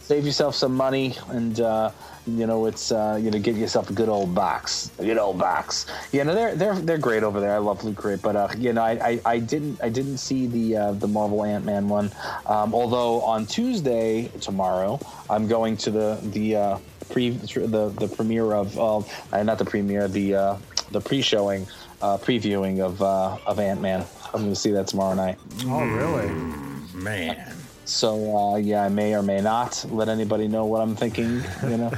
[0.00, 1.90] save yourself some money and uh,
[2.26, 4.90] you know it's uh, you know get yourself a good old box.
[4.98, 5.86] A good old box.
[6.12, 7.54] You know they're they're they're great over there.
[7.54, 10.46] I love loot crate but uh, you know I, I, I didn't i didn't see
[10.46, 12.10] the uh, the marvel ant-man one.
[12.46, 14.98] Um, although on tuesday tomorrow
[15.30, 16.78] i'm going to the the uh,
[17.10, 20.56] pre the the premiere of uh, not the premiere the uh,
[20.92, 21.66] the pre-showing
[22.00, 24.04] uh, previewing of uh, of ant-man.
[24.34, 25.38] I'm going to see that tomorrow night.
[25.66, 26.71] Oh, really?
[26.94, 27.54] Man.
[27.84, 31.42] so uh, yeah, I may or may not let anybody know what I'm thinking.
[31.62, 31.92] You know,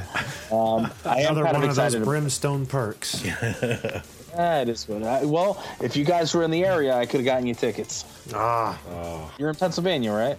[0.51, 3.23] um, I am kind one of of those brimstone perks.
[4.37, 5.01] Ah, it is what.
[5.01, 8.03] I, well, if you guys were in the area, I could have gotten you tickets.
[8.33, 8.77] Ah,
[9.39, 10.37] You're in Pennsylvania, right?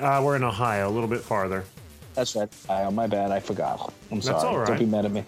[0.00, 1.62] uh, we're in Ohio, a little bit farther.
[2.14, 2.48] That's right.
[2.68, 3.30] Oh, my bad.
[3.30, 3.92] I forgot.
[4.10, 4.48] I'm That's sorry.
[4.48, 4.66] all right.
[4.66, 5.22] Don't be mad at me.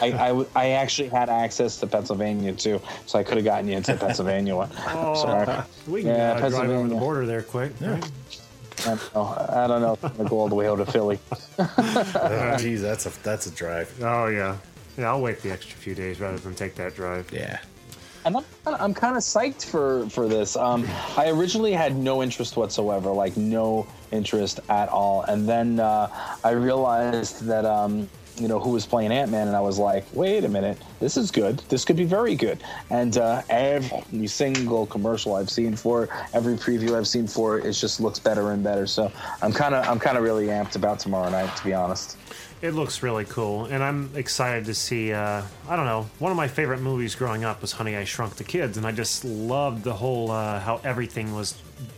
[0.00, 3.68] I, I, w- I actually had access to Pennsylvania too, so I could have gotten
[3.68, 4.70] you into Pennsylvania one.
[4.72, 5.62] sorry.
[5.86, 6.98] We can Yeah, uh, drive over the Pennsylvania.
[7.00, 7.72] border there quick.
[7.80, 8.10] right?
[8.80, 9.48] I don't know.
[9.48, 11.18] I don't know if I'm gonna go all the way out to Philly.
[11.58, 13.92] Oh, geez, that's a that's a drive.
[14.02, 14.56] Oh, yeah.
[14.96, 17.30] Yeah, I'll wait the extra few days rather than take that drive.
[17.32, 17.58] Yeah.
[18.24, 20.56] And I'm, I'm kind of psyched for for this.
[20.56, 20.86] Um,
[21.16, 25.22] I originally had no interest whatsoever, like no interest at all.
[25.22, 26.08] And then uh,
[26.44, 28.08] I realized that um,
[28.40, 31.16] you know who was playing Ant Man, and I was like, wait a minute, this
[31.16, 31.58] is good.
[31.68, 32.62] This could be very good.
[32.90, 37.66] And uh, every single commercial I've seen for it, every preview I've seen for it,
[37.66, 38.86] it just looks better and better.
[38.86, 39.10] So
[39.42, 42.16] I'm kind of I'm kind of really amped about tomorrow night, to be honest.
[42.60, 45.12] It looks really cool, and I'm excited to see.
[45.12, 46.10] Uh, I don't know.
[46.18, 48.90] One of my favorite movies growing up was Honey, I Shrunk the Kids, and I
[48.90, 51.54] just loved the whole uh, how everything was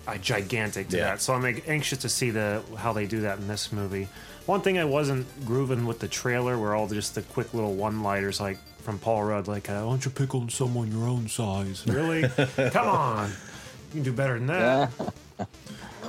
[0.06, 1.04] uh, gigantic to Yeah.
[1.04, 1.22] that.
[1.22, 4.06] So I'm like, anxious to see the how they do that in this movie.
[4.50, 8.40] One thing I wasn't grooving with the trailer were all just the quick little one-liners,
[8.40, 11.84] like from Paul Rudd, like, uh, "Why don't you pick on someone your own size?"
[11.86, 12.28] Really?
[12.70, 14.90] Come on, you can do better than that.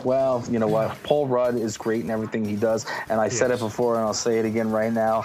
[0.03, 1.01] Well, you know what?
[1.03, 4.13] Paul Rudd is great in everything he does, and I said it before, and I'll
[4.13, 5.21] say it again right now.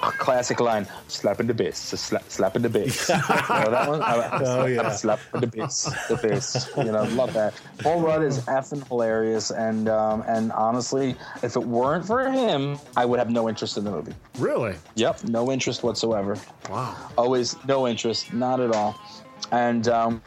[0.00, 4.02] Classic line: "Slap in the bass, slap, slap in the bass." you know that one?
[4.02, 4.90] I- Oh, yeah.
[4.90, 6.68] slap in the bass, the bass.
[6.76, 7.54] You know, love that.
[7.78, 13.04] Paul Rudd is effing hilarious, and um, and honestly, if it weren't for him, I
[13.04, 14.12] would have no interest in the movie.
[14.38, 14.74] Really?
[14.96, 16.36] Yep, no interest whatsoever.
[16.70, 16.96] Wow.
[17.16, 18.98] Always no interest, not at all.
[19.52, 20.22] And um,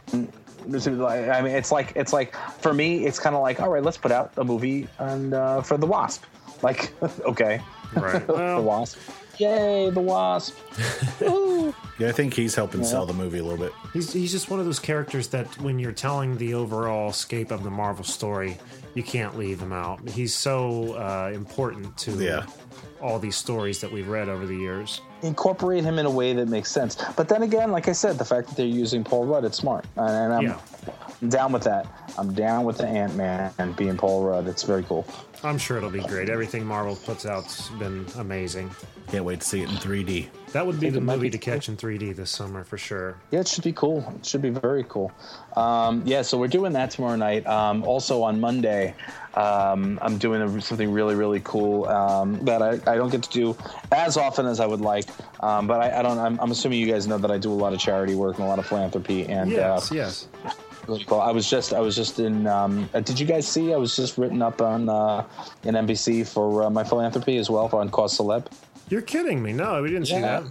[0.65, 3.97] I mean, it's like it's like for me, it's kind of like all right, let's
[3.97, 6.23] put out a movie and uh, for the Wasp.
[6.61, 6.93] Like,
[7.25, 7.61] okay,
[7.95, 8.25] Right.
[8.27, 8.97] the Wasp.
[9.37, 10.55] Yay, the Wasp.
[11.99, 13.71] Yeah, I think he's helping sell the movie a little bit.
[13.93, 17.63] He's, he's just one of those characters that when you're telling the overall scape of
[17.63, 18.57] the Marvel story,
[18.95, 20.09] you can't leave him out.
[20.09, 22.47] He's so uh, important to Yeah.
[23.01, 24.99] all these stories that we've read over the years.
[25.23, 26.97] Incorporate him in a way that makes sense.
[27.15, 29.85] But then again, like I said, the fact that they're using Paul Rudd, it's smart,
[29.95, 30.57] and I'm Yeah.
[31.29, 31.85] down with that.
[32.17, 34.47] I'm down with the Ant Man and being Paul Rudd.
[34.47, 35.05] It's very cool.
[35.43, 36.29] I'm sure it'll be great.
[36.29, 38.69] Everything Marvel puts out's been amazing.
[39.11, 40.29] Can't wait to see it in 3D.
[40.53, 42.77] That would be the it might movie be to catch in 3D this summer for
[42.77, 43.17] sure.
[43.31, 44.05] Yeah, it should be cool.
[44.19, 45.11] It should be very cool.
[45.55, 47.45] Um, yeah, so we're doing that tomorrow night.
[47.47, 48.93] Um, also on Monday,
[49.35, 53.29] um, I'm doing a, something really, really cool um, that I, I don't get to
[53.29, 53.57] do
[53.91, 55.05] as often as I would like.
[55.43, 56.19] Um, but I, I don't.
[56.19, 58.45] I'm, I'm assuming you guys know that I do a lot of charity work and
[58.45, 59.25] a lot of philanthropy.
[59.27, 60.27] And Yes, uh, yes.
[60.87, 61.21] really cool.
[61.21, 62.45] I was just I was just in.
[62.47, 63.73] Um, uh, did you guys see?
[63.73, 65.25] I was just written up on uh,
[65.63, 68.47] in NBC for uh, my philanthropy as well on Cause Celeb.
[68.89, 69.53] You're kidding me.
[69.53, 70.43] No, we didn't see that.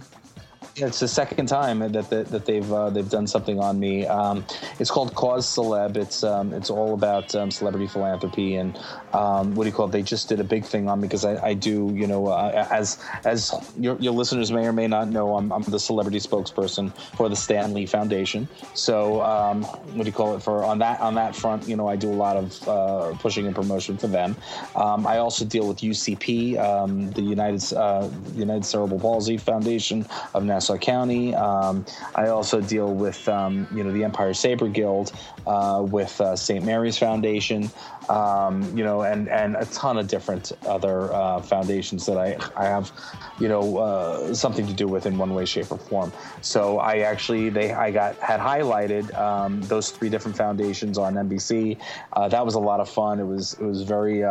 [0.77, 4.07] It's the second time that that, that they've uh, they've done something on me.
[4.07, 4.45] Um,
[4.79, 5.97] it's called Cause Celeb.
[5.97, 8.79] It's um, it's all about um, celebrity philanthropy and
[9.11, 9.91] um, what do you call it?
[9.91, 12.67] They just did a big thing on me because I, I do you know uh,
[12.71, 16.95] as as your, your listeners may or may not know I'm, I'm the celebrity spokesperson
[17.17, 18.47] for the Stanley Foundation.
[18.73, 21.67] So um, what do you call it for on that on that front?
[21.67, 24.37] You know I do a lot of uh, pushing and promotion for them.
[24.75, 30.77] Um, I also deal with UCP, the United uh, United Cerebral Palsy Foundation of Nassau
[30.77, 31.33] County.
[31.33, 35.11] Um, I also deal with um, you know the Empire Saber Guild,
[35.47, 36.63] uh, with uh, St.
[36.63, 37.71] Mary's Foundation,
[38.09, 42.65] um, you know, and and a ton of different other uh, foundations that I I
[42.65, 42.91] have,
[43.39, 46.13] you know, uh, something to do with in one way, shape, or form.
[46.41, 51.79] So I actually they I got had highlighted um, those three different foundations on NBC.
[52.13, 53.19] Uh, that was a lot of fun.
[53.19, 54.23] It was it was very.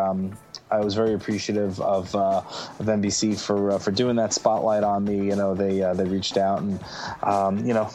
[0.71, 2.39] I was very appreciative of, uh,
[2.79, 5.17] of NBC for uh, for doing that spotlight on me.
[5.17, 6.81] You know, they uh, they reached out and
[7.23, 7.91] um, you know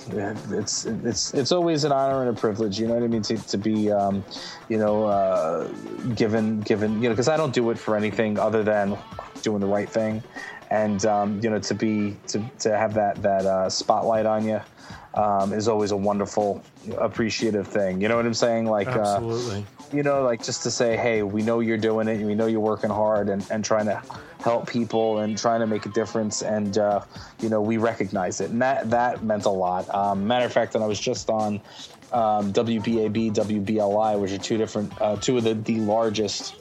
[0.50, 2.80] it's it's it's always an honor and a privilege.
[2.80, 4.24] You know what I mean to, to be um,
[4.70, 5.68] you know uh,
[6.16, 8.98] given given you know because I don't do it for anything other than
[9.42, 10.22] doing the right thing,
[10.70, 14.62] and um, you know to be to, to have that that uh, spotlight on you.
[15.14, 16.62] Um, is always a wonderful,
[16.98, 18.02] appreciative thing.
[18.02, 18.66] You know what I'm saying?
[18.66, 19.66] Like, uh, Absolutely.
[19.96, 22.48] You know, like just to say, hey, we know you're doing it, and we know
[22.48, 24.02] you're working hard and, and trying to
[24.42, 27.00] help people and trying to make a difference, and uh,
[27.40, 29.94] you know, we recognize it, and that that meant a lot.
[29.94, 31.62] Um, matter of fact, and I was just on
[32.12, 36.56] um, WBAB, WBLI, which are two different, uh, two of the the largest.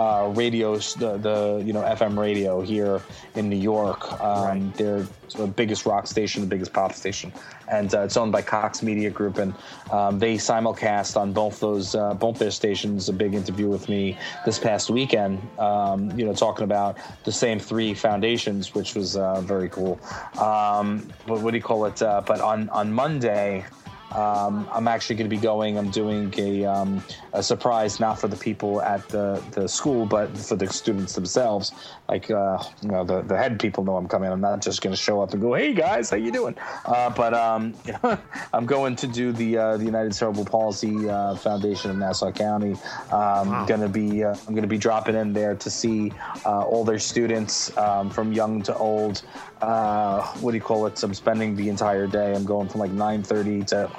[0.00, 3.02] Uh, radios, the, the you know FM radio here
[3.34, 4.10] in New York.
[4.22, 5.06] Um, They're
[5.36, 7.30] the biggest rock station, the biggest pop station,
[7.70, 9.36] and uh, it's owned by Cox Media Group.
[9.36, 9.52] And
[9.92, 14.16] um, they simulcast on both those uh, both their stations a big interview with me
[14.46, 15.38] this past weekend.
[15.58, 20.00] Um, you know, talking about the same three foundations, which was uh, very cool.
[20.38, 22.00] Um, what, what do you call it?
[22.00, 23.66] Uh, but on on Monday.
[24.12, 25.78] Um, I'm actually going to be going.
[25.78, 30.36] I'm doing a, um, a surprise, not for the people at the, the school, but
[30.36, 31.72] for the students themselves.
[32.08, 34.30] Like, uh, you know, the, the head people know I'm coming.
[34.30, 37.10] I'm not just going to show up and go, "Hey guys, how you doing?" Uh,
[37.10, 37.74] but um,
[38.52, 42.76] I'm going to do the uh, the United Cerebral Palsy uh, Foundation of Nassau County.
[43.12, 46.12] Um, Going to be uh, I'm going to be dropping in there to see
[46.44, 49.22] uh, all their students um, from young to old.
[49.60, 51.00] Uh, what do you call it?
[51.02, 52.34] I'm spending the entire day.
[52.34, 53.90] I'm going from like 9:30 to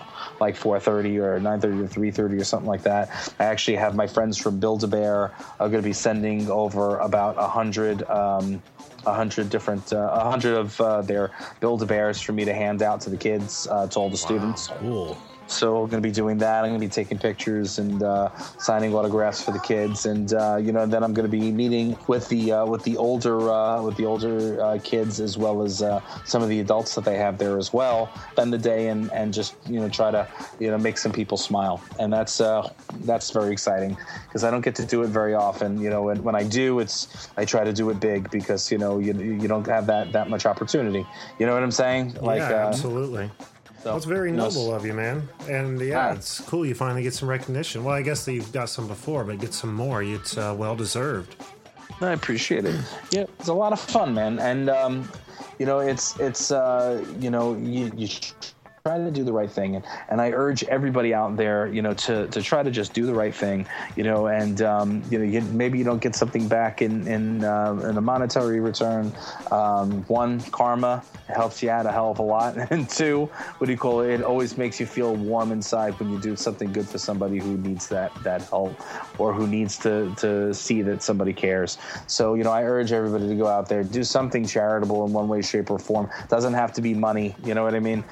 [0.42, 3.34] like 4:30 or 9:30 to 3:30 or something like that.
[3.40, 7.48] I actually have my friends from Build-A-Bear are going to be sending over about a
[7.48, 8.04] hundred.
[8.10, 8.62] Um,
[9.04, 13.02] a hundred different, uh, a hundred of uh, their Build-A-Bears for me to hand out
[13.02, 14.68] to the kids, uh, to all the students.
[14.80, 15.18] Cool.
[15.52, 16.64] So I'm going to be doing that.
[16.64, 20.58] I'm going to be taking pictures and uh, signing autographs for the kids, and uh,
[20.62, 23.82] you know, then I'm going to be meeting with the uh, with the older uh,
[23.82, 27.18] with the older uh, kids as well as uh, some of the adults that they
[27.18, 28.12] have there as well.
[28.32, 30.28] Spend the day and and just you know try to
[30.60, 32.72] you know make some people smile, and that's uh,
[33.02, 33.98] that's very exciting
[34.28, 35.82] because I don't get to do it very often.
[35.82, 38.78] You know, and when I do, it's I try to do it big because you
[38.78, 41.06] know you you don't have that that much opportunity.
[41.40, 42.16] You know what I'm saying?
[42.22, 43.30] Like yeah, uh, absolutely.
[43.84, 45.28] So, That's very noble of you, man.
[45.50, 46.12] And yeah, Ah.
[46.14, 47.84] it's cool you finally get some recognition.
[47.84, 50.04] Well, I guess that you've got some before, but get some more.
[50.04, 51.36] It's uh, well deserved.
[52.02, 52.76] I appreciate it.
[53.12, 54.40] Yeah, it's a lot of fun, man.
[54.40, 55.10] And um,
[55.60, 58.08] you know, it's it's uh, you know, you, you
[58.84, 61.94] try to do the right thing, and, and I urge everybody out there, you know,
[61.94, 65.24] to, to try to just do the right thing, you know, and um, you know,
[65.24, 69.14] you, maybe you don't get something back in in, uh, in a monetary return.
[69.52, 73.26] Um, one, karma helps you out a hell of a lot, and two,
[73.60, 74.10] what do you call it?
[74.10, 77.58] It always makes you feel warm inside when you do something good for somebody who
[77.58, 78.74] needs that that help
[79.20, 81.78] or who needs to to see that somebody cares.
[82.08, 85.28] So you know, I urge everybody to go out there, do something charitable in one
[85.28, 86.10] way, shape, or form.
[86.30, 87.36] Doesn't have to be money.
[87.44, 88.04] You know what I mean?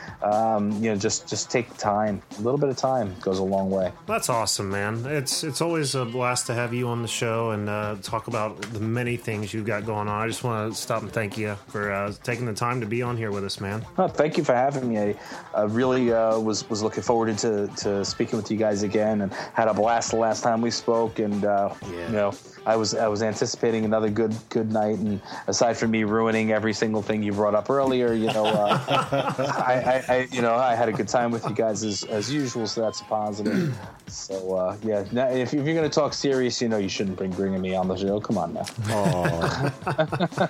[0.60, 2.22] Um, you know, just just take time.
[2.38, 3.92] A little bit of time goes a long way.
[4.08, 5.06] That's awesome, man.
[5.06, 8.62] It's it's always a blast to have you on the show and uh, talk about
[8.74, 10.22] the many things you've got going on.
[10.22, 13.02] I just want to stop and thank you for uh, taking the time to be
[13.02, 13.86] on here with us, man.
[13.98, 14.98] Oh, thank you for having me.
[15.00, 15.16] I
[15.56, 19.34] uh, really uh, was was looking forward to, to speaking with you guys again, and
[19.54, 21.20] had a blast the last time we spoke.
[21.20, 22.34] And uh, you know,
[22.66, 25.00] I was I was anticipating another good good night.
[25.00, 28.84] And aside from me ruining every single thing you brought up earlier, you know, uh,
[29.66, 32.32] I, I, I you know I had a good time with you guys as, as
[32.32, 33.78] usual, so that's a positive.
[34.08, 37.32] So uh, yeah, now, if, if you're gonna talk serious, you know, you shouldn't bring
[37.32, 38.20] bringing me on the show.
[38.20, 38.66] Come on now.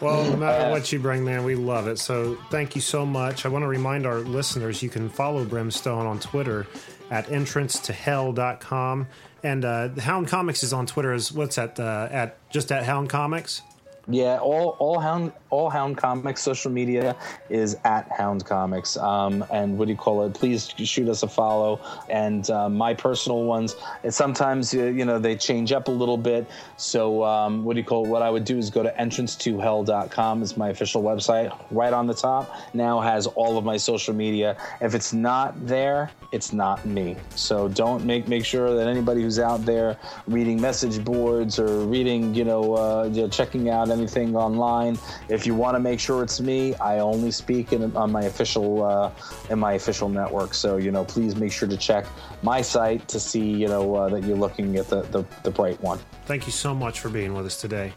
[0.00, 1.98] Well, no matter what you bring, man, we love it.
[1.98, 3.46] So thank you so much.
[3.46, 6.66] I want to remind our listeners you can follow Brimstone on Twitter
[7.08, 9.06] at entrancetohell.com.
[9.44, 11.78] And uh, Hound Comics is on Twitter as what's that?
[11.78, 13.62] Uh, at just at Hound Comics.
[14.08, 17.14] Yeah, all all Hound all Hound Comics social media
[17.48, 18.96] is at Hound Comics.
[18.96, 20.34] Um, and what do you call it?
[20.34, 21.80] Please shoot us a follow.
[22.08, 26.16] And uh, my personal ones, and sometimes uh, you know they change up a little
[26.16, 26.48] bit.
[26.76, 28.08] So um, what do you call it?
[28.08, 30.42] What I would do is go to entrancetohell.com.
[30.42, 31.56] It's my official website.
[31.70, 34.56] Right on the top now has all of my social media.
[34.80, 37.14] If it's not there, it's not me.
[37.36, 39.96] So don't make make sure that anybody who's out there
[40.26, 44.98] reading message boards or reading, you know, uh, checking out anything online,
[45.28, 48.84] if you want to make sure it's me, I only speak in, on my official
[48.84, 49.10] uh,
[49.50, 50.54] in my official network.
[50.54, 52.06] So you know, please make sure to check
[52.42, 55.80] my site to see you know uh, that you're looking at the, the the bright
[55.80, 55.98] one.
[56.24, 57.92] Thank you so much for being with us today.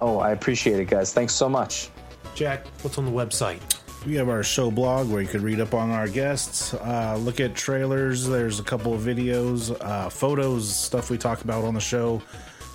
[0.00, 1.12] Oh, I appreciate it, guys.
[1.12, 1.90] Thanks so much.
[2.34, 3.60] Jack, what's on the website?
[4.06, 7.38] We have our show blog where you could read up on our guests, uh, look
[7.38, 8.26] at trailers.
[8.26, 12.22] There's a couple of videos, uh, photos, stuff we talk about on the show.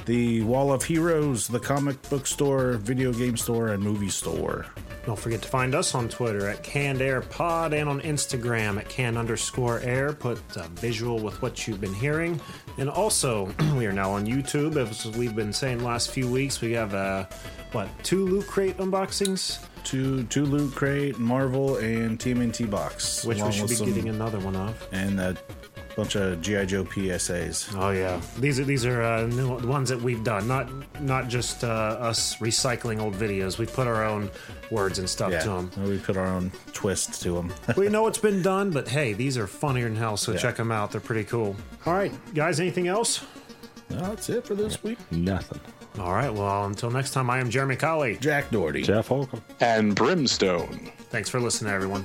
[0.05, 4.67] The Wall of Heroes, the comic book store, video game store, and movie store.
[5.07, 8.87] Don't forget to find us on Twitter at Canned Air Pod and on Instagram at
[8.87, 10.13] can underscore air.
[10.13, 12.39] Put a visual with what you've been hearing.
[12.77, 13.45] And also,
[13.77, 14.77] we are now on YouTube.
[14.77, 17.25] As we've been saying the last few weeks, we have, uh,
[17.71, 19.63] what, two Loot Crate unboxings?
[19.83, 23.25] Two, two Loot Crate, Marvel, and TMNT box.
[23.25, 24.87] Which we should be some- getting another one of.
[24.91, 25.35] And a
[25.95, 26.65] bunch of G.I.
[26.65, 27.73] Joe PSAs.
[27.77, 30.47] Oh yeah, these are these are uh, new the ones that we've done.
[30.47, 30.69] Not
[31.01, 33.57] not just uh, us recycling old videos.
[33.57, 34.29] We put our own
[34.71, 35.71] words and stuff Yeah, to them.
[35.87, 37.53] we put our own twist to them.
[37.77, 40.17] we know it's been done, but hey, these are funnier than hell.
[40.17, 40.39] So Yeah.
[40.39, 40.91] check them out.
[40.91, 41.55] They're pretty cool.
[41.85, 42.59] All right, guys.
[42.59, 43.23] Anything else?
[43.89, 44.97] That's it for this week.
[45.11, 45.59] Nothing.
[45.99, 46.33] All right.
[46.33, 48.17] Well, until next time, I am Jeremy Colley.
[48.17, 48.81] Jack Doherty.
[48.81, 49.41] Jeff Holcomb.
[49.61, 50.91] And Brimstone.
[51.09, 52.03] Thanks for listening, everyone.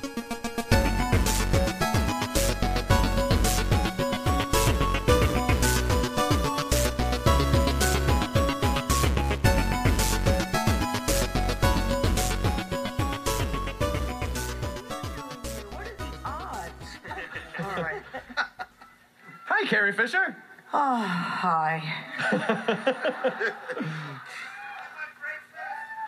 [19.70, 20.34] Carrie Fisher.
[20.74, 21.80] Oh, Hi.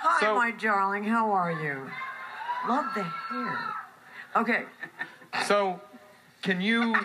[0.01, 1.05] Hi, So- my darling.
[1.05, 1.89] How are you?
[2.69, 3.59] Love the hair.
[4.35, 4.65] Okay.
[5.47, 5.81] So,
[6.43, 6.97] can you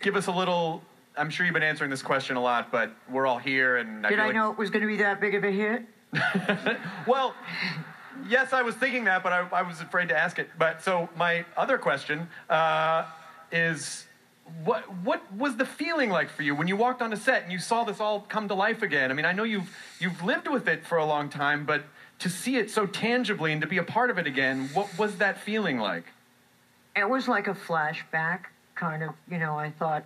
[0.00, 0.82] give us a little?
[1.16, 4.10] I'm sure you've been answering this question a lot, but we're all here, and I
[4.10, 5.84] Did I like, know it was going to be that big of a hit?
[7.06, 7.32] Well,
[8.28, 10.50] yes, I was thinking that, but I, I was afraid to ask it.
[10.58, 13.04] But so my other question uh,
[13.52, 14.06] is,
[14.64, 17.52] what what was the feeling like for you when you walked on onto set and
[17.52, 19.10] you saw this all come to life again?
[19.10, 21.84] I mean, I know you've you've lived with it for a long time, but
[22.20, 25.16] to see it so tangibly and to be a part of it again, what was
[25.16, 26.04] that feeling like?
[26.94, 29.10] It was like a flashback, kind of.
[29.30, 30.04] You know, I thought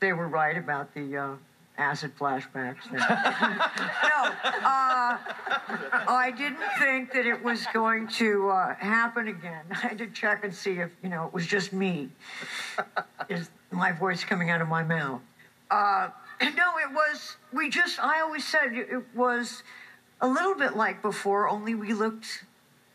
[0.00, 1.34] they were right about the uh,
[1.78, 2.84] acid flashbacks.
[4.18, 5.16] No, uh,
[6.08, 9.64] I didn't think that it was going to uh, happen again.
[9.70, 12.08] I had to check and see if you know it was just me.
[13.28, 15.20] Is my voice coming out of my mouth?
[15.70, 16.08] Uh,
[16.42, 17.36] no, it was.
[17.52, 18.00] We just.
[18.00, 19.62] I always said it was
[20.20, 22.44] a little bit like before, only we looked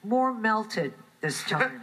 [0.03, 1.81] more melted this time.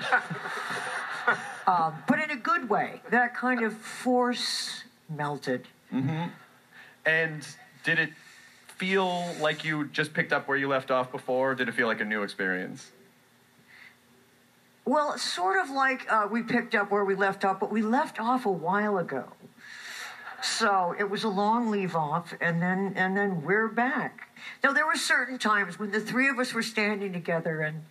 [1.66, 3.00] um, but in a good way.
[3.10, 5.66] That kind of force melted.
[7.04, 7.46] And
[7.84, 8.10] did it
[8.76, 11.52] feel like you just picked up where you left off before?
[11.52, 12.90] Or did it feel like a new experience?
[14.84, 18.18] Well, sort of like uh, we picked up where we left off, but we left
[18.18, 19.24] off a while ago.
[20.42, 24.28] So it was a long leave off, and then and then we're back.
[24.64, 27.84] Now there were certain times when the three of us were standing together, and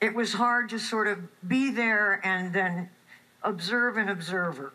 [0.00, 2.90] it was hard to sort of be there and then
[3.42, 4.72] observe an observer.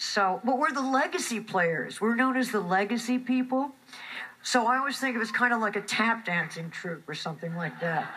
[0.00, 2.00] So, but we're the legacy players.
[2.00, 3.72] We're known as the legacy people.
[4.42, 7.54] So I always think it was kind of like a tap dancing troupe or something
[7.54, 8.10] like that.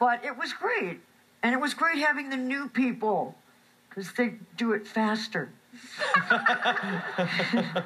[0.00, 0.98] But it was great.
[1.44, 3.36] And it was great having the new people
[3.88, 5.50] because they do it faster.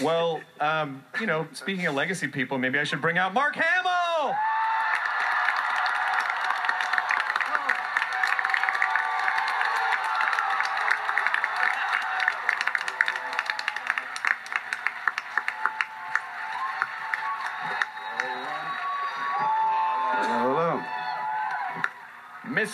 [0.00, 4.34] Well, um, you know, speaking of legacy people, maybe I should bring out Mark Hamill.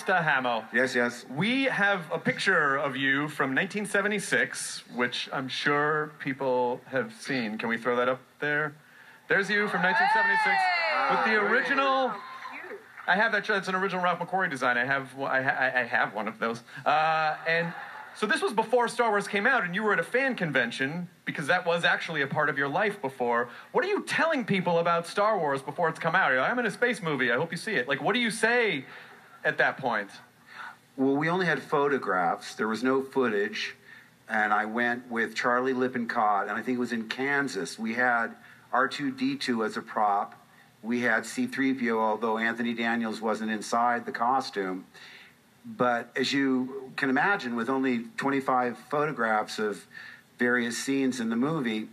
[0.06, 0.22] Mr.
[0.22, 0.64] Hamill.
[0.72, 1.26] Yes, yes.
[1.34, 7.58] We have a picture of you from 1976, which I'm sure people have seen.
[7.58, 8.74] Can we throw that up there?
[9.28, 12.12] There's you from 1976 with the original.
[13.08, 13.46] I have that.
[13.46, 14.78] That's an original Ralph McQuarrie design.
[14.78, 15.08] I have.
[15.20, 16.62] I, ha- I have one of those.
[16.84, 17.72] Uh, and
[18.16, 21.08] So this was before Star Wars came out, and you were at a fan convention
[21.24, 23.48] because that was actually a part of your life before.
[23.72, 26.30] What are you telling people about Star Wars before it's come out?
[26.30, 27.30] You're like, I'm in a space movie.
[27.32, 27.88] I hope you see it.
[27.88, 28.84] Like, what do you say
[29.46, 30.10] at that point?
[30.96, 32.56] Well, we only had photographs.
[32.56, 33.76] There was no footage.
[34.28, 37.78] And I went with Charlie Lippincott, and I think it was in Kansas.
[37.78, 38.34] We had
[38.72, 40.34] R2D2 as a prop.
[40.82, 44.84] We had C3PO, although Anthony Daniels wasn't inside the costume.
[45.64, 49.86] But as you can imagine, with only 25 photographs of
[50.38, 51.88] various scenes in the movie,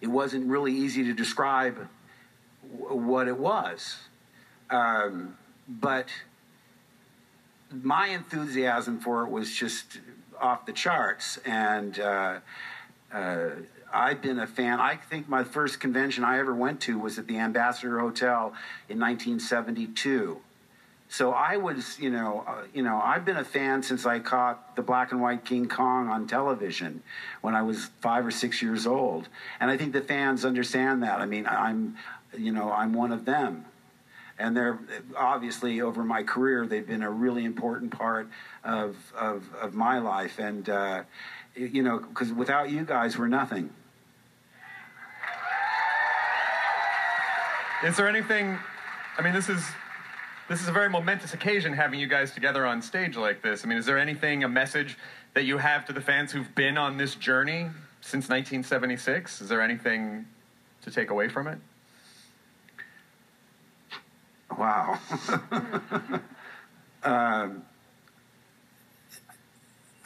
[0.00, 1.88] it wasn't really easy to describe
[2.78, 3.98] w- what it was.
[4.70, 5.36] Um,
[5.68, 6.08] but
[7.82, 9.98] my enthusiasm for it was just
[10.40, 11.38] off the charts.
[11.44, 12.38] And uh,
[13.12, 13.48] uh,
[13.92, 14.80] I've been a fan.
[14.80, 18.52] I think my first convention I ever went to was at the Ambassador Hotel
[18.88, 20.38] in 1972.
[21.08, 24.74] So I was, you know, uh, you know, I've been a fan since I caught
[24.74, 27.02] the black and white King Kong on television
[27.42, 29.28] when I was five or six years old,
[29.60, 31.20] and I think the fans understand that.
[31.20, 31.96] I mean, I'm,
[32.36, 33.66] you know, I'm one of them,
[34.38, 34.78] and they're
[35.16, 38.28] obviously over my career they've been a really important part
[38.64, 41.02] of of, of my life, and uh,
[41.54, 43.70] you know, because without you guys, we're nothing.
[47.84, 48.58] Is there anything?
[49.18, 49.64] I mean, this is
[50.48, 53.64] this is a very momentous occasion having you guys together on stage like this.
[53.64, 54.96] I mean, is there anything, a message
[55.34, 57.68] that you have to the fans who've been on this journey
[58.00, 59.40] since 1976?
[59.40, 60.26] Is there anything
[60.82, 61.58] to take away from it?
[64.58, 64.98] Wow.
[67.02, 67.62] um,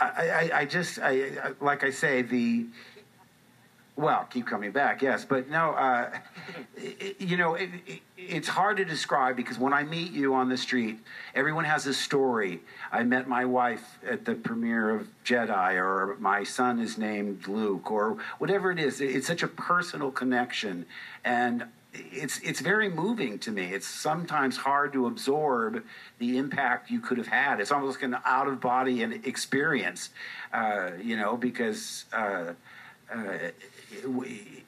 [0.01, 2.66] I, I, I just, I, like I say, the,
[3.97, 6.10] well, keep coming back, yes, but no, uh,
[6.77, 10.48] it, you know, it, it, it's hard to describe because when I meet you on
[10.48, 10.98] the street,
[11.35, 12.60] everyone has a story.
[12.90, 17.90] I met my wife at the premiere of Jedi, or my son is named Luke,
[17.90, 19.01] or whatever it is.
[19.01, 20.86] It's such a personal connection,
[21.24, 23.72] and it's it's very moving to me.
[23.72, 25.82] It's sometimes hard to absorb
[26.18, 27.60] the impact you could have had.
[27.60, 30.10] It's almost like an out of body experience,
[30.52, 32.04] uh, you know, because.
[32.12, 32.54] Uh,
[33.12, 33.50] uh,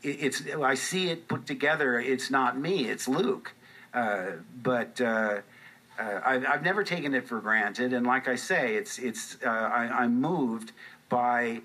[0.02, 2.00] it's I see it put together.
[2.00, 2.88] It's not me.
[2.88, 3.52] It's Luke.
[3.94, 4.32] Uh,
[4.62, 5.40] but uh,
[5.98, 7.92] uh, I've, I've, never taken it for granted.
[7.92, 10.72] And like I say, it's it's I, am moved
[11.08, 11.60] by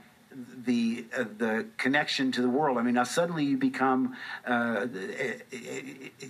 [0.65, 2.77] the uh, the connection to the world.
[2.77, 4.87] I mean, now suddenly you become uh,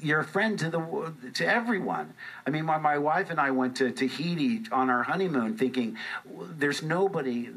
[0.02, 2.14] you're a friend to the to everyone.
[2.46, 6.84] I mean, my, my wife and I went to Tahiti on our honeymoon, thinking there's
[6.84, 7.50] nobody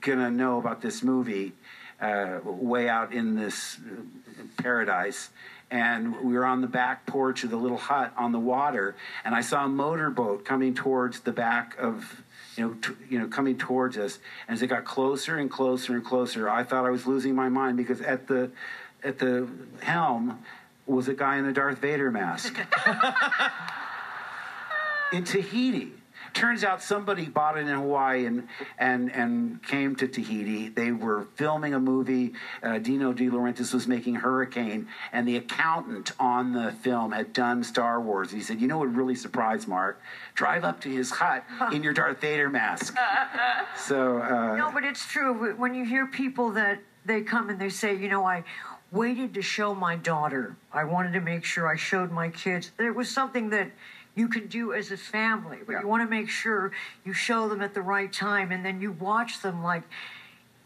[0.00, 1.52] gonna know about this movie
[2.00, 3.78] uh, way out in this
[4.56, 5.30] paradise.
[5.70, 9.34] And we were on the back porch of the little hut on the water, and
[9.34, 12.22] I saw a motorboat coming towards the back of
[12.58, 14.18] you know, t- you know, coming towards us.
[14.48, 17.76] As it got closer and closer and closer, I thought I was losing my mind
[17.76, 18.50] because at the
[19.04, 19.48] at the
[19.80, 20.42] helm
[20.86, 22.58] was a guy in a Darth Vader mask
[25.12, 25.92] in Tahiti.
[26.34, 30.68] Turns out somebody bought it in Hawaii and and and came to Tahiti.
[30.68, 32.32] They were filming a movie.
[32.62, 37.62] Uh, Dino De Laurentiis was making Hurricane, and the accountant on the film had done
[37.64, 38.30] Star Wars.
[38.30, 40.00] He said, "You know what really surprised Mark?
[40.34, 42.96] Drive up to his hut in your Darth Vader mask."
[43.76, 45.54] so uh, no, but it's true.
[45.54, 48.44] When you hear people that they come and they say, "You know, I."
[48.90, 50.56] Waited to show my daughter.
[50.72, 52.70] I wanted to make sure I showed my kids.
[52.78, 53.70] There was something that
[54.18, 55.80] you can do as a family, but yeah.
[55.80, 56.72] you want to make sure
[57.04, 59.84] you show them at the right time and then you watch them like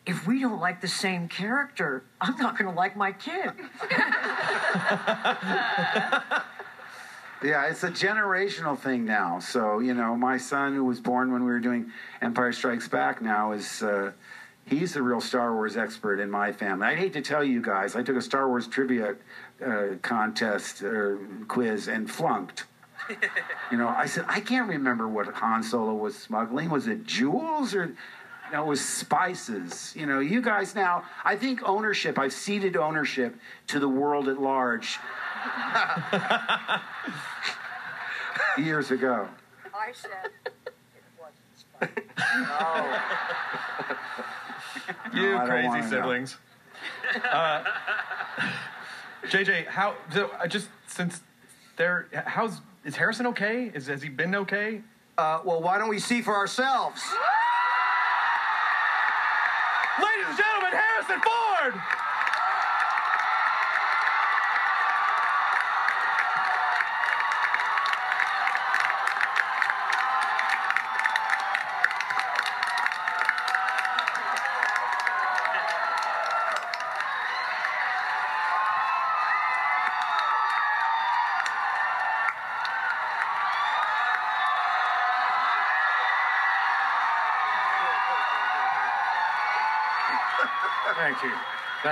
[0.04, 3.52] if we don't like the same character, I'm not going to like my kid.
[7.44, 9.38] yeah, it's a generational thing now.
[9.38, 13.22] So, you know, my son, who was born when we were doing Empire Strikes Back,
[13.22, 13.82] now is.
[13.82, 14.10] Uh,
[14.64, 16.86] he's the real Star Wars expert in my family.
[16.86, 19.16] I hate to tell you guys, I took a Star Wars trivia
[19.64, 22.64] uh, contest or quiz and flunked
[23.70, 26.70] you know, I said, I can't remember what Han Solo was smuggling.
[26.70, 27.94] Was it jewels or
[28.52, 29.94] no, it was spices.
[29.96, 33.34] You know, you guys now, I think ownership, I've ceded ownership
[33.68, 34.98] to the world at large
[38.58, 39.26] years ago.
[39.74, 40.10] I said
[40.54, 40.74] it
[41.18, 41.94] wasn't spices.
[42.34, 43.02] Oh.
[45.14, 46.36] you no, crazy siblings.
[47.30, 47.64] Uh,
[49.24, 51.22] JJ, how, so, uh, just since
[51.76, 53.70] there, how's is Harrison okay?
[53.74, 54.80] Is, has he been okay?
[55.16, 57.02] Uh, well, why don't we see for ourselves?
[59.98, 62.01] Ladies and gentlemen, Harrison Ford!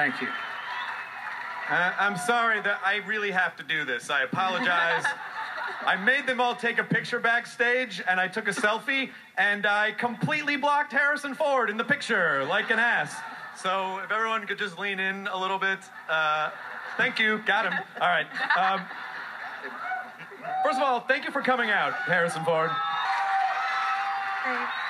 [0.00, 0.28] Thank you.
[1.68, 4.08] Uh, I'm sorry that I really have to do this.
[4.08, 5.04] I apologize.
[5.86, 9.92] I made them all take a picture backstage, and I took a selfie, and I
[9.92, 13.14] completely blocked Harrison Ford in the picture like an ass.
[13.62, 15.80] So if everyone could just lean in a little bit.
[16.08, 16.48] Uh,
[16.96, 17.42] thank you.
[17.44, 17.78] Got him.
[18.00, 18.26] All right.
[18.56, 18.80] Um,
[20.64, 22.70] first of all, thank you for coming out, Harrison Ford.
[24.40, 24.89] How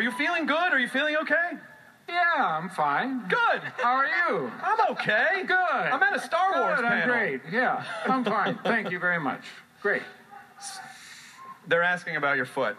[0.00, 0.72] Are you feeling good?
[0.72, 1.50] Are you feeling okay?
[2.08, 3.28] Yeah, I'm fine.
[3.28, 3.60] Good.
[3.76, 4.50] How are you?
[4.62, 5.42] I'm okay.
[5.46, 5.54] Good.
[5.54, 7.14] I'm at a Star Wars Good, I'm panel.
[7.14, 7.42] great.
[7.52, 8.58] Yeah, I'm fine.
[8.64, 9.42] Thank you very much.
[9.82, 10.00] Great.
[11.68, 12.78] They're asking about your foot.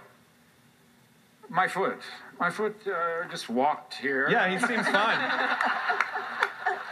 [1.47, 1.99] My foot.
[2.39, 4.27] My foot uh, just walked here.
[4.27, 5.19] Yeah, he seems fine.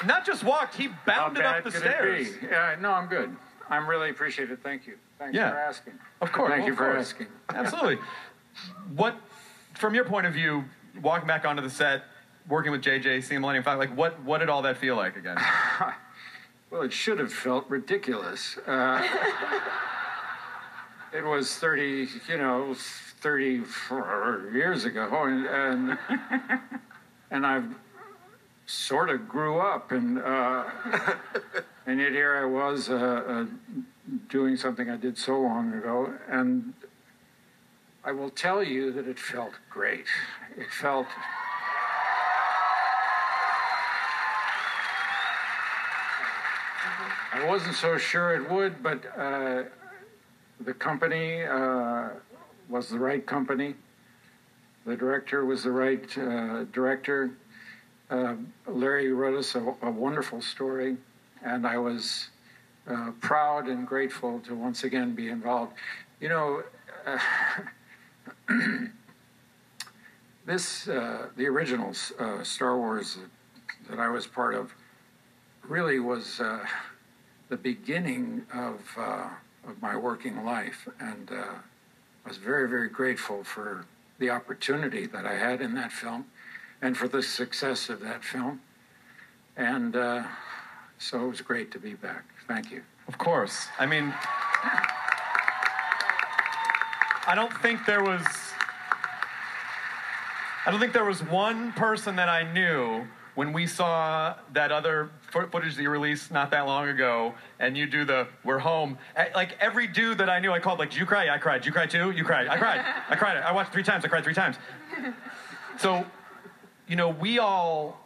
[0.05, 2.27] Not just walked, he bounded up the could stairs.
[2.35, 2.47] it be?
[2.49, 3.35] Yeah, no, I'm good.
[3.67, 4.59] I'm really appreciative.
[4.61, 4.93] Thank you.
[5.17, 5.49] Thanks Yeah.
[5.49, 5.93] for asking.
[6.21, 6.51] Of course.
[6.51, 7.13] Thank well, you for course.
[7.13, 7.27] asking.
[7.49, 7.97] Absolutely.
[8.95, 9.15] What,
[9.79, 10.65] from your point of view,
[11.01, 12.03] walking back onto the set,
[12.47, 15.37] working with JJ, seeing Millennium Falcon, like what, what did all that feel like again?
[16.71, 18.55] Well, it should have felt ridiculous.
[18.67, 19.01] Uh,
[21.11, 25.97] it was 30, you know, 34 years ago, and and,
[27.31, 27.73] and I've
[28.67, 30.65] sort of grew up, and uh,
[31.87, 33.45] and yet here I was uh, uh,
[34.29, 36.75] doing something I did so long ago, and
[38.09, 40.07] I will tell you that it felt great.
[40.57, 41.05] It felt.
[47.31, 49.65] I wasn't so sure it would, but uh,
[50.59, 52.09] the company uh,
[52.67, 53.75] was the right company.
[54.87, 57.29] The director was the right uh, director.
[58.09, 60.97] Uh, Larry wrote us a, a wonderful story,
[61.45, 62.29] and I was
[62.87, 65.73] uh, proud and grateful to once again be involved.
[66.19, 66.63] You know,
[67.05, 67.19] uh,
[70.45, 73.17] this, uh, the original uh, Star Wars
[73.89, 74.73] that, I was part of,
[75.63, 76.65] really was uh,
[77.49, 79.29] the beginning of, uh,
[79.67, 80.87] of my working life.
[80.99, 81.55] And uh,
[82.25, 83.85] I was very, very grateful for
[84.19, 86.25] the opportunity that I had in that film
[86.81, 88.61] and for the success of that film.
[89.57, 90.23] And uh,
[90.97, 92.25] so it was great to be back.
[92.47, 92.83] Thank you.
[93.07, 93.67] Of course.
[93.77, 94.13] I mean,
[97.29, 98.25] I don't think there was.
[100.65, 105.11] I don't think there was one person that I knew when we saw that other
[105.29, 108.97] footage that you released not that long ago, and you do the "We're home."
[109.35, 111.29] Like every dude that I knew, I called like, "Did you cry?
[111.29, 111.59] I cried.
[111.59, 112.09] Did you cry too?
[112.09, 112.47] You cried.
[112.47, 112.83] I cried.
[113.07, 113.37] I cried.
[113.37, 114.03] I watched three times.
[114.03, 114.55] I cried three times."
[115.77, 116.07] So,
[116.87, 118.03] you know, we all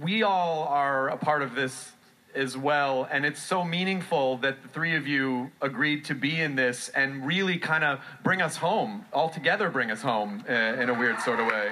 [0.00, 1.92] we all are a part of this
[2.34, 3.08] as well.
[3.10, 7.26] And it's so meaningful that the three of you agreed to be in this and
[7.26, 11.20] really kind of bring us home all together bring us home uh, in a weird
[11.20, 11.70] sort of way.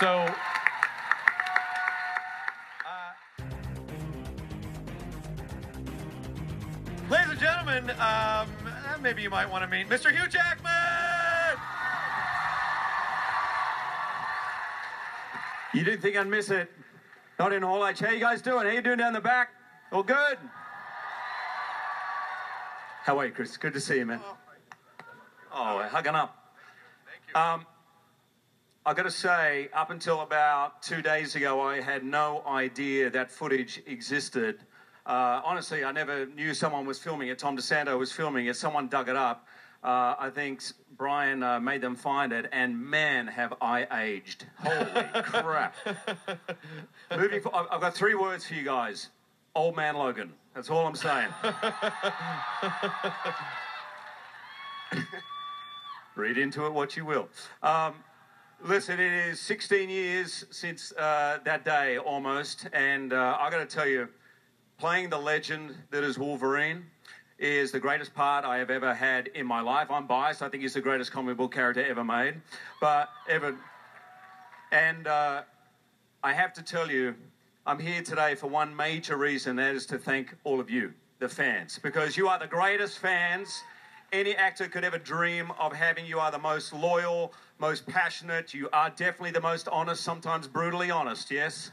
[0.00, 0.26] So
[2.86, 3.12] uh,
[7.10, 8.48] ladies and gentlemen um, uh,
[9.00, 10.70] maybe you might want to meet mr hugh jackman!
[15.72, 16.70] You didn't think I'd miss it?
[17.38, 17.98] Not in Hall H.
[17.98, 18.64] How you guys doing?
[18.66, 19.50] How you doing down the back?
[19.90, 20.38] All good?
[23.02, 23.56] How are you, Chris?
[23.56, 24.20] Good to see you, man.
[25.52, 26.54] Oh, we're hugging up.
[27.34, 27.66] Thank Um,
[28.86, 33.30] I got to say, up until about two days ago, I had no idea that
[33.30, 34.60] footage existed.
[35.04, 37.38] Uh, honestly, I never knew someone was filming it.
[37.38, 38.56] Tom DeSanto was filming it.
[38.56, 39.48] Someone dug it up.
[39.84, 40.62] Uh, I think
[40.96, 44.46] Bryan uh, made them find it, and man, have I aged.
[44.58, 45.76] Holy crap.
[47.14, 49.10] Moving for, I've got three words for you guys
[49.54, 50.32] Old Man Logan.
[50.54, 51.28] That's all I'm saying.
[56.16, 57.28] Read into it what you will.
[57.62, 57.92] Um,
[58.62, 63.66] listen, it is 16 years since uh, that day almost, and uh, I got to
[63.66, 64.08] tell you,
[64.78, 66.86] playing the legend that is Wolverine
[67.44, 69.90] is the greatest part I have ever had in my life.
[69.90, 70.40] I'm biased.
[70.40, 72.40] I think he's the greatest comic book character ever made,
[72.80, 73.54] but ever.
[74.72, 75.42] And uh,
[76.22, 77.14] I have to tell you,
[77.66, 81.28] I'm here today for one major reason, that is to thank all of you, the
[81.28, 83.62] fans, because you are the greatest fans
[84.12, 86.06] any actor could ever dream of having.
[86.06, 88.54] You are the most loyal, most passionate.
[88.54, 91.72] You are definitely the most honest, sometimes brutally honest, yes?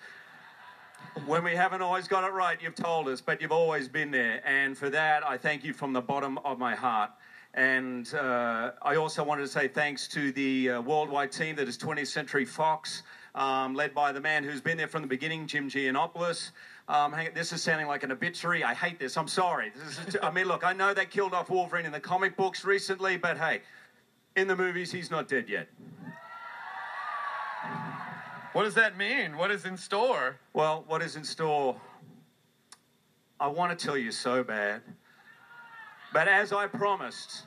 [1.26, 4.42] When we haven't always got it right, you've told us, but you've always been there.
[4.48, 7.12] And for that, I thank you from the bottom of my heart.
[7.54, 11.78] And uh, I also wanted to say thanks to the uh, worldwide team that is
[11.78, 13.04] 20th Century Fox.
[13.36, 16.52] um, led by the man who's been there from the beginning, Jim Gianopulos.
[16.88, 18.64] Um, hang, this is sounding like an obituary.
[18.64, 19.18] I hate this.
[19.18, 19.72] I'm sorry.
[19.76, 22.66] This is, I mean, look, I know they killed off Wolverine in the comic books
[22.66, 23.62] recently, but hey,
[24.36, 25.68] in the movies, he's not dead yet.
[28.54, 29.38] What does that mean?
[29.38, 30.36] What is in store?
[30.52, 31.80] Well, what is in store?
[33.40, 34.82] I want to tell you so bad.
[36.12, 37.44] But as I promised,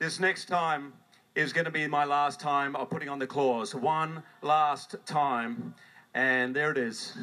[0.00, 0.92] this next time
[1.36, 3.72] is going to be my last time of putting on the claws.
[3.72, 5.74] One last time.
[6.14, 7.16] And there it is.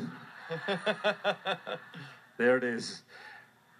[2.37, 3.03] there it is.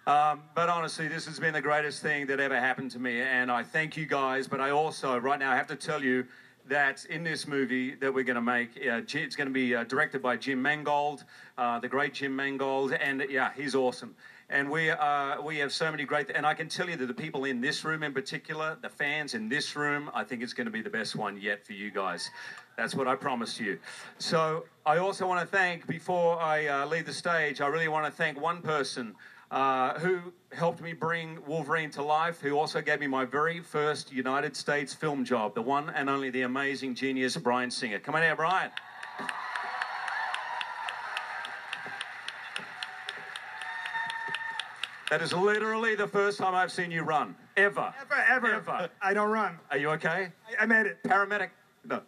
[0.06, 3.22] Um, but honestly, this has been the greatest thing that ever happened to me.
[3.22, 4.46] And I thank you guys.
[4.48, 6.26] But I also, right now, I have to tell you
[6.68, 9.84] that in this movie that we're going to make, uh, it's going to be uh,
[9.84, 11.24] directed by Jim Mangold,
[11.58, 12.92] uh, the great Jim Mangold.
[12.92, 14.14] And yeah, he's awesome.
[14.48, 17.14] And we, uh, we have so many great, and I can tell you that the
[17.14, 20.66] people in this room in particular, the fans in this room, I think it's going
[20.66, 22.30] to be the best one yet for you guys.
[22.76, 23.78] That's what I promised you.
[24.18, 28.06] So I also want to thank, before I uh, leave the stage, I really want
[28.06, 29.16] to thank one person
[29.50, 34.12] uh, who helped me bring Wolverine to life, who also gave me my very first
[34.12, 37.98] United States film job, the one and only the amazing genius Bryan Singer.
[37.98, 38.70] Come on here, Bryan.
[45.10, 47.36] That is literally the first time I've seen you run.
[47.56, 47.94] Ever.
[48.00, 48.54] Ever, ever.
[48.54, 48.90] Ever.
[49.00, 49.58] I don't run.
[49.70, 50.32] Are you okay?
[50.58, 50.98] I, I made it.
[51.04, 51.50] Paramedic?
[51.84, 52.02] No.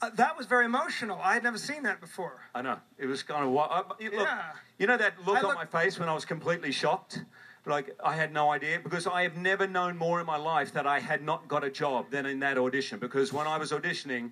[0.00, 1.18] Uh, that was very emotional.
[1.22, 2.40] I had never seen that before.
[2.54, 2.78] I know.
[2.98, 3.70] It was kind of what.
[3.70, 4.52] Uh, you- look, Yeah.
[4.78, 7.24] you know that look I on look- my face when I was completely shocked?
[7.66, 10.86] Like, I had no idea because I have never known more in my life that
[10.86, 12.98] I had not got a job than in that audition.
[12.98, 14.30] Because when I was auditioning,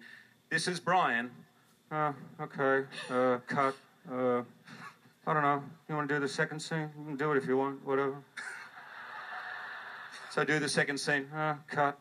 [0.49, 1.31] this is Bryan.
[1.91, 3.75] Uh, okay, uh, cut.
[4.11, 4.43] Uh,
[5.27, 5.63] I don't know.
[5.89, 6.91] You want to do the second scene?
[6.99, 8.17] You can do it if you want, whatever.
[10.31, 11.29] So I do the second scene.
[11.35, 11.99] Uh, cut.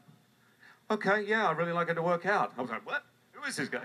[0.92, 2.54] Okay, yeah, I really like it to work out.
[2.58, 3.04] I was like, what?
[3.46, 3.80] This guy?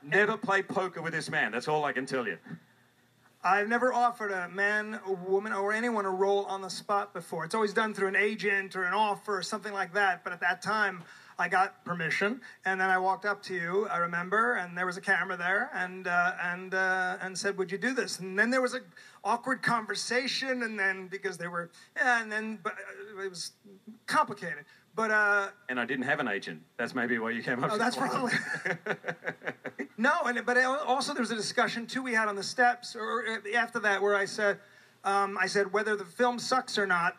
[0.00, 1.50] Never play poker with this man.
[1.50, 2.38] That's all I can tell you.
[3.42, 7.44] I've never offered a man, a woman, or anyone a role on the spot before.
[7.44, 10.22] It's always done through an agent or an offer or something like that.
[10.22, 11.02] But at that time,
[11.36, 13.88] I got permission, and then I walked up to you.
[13.88, 17.72] I remember, and there was a camera there, and uh, and uh, and said, "Would
[17.72, 18.80] you do this?" And then there was a
[19.24, 22.74] awkward conversation, and then because they were, yeah, and then but
[23.24, 23.52] it was
[24.06, 24.64] complicated.
[24.98, 26.60] But uh, And I didn't have an agent.
[26.76, 27.70] That's maybe why you came up.
[27.72, 28.32] Oh, that's probably.
[29.96, 33.24] no, and but also there was a discussion too we had on the steps, or
[33.24, 34.58] uh, after that, where I said,
[35.04, 37.16] um, I said whether the film sucks or not,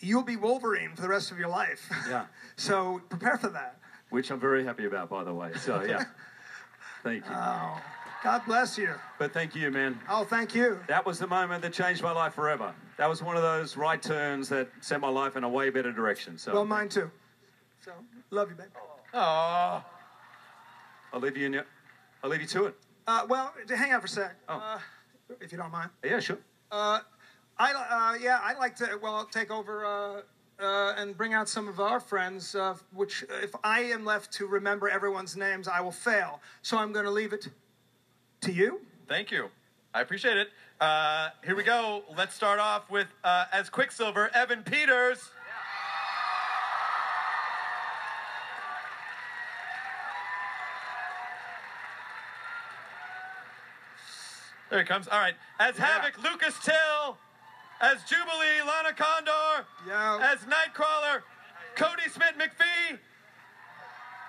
[0.00, 1.88] you'll be Wolverine for the rest of your life.
[2.08, 2.26] Yeah.
[2.56, 3.78] so prepare for that.
[4.08, 5.52] Which I'm very happy about, by the way.
[5.60, 6.06] So yeah,
[7.04, 7.32] thank you.
[7.32, 7.80] Oh,
[8.22, 8.94] God bless you.
[9.18, 9.98] But thank you, man.
[10.08, 10.78] Oh, thank you.
[10.88, 12.74] That was the moment that changed my life forever.
[12.98, 15.90] That was one of those right turns that sent my life in a way better
[15.90, 16.36] direction.
[16.36, 17.10] So Well, mine too.
[17.82, 17.92] So
[18.30, 18.66] love you, babe.
[19.14, 19.82] Oh.
[21.12, 21.64] I'll leave you in your,
[22.22, 22.74] I'll leave you to it.
[23.06, 24.54] Uh, well, hang out for a sec, Oh.
[24.58, 24.78] uh,
[25.40, 25.90] if you don't mind.
[26.04, 26.38] Yeah, sure.
[26.70, 27.00] Uh,
[27.58, 30.20] I uh, yeah, I'd like to well take over uh,
[30.62, 32.54] uh, and bring out some of our friends.
[32.54, 36.40] Uh, which, if I am left to remember everyone's names, I will fail.
[36.62, 37.48] So I'm going to leave it
[38.42, 38.80] to you.
[39.08, 39.50] Thank you.
[39.92, 40.48] I appreciate it.
[40.80, 42.04] Uh, here we go.
[42.16, 45.30] Let's start off with, uh, as Quicksilver, Evan Peters.
[54.70, 55.08] There he comes.
[55.08, 55.34] All right.
[55.58, 57.18] As Havoc, Lucas Till.
[57.80, 59.66] As Jubilee, Lana Condor.
[60.22, 61.22] As Nightcrawler,
[61.76, 62.98] Kodi Smit-McPhee.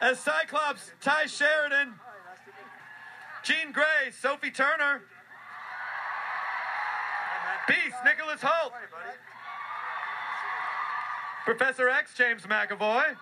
[0.02, 1.94] As Cyclops, Tye Sheridan.
[3.43, 5.01] Jean Grey, Sophie Turner.
[7.68, 8.73] Beast, Nicholas Hoult.
[11.45, 13.15] Professor X, James McAvoy.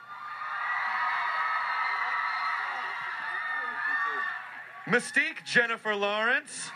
[4.87, 6.71] Mystique, Jennifer Lawrence.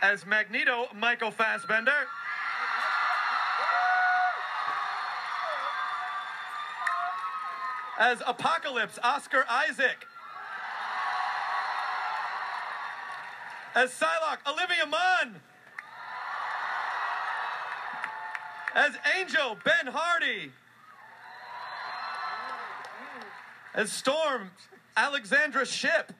[0.00, 2.06] As Magneto, Michael Fassbender.
[7.98, 10.06] As Apocalypse, Oscar Isaac.
[13.74, 15.40] As Psylocke, Olivia Munn.
[18.74, 20.52] As Angel, Ben Hardy.
[23.74, 24.50] As Storm,
[24.96, 26.12] Alexandra Shipp.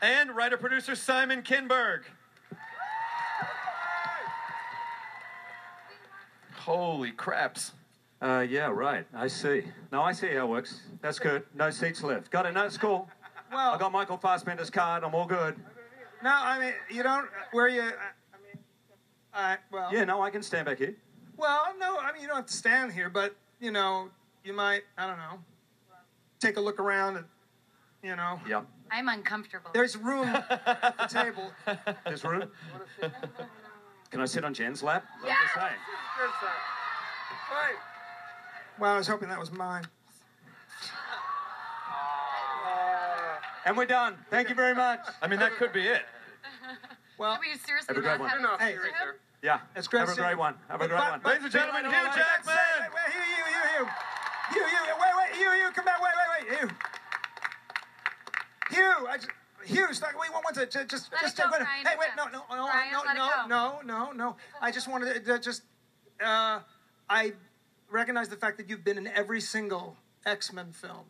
[0.00, 2.02] And writer producer Simon Kinberg.
[6.56, 7.72] Holy craps.
[8.22, 9.04] Uh, yeah, right.
[9.14, 9.64] I see.
[9.90, 10.80] No, I see how it works.
[11.00, 11.42] That's good.
[11.56, 12.30] No seats left.
[12.30, 12.52] Got it.
[12.54, 13.08] No, it's cool.
[13.50, 15.02] Well, I got Michael Fassbender's card.
[15.02, 15.56] I'm all good.
[16.22, 17.28] No, I mean you don't.
[17.50, 17.82] Where you?
[17.82, 18.62] I mean,
[19.34, 19.90] I Well.
[19.92, 20.94] Yeah, no, I can stand back here.
[21.36, 24.08] Well, no, I mean you don't have to stand here, but you know,
[24.44, 25.40] you might, I don't know,
[26.38, 27.26] take a look around and
[28.04, 28.38] you know.
[28.48, 28.66] Yep.
[28.92, 29.70] I'm uncomfortable.
[29.74, 31.50] There's room at the table.
[32.06, 32.44] There's room.
[34.10, 35.04] Can I sit on Jen's lap?
[35.22, 35.34] I'm Yeah.
[35.42, 35.66] just saying.
[37.50, 37.74] Right.
[38.82, 39.84] Well, I was hoping that was mine.
[43.64, 44.16] And we're done.
[44.28, 44.98] Thank you very much.
[45.22, 46.02] I mean, that could be it.
[47.16, 48.36] Well, we seriously Have a great one.
[48.36, 48.74] Enough, Hey.
[49.40, 49.60] Yeah.
[49.76, 50.56] It's great Have a great one.
[50.68, 51.20] Have a great But- one.
[51.22, 52.56] but- Ladies and gentlemen, Hugh Jackman.
[52.56, 53.86] Wait, wait, Hugh, Hugh, Hugh,
[54.50, 56.70] Hugh, Hugh, Hugh, wait, wait, Hugh, Hugh, come back, wait, wait, wait, Hugh.
[58.72, 59.30] Hugh, I just,
[59.64, 62.08] Hugh, stop, wait, one, one, two, just, just, Let just, go, wait, Bryan, hey, wait,
[62.16, 64.36] no, no, no, Bryan, no, let it no, no, no, no.
[64.60, 65.62] I just wanted to just,
[66.20, 66.58] uh,
[67.08, 67.32] I
[67.92, 69.96] recognize the fact that you've been in every single
[70.26, 71.04] X-Men film,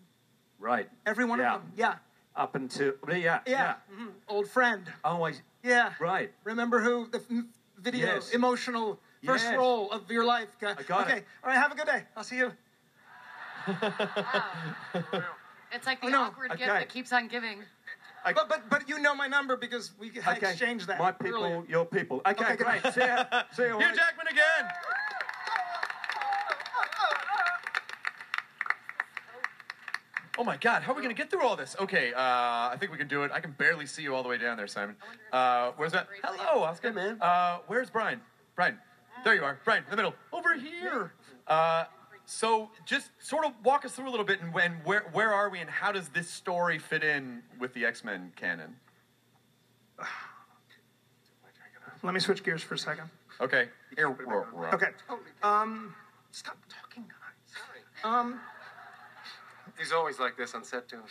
[0.59, 0.91] Right.
[1.07, 1.55] every one Yeah.
[1.55, 1.73] of them.
[1.77, 1.95] Yeah,
[2.35, 3.41] Up until yeah, yeah.
[3.47, 4.13] yeah, mhm.
[4.29, 4.93] old friend.
[5.05, 5.93] Oh, I, Yeah.
[6.01, 6.33] right.
[6.45, 7.45] Remember who the f-
[7.79, 8.31] video Yes.
[8.31, 9.57] emotional first Yes.
[9.57, 10.75] role of your life guy.
[10.79, 11.19] I got okay.
[11.19, 11.27] it.
[11.43, 11.59] All right.
[11.59, 12.07] Have a good day.
[12.17, 12.53] I'll see you.
[15.75, 16.23] It's like the Oh, no.
[16.25, 17.65] awkward gift that keeps on giving.
[18.25, 20.37] but but but you know my number because we Okay.
[20.51, 20.99] exchanged that.
[20.99, 21.65] My people, earlier.
[21.69, 22.21] your people.
[22.27, 22.83] Okay, Okay, great.
[22.95, 23.25] See ya.
[23.53, 23.79] See you.
[23.79, 24.65] Hugh Jackman again.
[30.39, 31.77] Oh my God, how are we gonna get through all this?
[31.79, 33.31] Okay, uh, I think we can do it.
[33.33, 34.97] I can barely see you all the way down there, Simon.
[35.31, 36.09] Uh, where's that?
[36.23, 36.89] Hello, Oscar.
[36.89, 37.21] Hey, man.
[37.21, 38.21] Uh, where's Bryan?
[38.57, 38.79] Bryan,
[39.25, 39.59] there you are.
[39.65, 40.15] Bryan, in the middle.
[40.33, 41.13] Over here.
[41.47, 41.85] Uh,
[42.25, 45.51] so just sort of walk us through a little bit and when where where are
[45.51, 48.77] we and how does this story fit in with the X Men canon?
[52.03, 53.11] Let me switch gears for a second.
[53.41, 53.69] Okay.
[54.73, 54.87] Okay.
[55.43, 55.95] Um,
[56.31, 58.05] stop talking, guys.
[58.05, 58.41] Um,
[59.79, 61.03] He's always like this on set too.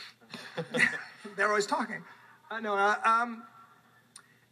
[1.36, 2.04] they're always talking.
[2.62, 2.76] No.
[2.76, 3.44] Uh, um,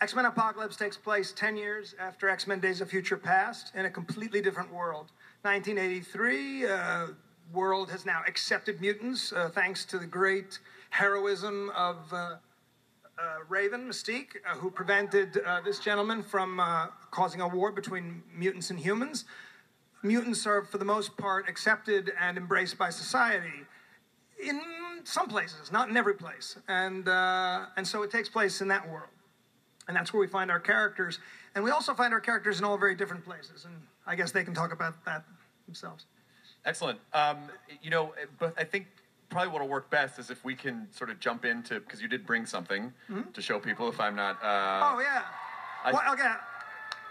[0.01, 3.85] X Men Apocalypse takes place 10 years after X Men Days of Future Past in
[3.85, 5.11] a completely different world.
[5.41, 7.07] 1983, uh,
[7.53, 10.59] world has now accepted mutants uh, thanks to the great
[10.89, 16.61] heroism of uh, uh, Raven Mystique, uh, who prevented uh, this gentleman from
[17.11, 19.25] causing a war between mutants and humans.
[20.01, 23.65] Mutants are, for the most part, accepted and embraced by society
[24.43, 24.61] in
[25.03, 26.57] some places, not in every place.
[26.67, 29.09] And, uh, and so it takes place in that world.
[29.87, 31.19] And that's where we find our characters.
[31.55, 33.65] And we also find our characters in all very different places.
[33.65, 33.73] And
[34.05, 35.23] I guess they can talk about that
[35.65, 36.05] themselves.
[36.65, 36.99] Excellent.
[37.13, 37.37] Um,
[37.81, 38.85] you know, but I think
[39.29, 42.25] probably what'll work best is if we can sort of jump into because you did
[42.25, 43.33] bring something Mhm.
[43.33, 43.87] to show people.
[43.89, 45.23] If I'm not, uh, oh, yeah.
[45.83, 46.33] I- well, okay.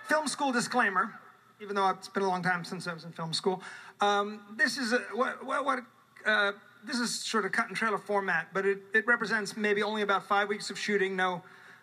[0.05, 1.12] Film school disclaimer,
[1.60, 3.62] even though it's been a long time since I was in film school.
[4.00, 5.78] Um, this is a, what, what, what
[6.26, 6.52] uh,
[6.89, 10.27] this is sort of cut and trailer format, but it, it represents maybe only about
[10.27, 11.43] five weeks of shooting, no,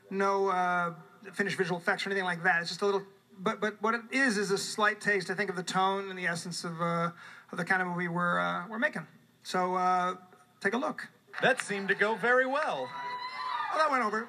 [0.09, 0.93] no uh,
[1.33, 2.59] finished visual effects or anything like that.
[2.61, 3.03] It's just a little,
[3.39, 6.17] but but what it is is a slight taste, I think, of the tone and
[6.17, 7.11] the essence of uh,
[7.51, 9.05] of the kind of movie we're uh, we're making.
[9.43, 10.15] So uh,
[10.59, 11.07] take a look.
[11.41, 12.89] that seemed to go very well.
[13.73, 14.27] Oh, that went over.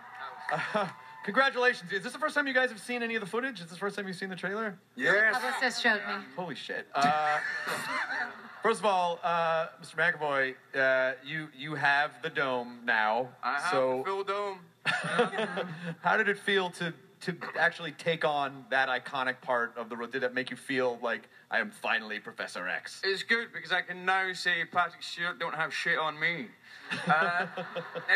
[1.26, 1.90] Congratulations!
[1.90, 3.56] Is this the first time you guys have seen any of the footage?
[3.58, 4.78] Is this the first time you've seen the trailer?
[4.94, 5.34] Yes.
[5.34, 6.24] Publicist showed me.
[6.36, 6.86] Holy shit!
[6.94, 7.38] Uh,
[8.62, 9.96] first of all, uh, Mr.
[9.96, 13.28] McAvoy, uh, you you have the dome now.
[13.42, 14.60] I have so the full dome.
[16.00, 19.96] how did it feel to to actually take on that iconic part of the?
[19.96, 20.08] role?
[20.08, 23.00] Did that make you feel like I am finally Professor X?
[23.04, 26.46] It's good because I can now say Patrick Stewart don't have shit on me.
[27.08, 27.46] Uh,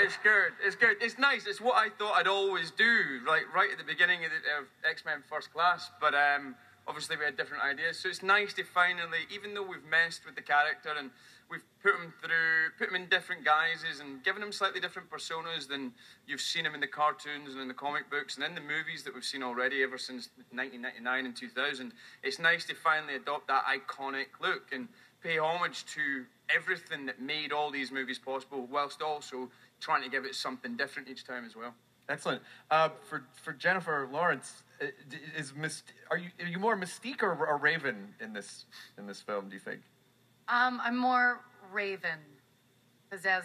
[0.00, 0.52] it's good.
[0.64, 0.96] It's good.
[1.00, 1.44] It's nice.
[1.44, 4.68] It's what I thought I'd always do, like right at the beginning of, the, of
[4.88, 5.90] X Men First Class.
[6.00, 6.54] But um,
[6.86, 7.98] obviously we had different ideas.
[7.98, 11.10] So it's nice to finally, even though we've messed with the character and
[11.50, 15.66] we've put him through, put him in different guises and given him slightly different personas
[15.68, 15.92] than
[16.26, 19.02] you've seen him in the cartoons and in the comic books and in the movies
[19.02, 21.92] that we've seen already ever since 1999 and 2000.
[22.22, 24.88] It's nice to finally adopt that iconic look and
[25.22, 26.24] pay homage to
[26.54, 29.50] everything that made all these movies possible, whilst also
[29.80, 31.74] trying to give it something different each time as well.
[32.08, 32.42] Excellent.
[32.70, 34.86] Uh, for for Jennifer Lawrence, uh,
[35.36, 38.64] is Myst- are you are you more Mystique or, or Raven in this
[38.98, 39.48] in this film?
[39.48, 39.80] Do you think?
[40.50, 41.40] Um, I'm more
[41.72, 42.18] Raven,
[43.08, 43.44] because as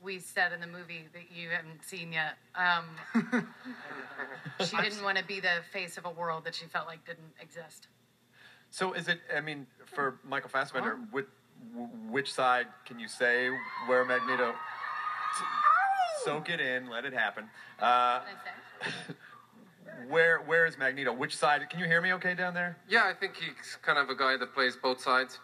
[0.00, 2.84] we said in the movie that you haven't seen yet, um,
[4.64, 7.32] she didn't want to be the face of a world that she felt like didn't
[7.40, 7.88] exist.
[8.70, 9.18] So is it?
[9.36, 11.26] I mean, for Michael Fassbender, which,
[12.08, 13.50] which side can you say
[13.88, 14.54] where Magneto?
[16.24, 17.44] Soak it in, let it happen.
[17.80, 18.20] Uh,
[20.08, 21.12] where where is Magneto?
[21.12, 21.68] Which side?
[21.68, 22.12] Can you hear me?
[22.12, 22.76] Okay, down there.
[22.88, 25.40] Yeah, I think he's kind of a guy that plays both sides.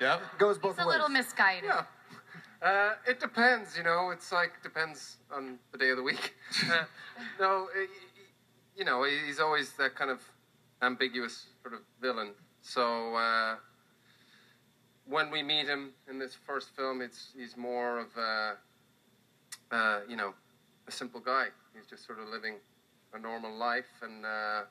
[0.00, 0.18] Yeah.
[0.38, 1.64] Goes both It's a little misguided.
[1.64, 1.82] Yeah.
[2.62, 4.10] Uh, it depends, you know.
[4.10, 6.34] It's like depends on the day of the week.
[6.70, 6.84] Uh,
[7.40, 7.86] no, y- y-
[8.76, 10.20] you know, he's always that kind of
[10.82, 12.30] ambiguous sort of villain.
[12.62, 13.56] So uh,
[15.06, 18.56] when we meet him in this first film, it's he's more of a,
[19.70, 20.34] uh, you know,
[20.86, 21.46] a simple guy.
[21.74, 22.54] He's just sort of living
[23.14, 24.62] a normal life and uh,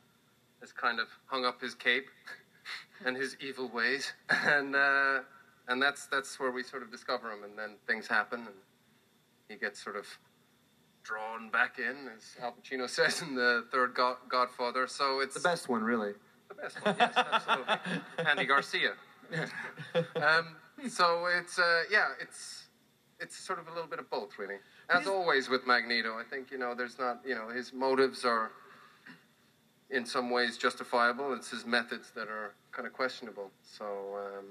[0.62, 2.08] has kind of hung up his cape
[3.06, 5.20] and his evil ways, and uh,
[5.68, 8.56] and that's that's where we sort of discover him, and then things happen, and
[9.50, 10.06] he gets sort of
[11.04, 14.88] drawn back in, as Al Pacino says in the third God- Godfather.
[14.88, 16.14] So it's The best one, really.
[16.50, 17.76] the best one, yes, absolutely.
[18.26, 18.92] Andy Garcia.
[20.16, 20.56] Um,
[20.90, 22.66] so it's uh, yeah, it's
[23.20, 24.58] it's sort of a little bit of both, really.
[24.90, 28.52] As always with Magneto, I think you know there's not you know his motives are
[29.90, 31.34] in some ways justifiable.
[31.34, 33.52] It's his methods that are kind of questionable.
[33.64, 34.46] So um,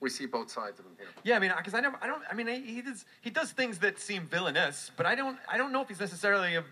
[0.00, 1.08] we see both sides of him here.
[1.24, 3.78] Yeah, I mean, because I never, I don't, I mean, he does, he does things
[3.78, 6.64] that seem villainous, but I don't, I don't know if he's necessarily a.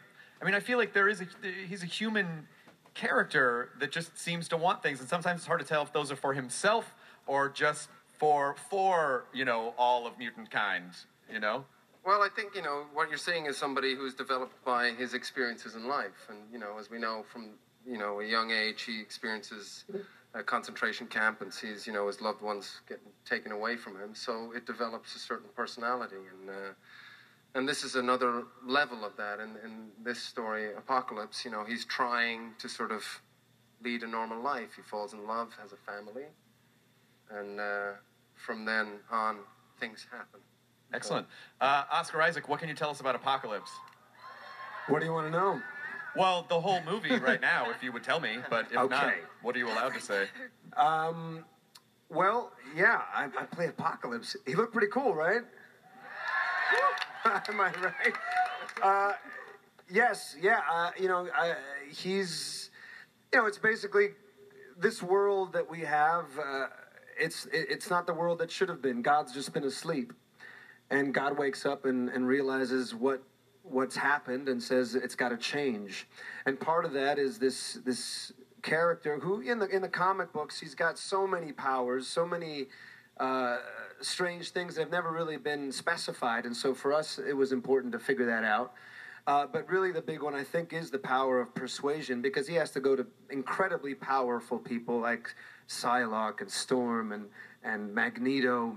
[0.42, 1.26] I mean, I feel like there is a,
[1.68, 2.46] he's a human
[2.92, 6.12] character that just seems to want things, and sometimes it's hard to tell if those
[6.12, 6.94] are for himself
[7.26, 7.88] or just
[8.18, 10.90] for, for you know, all of mutant kind.
[11.32, 11.64] You know.
[12.04, 15.74] Well, I think you know what you're seeing is somebody who's developed by his experiences
[15.74, 17.50] in life, and you know, as we know from
[17.86, 19.84] you know a young age, he experiences
[20.34, 24.14] a concentration camp and sees you know his loved ones getting taken away from him.
[24.14, 26.72] So it develops a certain personality, and uh,
[27.54, 29.40] and this is another level of that.
[29.40, 33.04] And in this story, Apocalypse, you know, he's trying to sort of
[33.82, 34.70] lead a normal life.
[34.76, 36.24] He falls in love, has a family,
[37.30, 37.92] and uh,
[38.34, 39.38] from then on,
[39.78, 40.40] things happen.
[40.92, 41.26] Excellent.
[41.60, 43.70] Uh, Oscar Isaac, what can you tell us about Apocalypse?
[44.88, 45.60] What do you want to know?
[46.16, 49.56] Well, the whole movie right now, if you would tell me, but if not, what
[49.56, 50.26] are you allowed to say?
[50.76, 51.44] Um,
[52.08, 54.36] well, yeah, I, I play Apocalypse.
[54.46, 55.42] He looked pretty cool, right?
[57.48, 58.14] Am I right?
[58.82, 59.12] Uh,
[59.90, 60.60] yes, yeah.
[60.70, 61.54] Uh, you know, uh,
[61.90, 62.70] he's,
[63.32, 64.10] you know, it's basically
[64.78, 66.26] this world that we have.
[66.38, 66.66] Uh,
[67.18, 69.02] it's it, it's not the world that should have been.
[69.02, 70.12] God's just been asleep,
[70.90, 73.22] and God wakes up and, and realizes what
[73.64, 76.06] what's happened and says it's got to change.
[76.46, 78.32] And part of that is this this
[78.62, 82.66] character who in the in the comic books he's got so many powers, so many
[83.18, 83.58] uh,
[84.00, 86.46] strange things that have never really been specified.
[86.46, 88.74] And so for us, it was important to figure that out.
[89.26, 92.54] Uh, but really, the big one I think is the power of persuasion because he
[92.56, 95.34] has to go to incredibly powerful people like
[95.66, 97.26] Psylocke and Storm and
[97.62, 98.76] and Magneto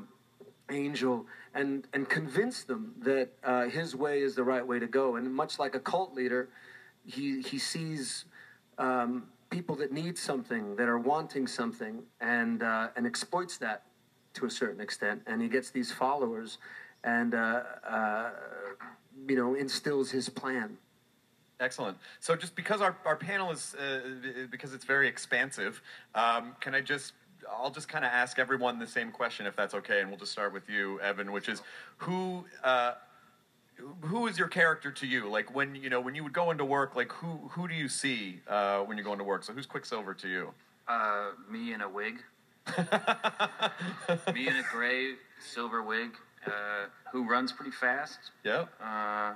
[0.70, 5.16] angel and and convince them that uh, his way is the right way to go.
[5.16, 6.50] And much like a cult leader,
[7.06, 8.26] he he sees
[8.78, 13.84] um, people that need something, that are wanting something, and uh, and exploits that
[14.36, 15.22] to a certain extent.
[15.28, 16.58] And he gets these followers,
[17.04, 18.30] and uh, uh,
[19.28, 20.78] you know instills his plan.
[21.60, 21.98] Excellent.
[22.20, 24.02] So, just because our, our panel is uh,
[24.52, 25.82] because it's very expansive,
[26.14, 27.14] um, can I just
[27.50, 30.32] I'll just kind of ask everyone the same question if that's okay, and we'll just
[30.32, 31.62] start with you, Evan, which is
[31.98, 32.94] who uh,
[34.02, 35.30] who is your character to you?
[35.30, 37.88] Like when you know when you would go into work, like who who do you
[37.88, 39.44] see uh, when you go into work?
[39.44, 40.54] So, who's Quicksilver to you?
[40.88, 42.16] Uh, me in a wig.
[44.34, 46.12] me in a gray silver wig,
[46.46, 48.20] uh, who runs pretty fast.
[48.44, 48.66] Yeah.
[48.82, 49.34] Uh,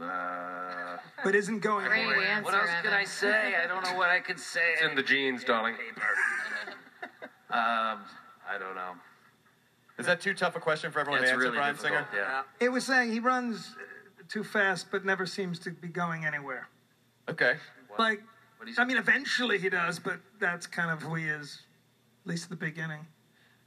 [0.00, 2.26] uh, But isn't going Great anywhere.
[2.26, 3.54] answer, What else could I say?
[3.62, 4.72] I don't know what I could say.
[4.74, 5.74] It's in the genes, darling.
[7.50, 8.00] Um,
[8.48, 8.92] I don't know.
[9.98, 12.22] Is that too tough a question for everyone It's to answer, really Bryan difficult, Singer?
[12.22, 12.42] yeah.
[12.60, 16.68] It was saying he runs uh, too fast, but never seems to be going anywhere.
[17.28, 17.54] Okay.
[17.96, 18.20] Like,
[18.76, 21.62] I mean, eventually he does, but that's kind of who he is,
[22.24, 23.06] at least at the beginning.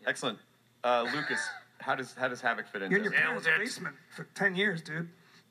[0.05, 0.37] Excellent.
[0.83, 1.39] Uh, Lucas,
[1.79, 2.91] how does how does Havoc fit in?
[2.91, 3.21] You're in your this?
[3.21, 5.07] parents' basement for ten years, dude.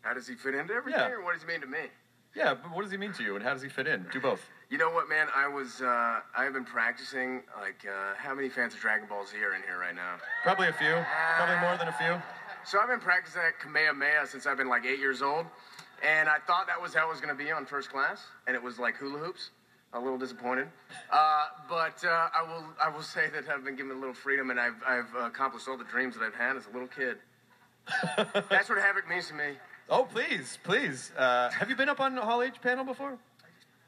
[0.07, 1.11] How does he fit into everything, Yeah.
[1.17, 1.91] or what does he mean to me?
[2.33, 4.07] Yeah, but what does he mean to you, and how does he fit in?
[4.13, 4.41] Do both.
[4.71, 5.27] You know what, man?
[5.35, 7.43] I was, uh, I've been practicing.
[7.61, 10.17] Like, uh, how many fans of Dragon Ball Z are in here right now?
[10.45, 10.95] Probably a few.
[11.37, 12.23] Probably more than a few.
[12.65, 15.47] So I've been practicing that Kamehameha since I've been like eight years old,
[16.07, 18.55] and I thought that was how it was going to be on first class, and
[18.55, 19.51] it was like hula hoops.
[19.93, 20.69] A little disappointed,
[21.11, 24.51] uh, but uh, I will, I will say that I've been given a little freedom,
[24.51, 27.17] and I've, I've accomplished all the dreams that I've had as a little kid.
[28.51, 29.57] That's what Havoc means to me.
[29.89, 31.13] Oh, please, please.
[31.17, 33.19] Uh, have you been up on the Hall H panel before?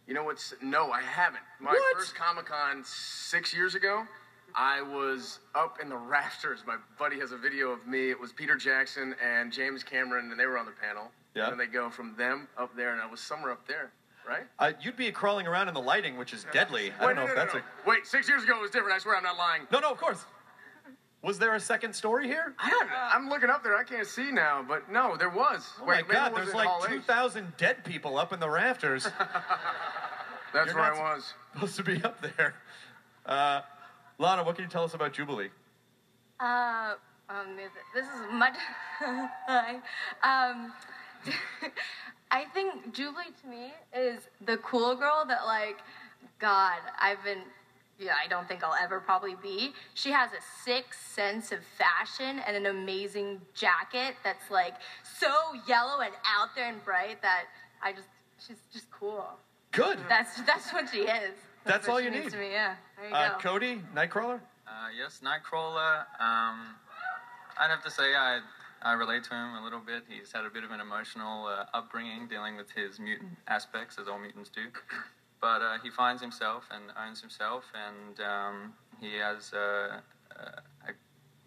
[0.07, 0.55] You know what's?
[0.63, 1.43] No, I haven't.
[1.61, 1.97] My What?
[1.97, 4.05] first Comic Con six years ago,
[4.55, 6.63] I was up in the rafters.
[6.67, 8.11] My buddy has a video of me.
[8.11, 11.11] It was Peter Jackson and James Cameron, and they were on the panel.
[11.35, 11.51] Yeah.
[11.51, 13.91] And they go from them up there, and I was somewhere up there,
[14.27, 14.45] right?
[14.59, 16.93] Uh, you'd be crawling around in the lighting, which is deadly.
[16.99, 17.61] I don't know no, if no, that's no.
[17.61, 17.89] a.
[17.89, 18.95] Wait, six years ago it was different.
[18.95, 19.63] I swear I'm not lying.
[19.71, 20.25] No, no, of course.
[21.23, 22.55] Was there a second story here?
[22.59, 22.89] I don't.
[22.93, 23.77] I'm looking up there.
[23.77, 25.69] I can't see now, but no, there was.
[25.81, 26.37] Oh Wait, my God!
[26.37, 29.05] There's like 2,000 dead people up in the rafters.
[30.55, 31.35] That's You're where not I was.
[31.53, 32.55] Supposed to be up there.
[33.27, 33.63] Uh,
[34.19, 35.49] Lana, what can you tell us about Jubilee?
[36.41, 36.95] Uh,
[37.29, 37.57] um,
[37.95, 38.55] this is much.
[39.01, 39.75] Hi.
[40.23, 40.73] Um,
[42.31, 45.79] I think Jubilee to me is the cool girl that, like,
[46.39, 47.43] God, I've been.
[47.99, 49.73] Yeah, I don't think I'll ever probably be.
[49.95, 54.75] She has a sick sense of fashion and an amazing jacket that's like
[55.19, 55.29] so
[55.67, 57.45] yellow and out there and bright that
[57.83, 58.07] I just
[58.39, 59.25] she's just cool.
[59.73, 59.99] Good.
[60.09, 61.35] That's that's what she is.
[61.65, 62.31] That's what all she you means need.
[62.33, 62.53] To me.
[62.53, 62.75] Yeah.
[62.97, 63.59] There you Uh, go.
[63.59, 64.41] Kodi, Nightcrawler?
[64.67, 66.01] Uh, yes, Nightcrawler.
[66.21, 66.77] Um,
[67.59, 68.41] I'd have to say I,
[68.83, 70.05] I relate to him a little bit.
[70.09, 74.07] He's had a bit of an emotional uh, upbringing dealing with his mutant aspects, as
[74.07, 74.63] all mutants do.
[75.41, 80.01] But uh, he finds himself and owns himself, and um, he has uh,
[80.37, 80.93] uh, a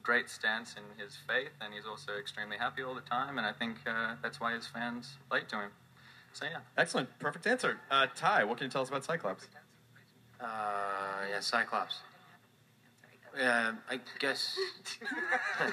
[0.01, 3.51] great stance in his faith, and he's also extremely happy all the time, and I
[3.51, 5.71] think uh, that's why his fans relate to him.
[6.33, 6.59] So, yeah.
[6.77, 7.09] Excellent.
[7.19, 7.77] Perfect answer.
[7.89, 9.47] Uh, Ty, what can you tell us about Cyclops?
[10.39, 10.45] Uh,
[11.29, 11.99] yeah, Cyclops.
[13.37, 14.57] Uh, I guess.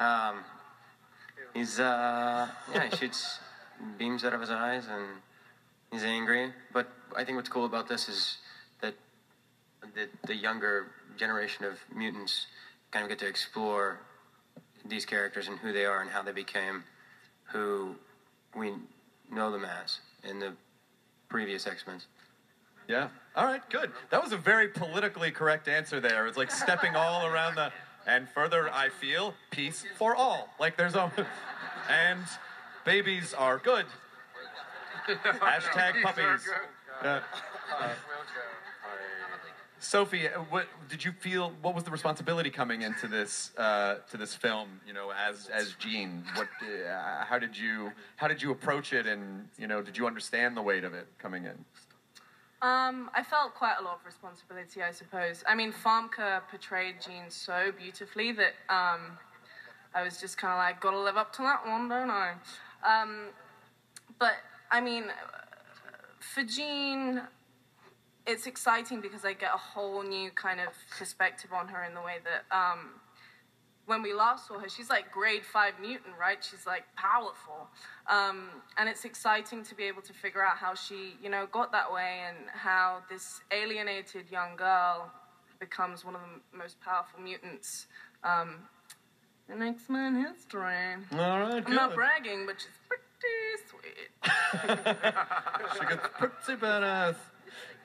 [0.00, 0.38] um,
[1.54, 3.38] he's uh, yeah, he shoots
[3.98, 5.04] beams out of his eyes and
[5.96, 6.52] he's angry.
[6.72, 8.38] But I think what's cool about this is
[8.82, 8.94] that
[9.94, 12.46] the the younger generation of mutants
[12.90, 14.00] kind of get to explore
[14.84, 16.84] these characters and who they are and how they became
[17.44, 17.94] who
[18.54, 18.74] we
[19.32, 20.52] know them as in the
[21.28, 22.00] previous X Men.
[22.88, 23.08] Yeah.
[23.34, 23.90] All right, good.
[24.10, 26.26] That was a very politically correct answer there.
[26.26, 27.72] It's like stepping all around the.
[28.06, 30.48] And further, I feel peace for all.
[30.60, 31.10] Like there's a.
[31.88, 32.24] And
[32.84, 33.86] babies are good.
[35.06, 36.48] Hashtag puppies.
[37.02, 37.20] Uh, uh,
[39.78, 41.52] Sophie, uh, what did you feel?
[41.62, 44.80] What was the responsibility coming into this uh, to this film?
[44.86, 46.48] You know, as as Jean, what?
[46.62, 49.06] Uh, how did you how did you approach it?
[49.06, 51.64] And you know, did you understand the weight of it coming in?
[52.62, 55.44] Um, I felt quite a lot of responsibility, I suppose.
[55.46, 59.18] I mean, Famke portrayed Jean so beautifully that um,
[59.94, 62.32] I was just kind of like, gotta live up to that one, don't I?
[62.82, 63.26] Um,
[64.18, 64.36] but
[64.70, 65.04] I mean,
[66.20, 67.22] for Jean,
[68.26, 70.68] it's exciting because I get a whole new kind of
[70.98, 73.00] perspective on her in the way that um,
[73.86, 76.44] when we last saw her, she's like grade five mutant, right?
[76.44, 77.68] She's like powerful.
[78.08, 81.70] Um, and it's exciting to be able to figure out how she, you know, got
[81.72, 85.10] that way and how this alienated young girl
[85.60, 87.86] becomes one of the most powerful mutants
[88.24, 88.56] um,
[89.52, 90.96] in X Men history.
[91.12, 92.78] All right, I'm not bragging, but she's
[93.20, 94.10] pretty sweet.
[95.74, 97.16] She gets pretty badass.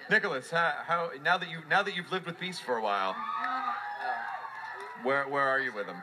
[0.09, 3.15] Nicholas, how, how now that you now that you've lived with Beast for a while,
[5.03, 6.01] where where are you with him?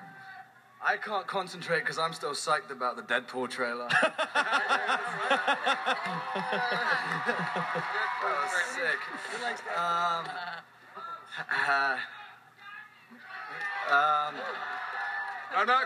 [0.84, 3.88] I can't concentrate because I'm still psyched about the Deadpool trailer.
[3.88, 4.18] that
[8.22, 8.98] was sick.
[9.76, 10.24] Um,
[11.50, 11.96] uh,
[13.90, 14.34] um,
[15.56, 15.80] uh,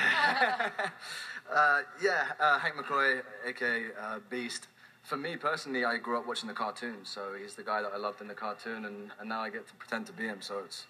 [0.00, 0.90] yeah.
[1.50, 4.68] uh, yeah, uh, Hank McCoy, aka uh, Beast.
[5.02, 7.96] For me personally, I grew up watching the cartoon, so he's the guy that I
[7.96, 10.60] loved in the cartoon, and, and now I get to pretend to be him, so
[10.64, 10.86] it's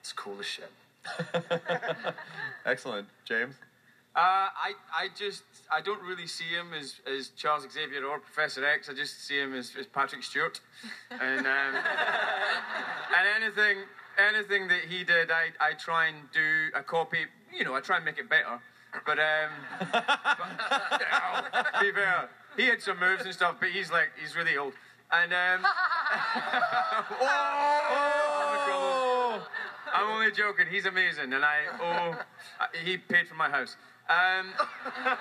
[0.00, 0.70] it's cool as shit.
[2.66, 3.54] Excellent, James.
[4.16, 8.64] Uh, I, I just I don't really see him as, as Charles Xavier or Professor
[8.64, 8.88] X.
[8.88, 10.58] I just see him as, as Patrick Stewart,
[11.10, 11.74] and um,
[13.18, 13.84] and anything
[14.18, 17.26] anything that he did, I, I try and do a copy.
[17.54, 18.58] You know, I try and make it better.
[19.04, 19.50] But um,
[19.92, 24.72] but, be fair, he had some moves and stuff, but he's like he's really old.
[25.12, 25.60] And um,
[28.72, 29.46] oh,
[29.94, 30.66] I'm only joking.
[30.70, 32.14] He's amazing, and I oh,
[32.84, 33.76] he paid for my house.
[34.08, 34.52] Um,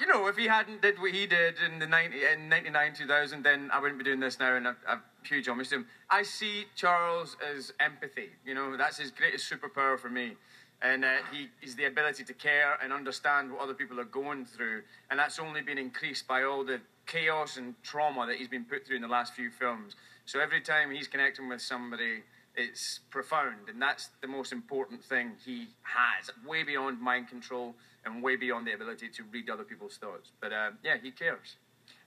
[0.00, 3.42] you know, if he hadn't did what he did in the 90, in 99, 2000,
[3.42, 5.86] then I wouldn't be doing this now, and I've, I've huge homage to him.
[6.10, 8.28] I see Charles as empathy.
[8.44, 10.36] You know, that's his greatest superpower for me.
[10.84, 14.44] And uh, he is the ability to care and understand what other people are going
[14.44, 14.82] through.
[15.10, 18.86] And that's only been increased by all the chaos and trauma that he's been put
[18.86, 19.96] through in the last few films.
[20.26, 22.22] So every time he's connecting with somebody,
[22.54, 23.70] it's profound.
[23.70, 27.74] And that's the most important thing he has, way beyond mind control
[28.04, 30.32] and way beyond the ability to read other people's thoughts.
[30.38, 31.56] But uh, yeah, he cares.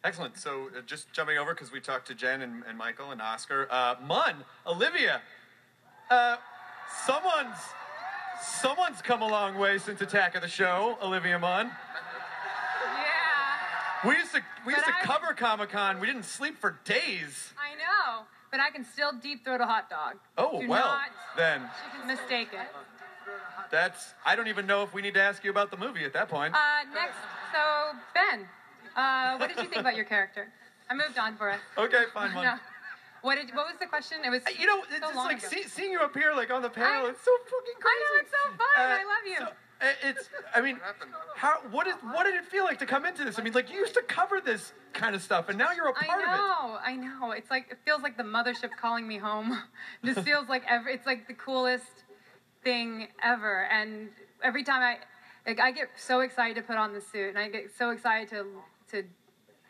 [0.03, 0.37] Excellent.
[0.37, 3.67] So uh, just jumping over because we talked to Jen and, and Michael and Oscar.
[3.71, 4.35] Uh, Munn,
[4.67, 5.21] Olivia,
[6.11, 6.37] uh,
[7.05, 7.57] someone's
[8.41, 10.97] someone's come a long way since Attack of the Show.
[11.01, 11.67] Olivia Munn.
[11.67, 11.73] Yeah.
[14.09, 15.99] We used to we used to I- cover Comic Con.
[15.99, 17.53] We didn't sleep for days.
[17.57, 20.15] I know, but I can still deep throat a hot dog.
[20.37, 21.61] Oh Do well, not then
[22.05, 22.67] mistake it.
[23.71, 24.13] that's.
[24.25, 26.29] I don't even know if we need to ask you about the movie at that
[26.29, 26.53] point.
[26.53, 26.57] Uh,
[26.93, 27.15] next,
[27.53, 28.47] so Ben,
[28.95, 30.47] uh, what did you think about your character?
[30.89, 31.59] I moved on for it.
[31.77, 32.43] Okay, fine, Mon.
[32.45, 32.55] No.
[33.21, 33.53] What did?
[33.55, 34.19] What was the question?
[34.25, 34.41] It was.
[34.59, 36.69] You know, it's so just long like see, seeing you up here, like on the
[36.69, 37.07] panel.
[37.07, 37.97] it's so fucking crazy.
[37.97, 38.67] I know it's so fun.
[38.77, 39.37] Uh, I love you.
[39.37, 40.29] so, uh, it's.
[40.55, 40.79] I mean,
[41.35, 41.59] how?
[41.71, 41.95] What is?
[42.01, 43.39] What did it feel like to come into this?
[43.39, 45.93] I mean, like you used to cover this kind of stuff, and now you're a
[45.93, 46.27] part I of it.
[46.27, 47.31] I know, I know.
[47.31, 49.57] It's like it feels like the mothership calling me home.
[50.03, 50.93] This feels like every.
[50.93, 52.03] It's like the coolest
[52.63, 54.09] thing ever, and
[54.43, 54.97] every time I,
[55.49, 58.29] like, I get so excited to put on the suit, and I get so excited
[58.29, 58.45] to
[58.91, 59.03] to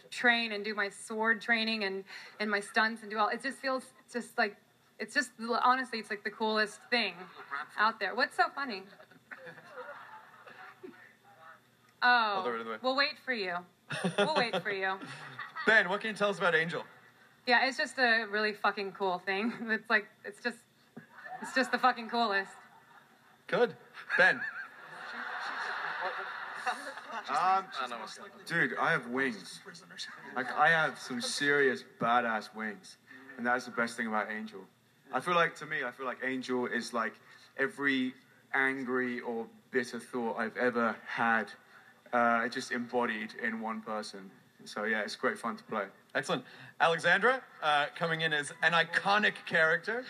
[0.10, 2.04] train and do my sword training and
[2.40, 3.30] and my stunts and do all.
[3.30, 4.56] It just feels just like.
[5.00, 5.30] It's just
[5.64, 7.14] honestly, it's like the coolest thing
[7.78, 8.16] out there.
[8.16, 8.84] What's so funny?
[12.04, 12.76] Oh, all the way Oh, to the way.
[12.82, 13.56] we'll wait for you.
[14.18, 14.94] We'll wait for you.
[15.66, 16.84] Ben, what can you tell us about Angel?
[17.48, 19.52] Yeah, it's just a really fucking cool thing.
[19.70, 20.58] It's like it's just
[21.42, 22.52] it's just the fucking coolest.
[23.48, 23.74] Good,
[24.18, 24.40] Ben.
[27.30, 27.65] Um,
[28.45, 29.60] dude, I have wings.
[30.35, 32.98] Like I have some serious badass wings,
[33.38, 34.61] and that's the best thing about Angel.
[35.14, 37.14] I feel like to me, I feel like Angel is like
[37.57, 38.14] every
[38.53, 41.52] angry or bitter thought I've ever had,
[42.14, 44.30] uh, just embodied in one person.
[44.65, 45.85] So yeah, it's great fun to play.
[46.14, 46.44] Excellent,
[46.81, 50.06] Alexandra, uh, coming in as an iconic character.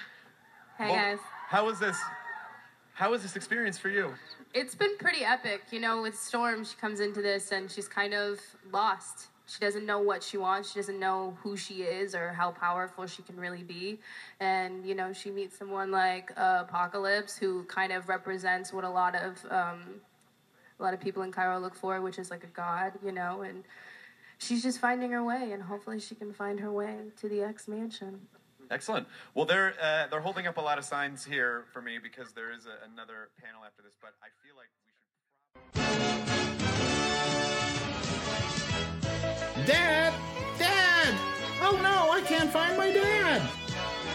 [0.77, 1.19] Hey, guys.
[1.47, 1.97] How was this?
[2.93, 4.13] How was this experience for you?
[4.59, 5.65] It's been pretty epic.
[5.69, 8.39] You know, with Storm, she comes into this and she's kind of
[8.73, 9.27] lost.
[9.45, 10.71] She doesn't know what she wants.
[10.71, 13.99] She doesn't know who she is or how powerful she can really be.
[14.39, 18.89] And, you know, she meets someone like uh, Apocalypse, who kind of represents what a
[18.89, 20.01] lot of um,
[20.79, 23.43] a lot of people in Cairo look for, which is like a god, you know.
[23.43, 23.63] And
[24.39, 27.67] she's just finding her way, and hopefully she can find her way to the X
[27.67, 28.21] Mansion.
[28.69, 29.07] Excellent.
[29.33, 32.51] Well, they're uh, they're holding up a lot of signs here for me because there
[32.51, 33.95] is a, another panel after this.
[34.01, 35.97] But I feel like we should.
[39.65, 40.13] Dad!
[40.57, 41.15] Dad!
[41.61, 43.41] Oh no, I can't find my dad!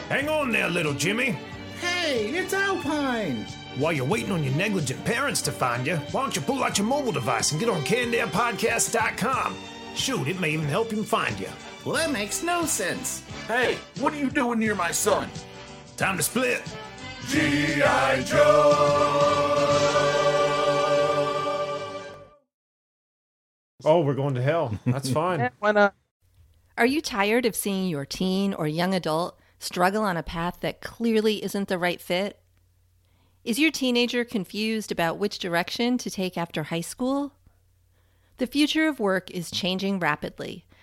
[0.09, 1.37] Hang on there, little Jimmy.
[1.81, 3.47] Hey, it's Alpine!
[3.77, 6.77] While you're waiting on your negligent parents to find you, why don't you pull out
[6.77, 9.57] your mobile device and get on CannedAirPodcast.com?
[9.95, 11.49] Shoot, it may even help him find you.
[11.85, 13.23] Well, that makes no sense.
[13.49, 15.29] Hey, what are you doing near my son?
[15.97, 16.63] Time to split.
[17.29, 18.23] G.I.
[18.23, 19.83] Joe!
[23.85, 24.79] Oh, we're going to hell.
[24.87, 25.51] That's fine.
[25.59, 25.95] Why not?
[26.79, 30.81] Are you tired of seeing your teen or young adult struggle on a path that
[30.81, 32.39] clearly isn't the right fit?
[33.45, 37.35] Is your teenager confused about which direction to take after high school?
[38.39, 40.65] The future of work is changing rapidly,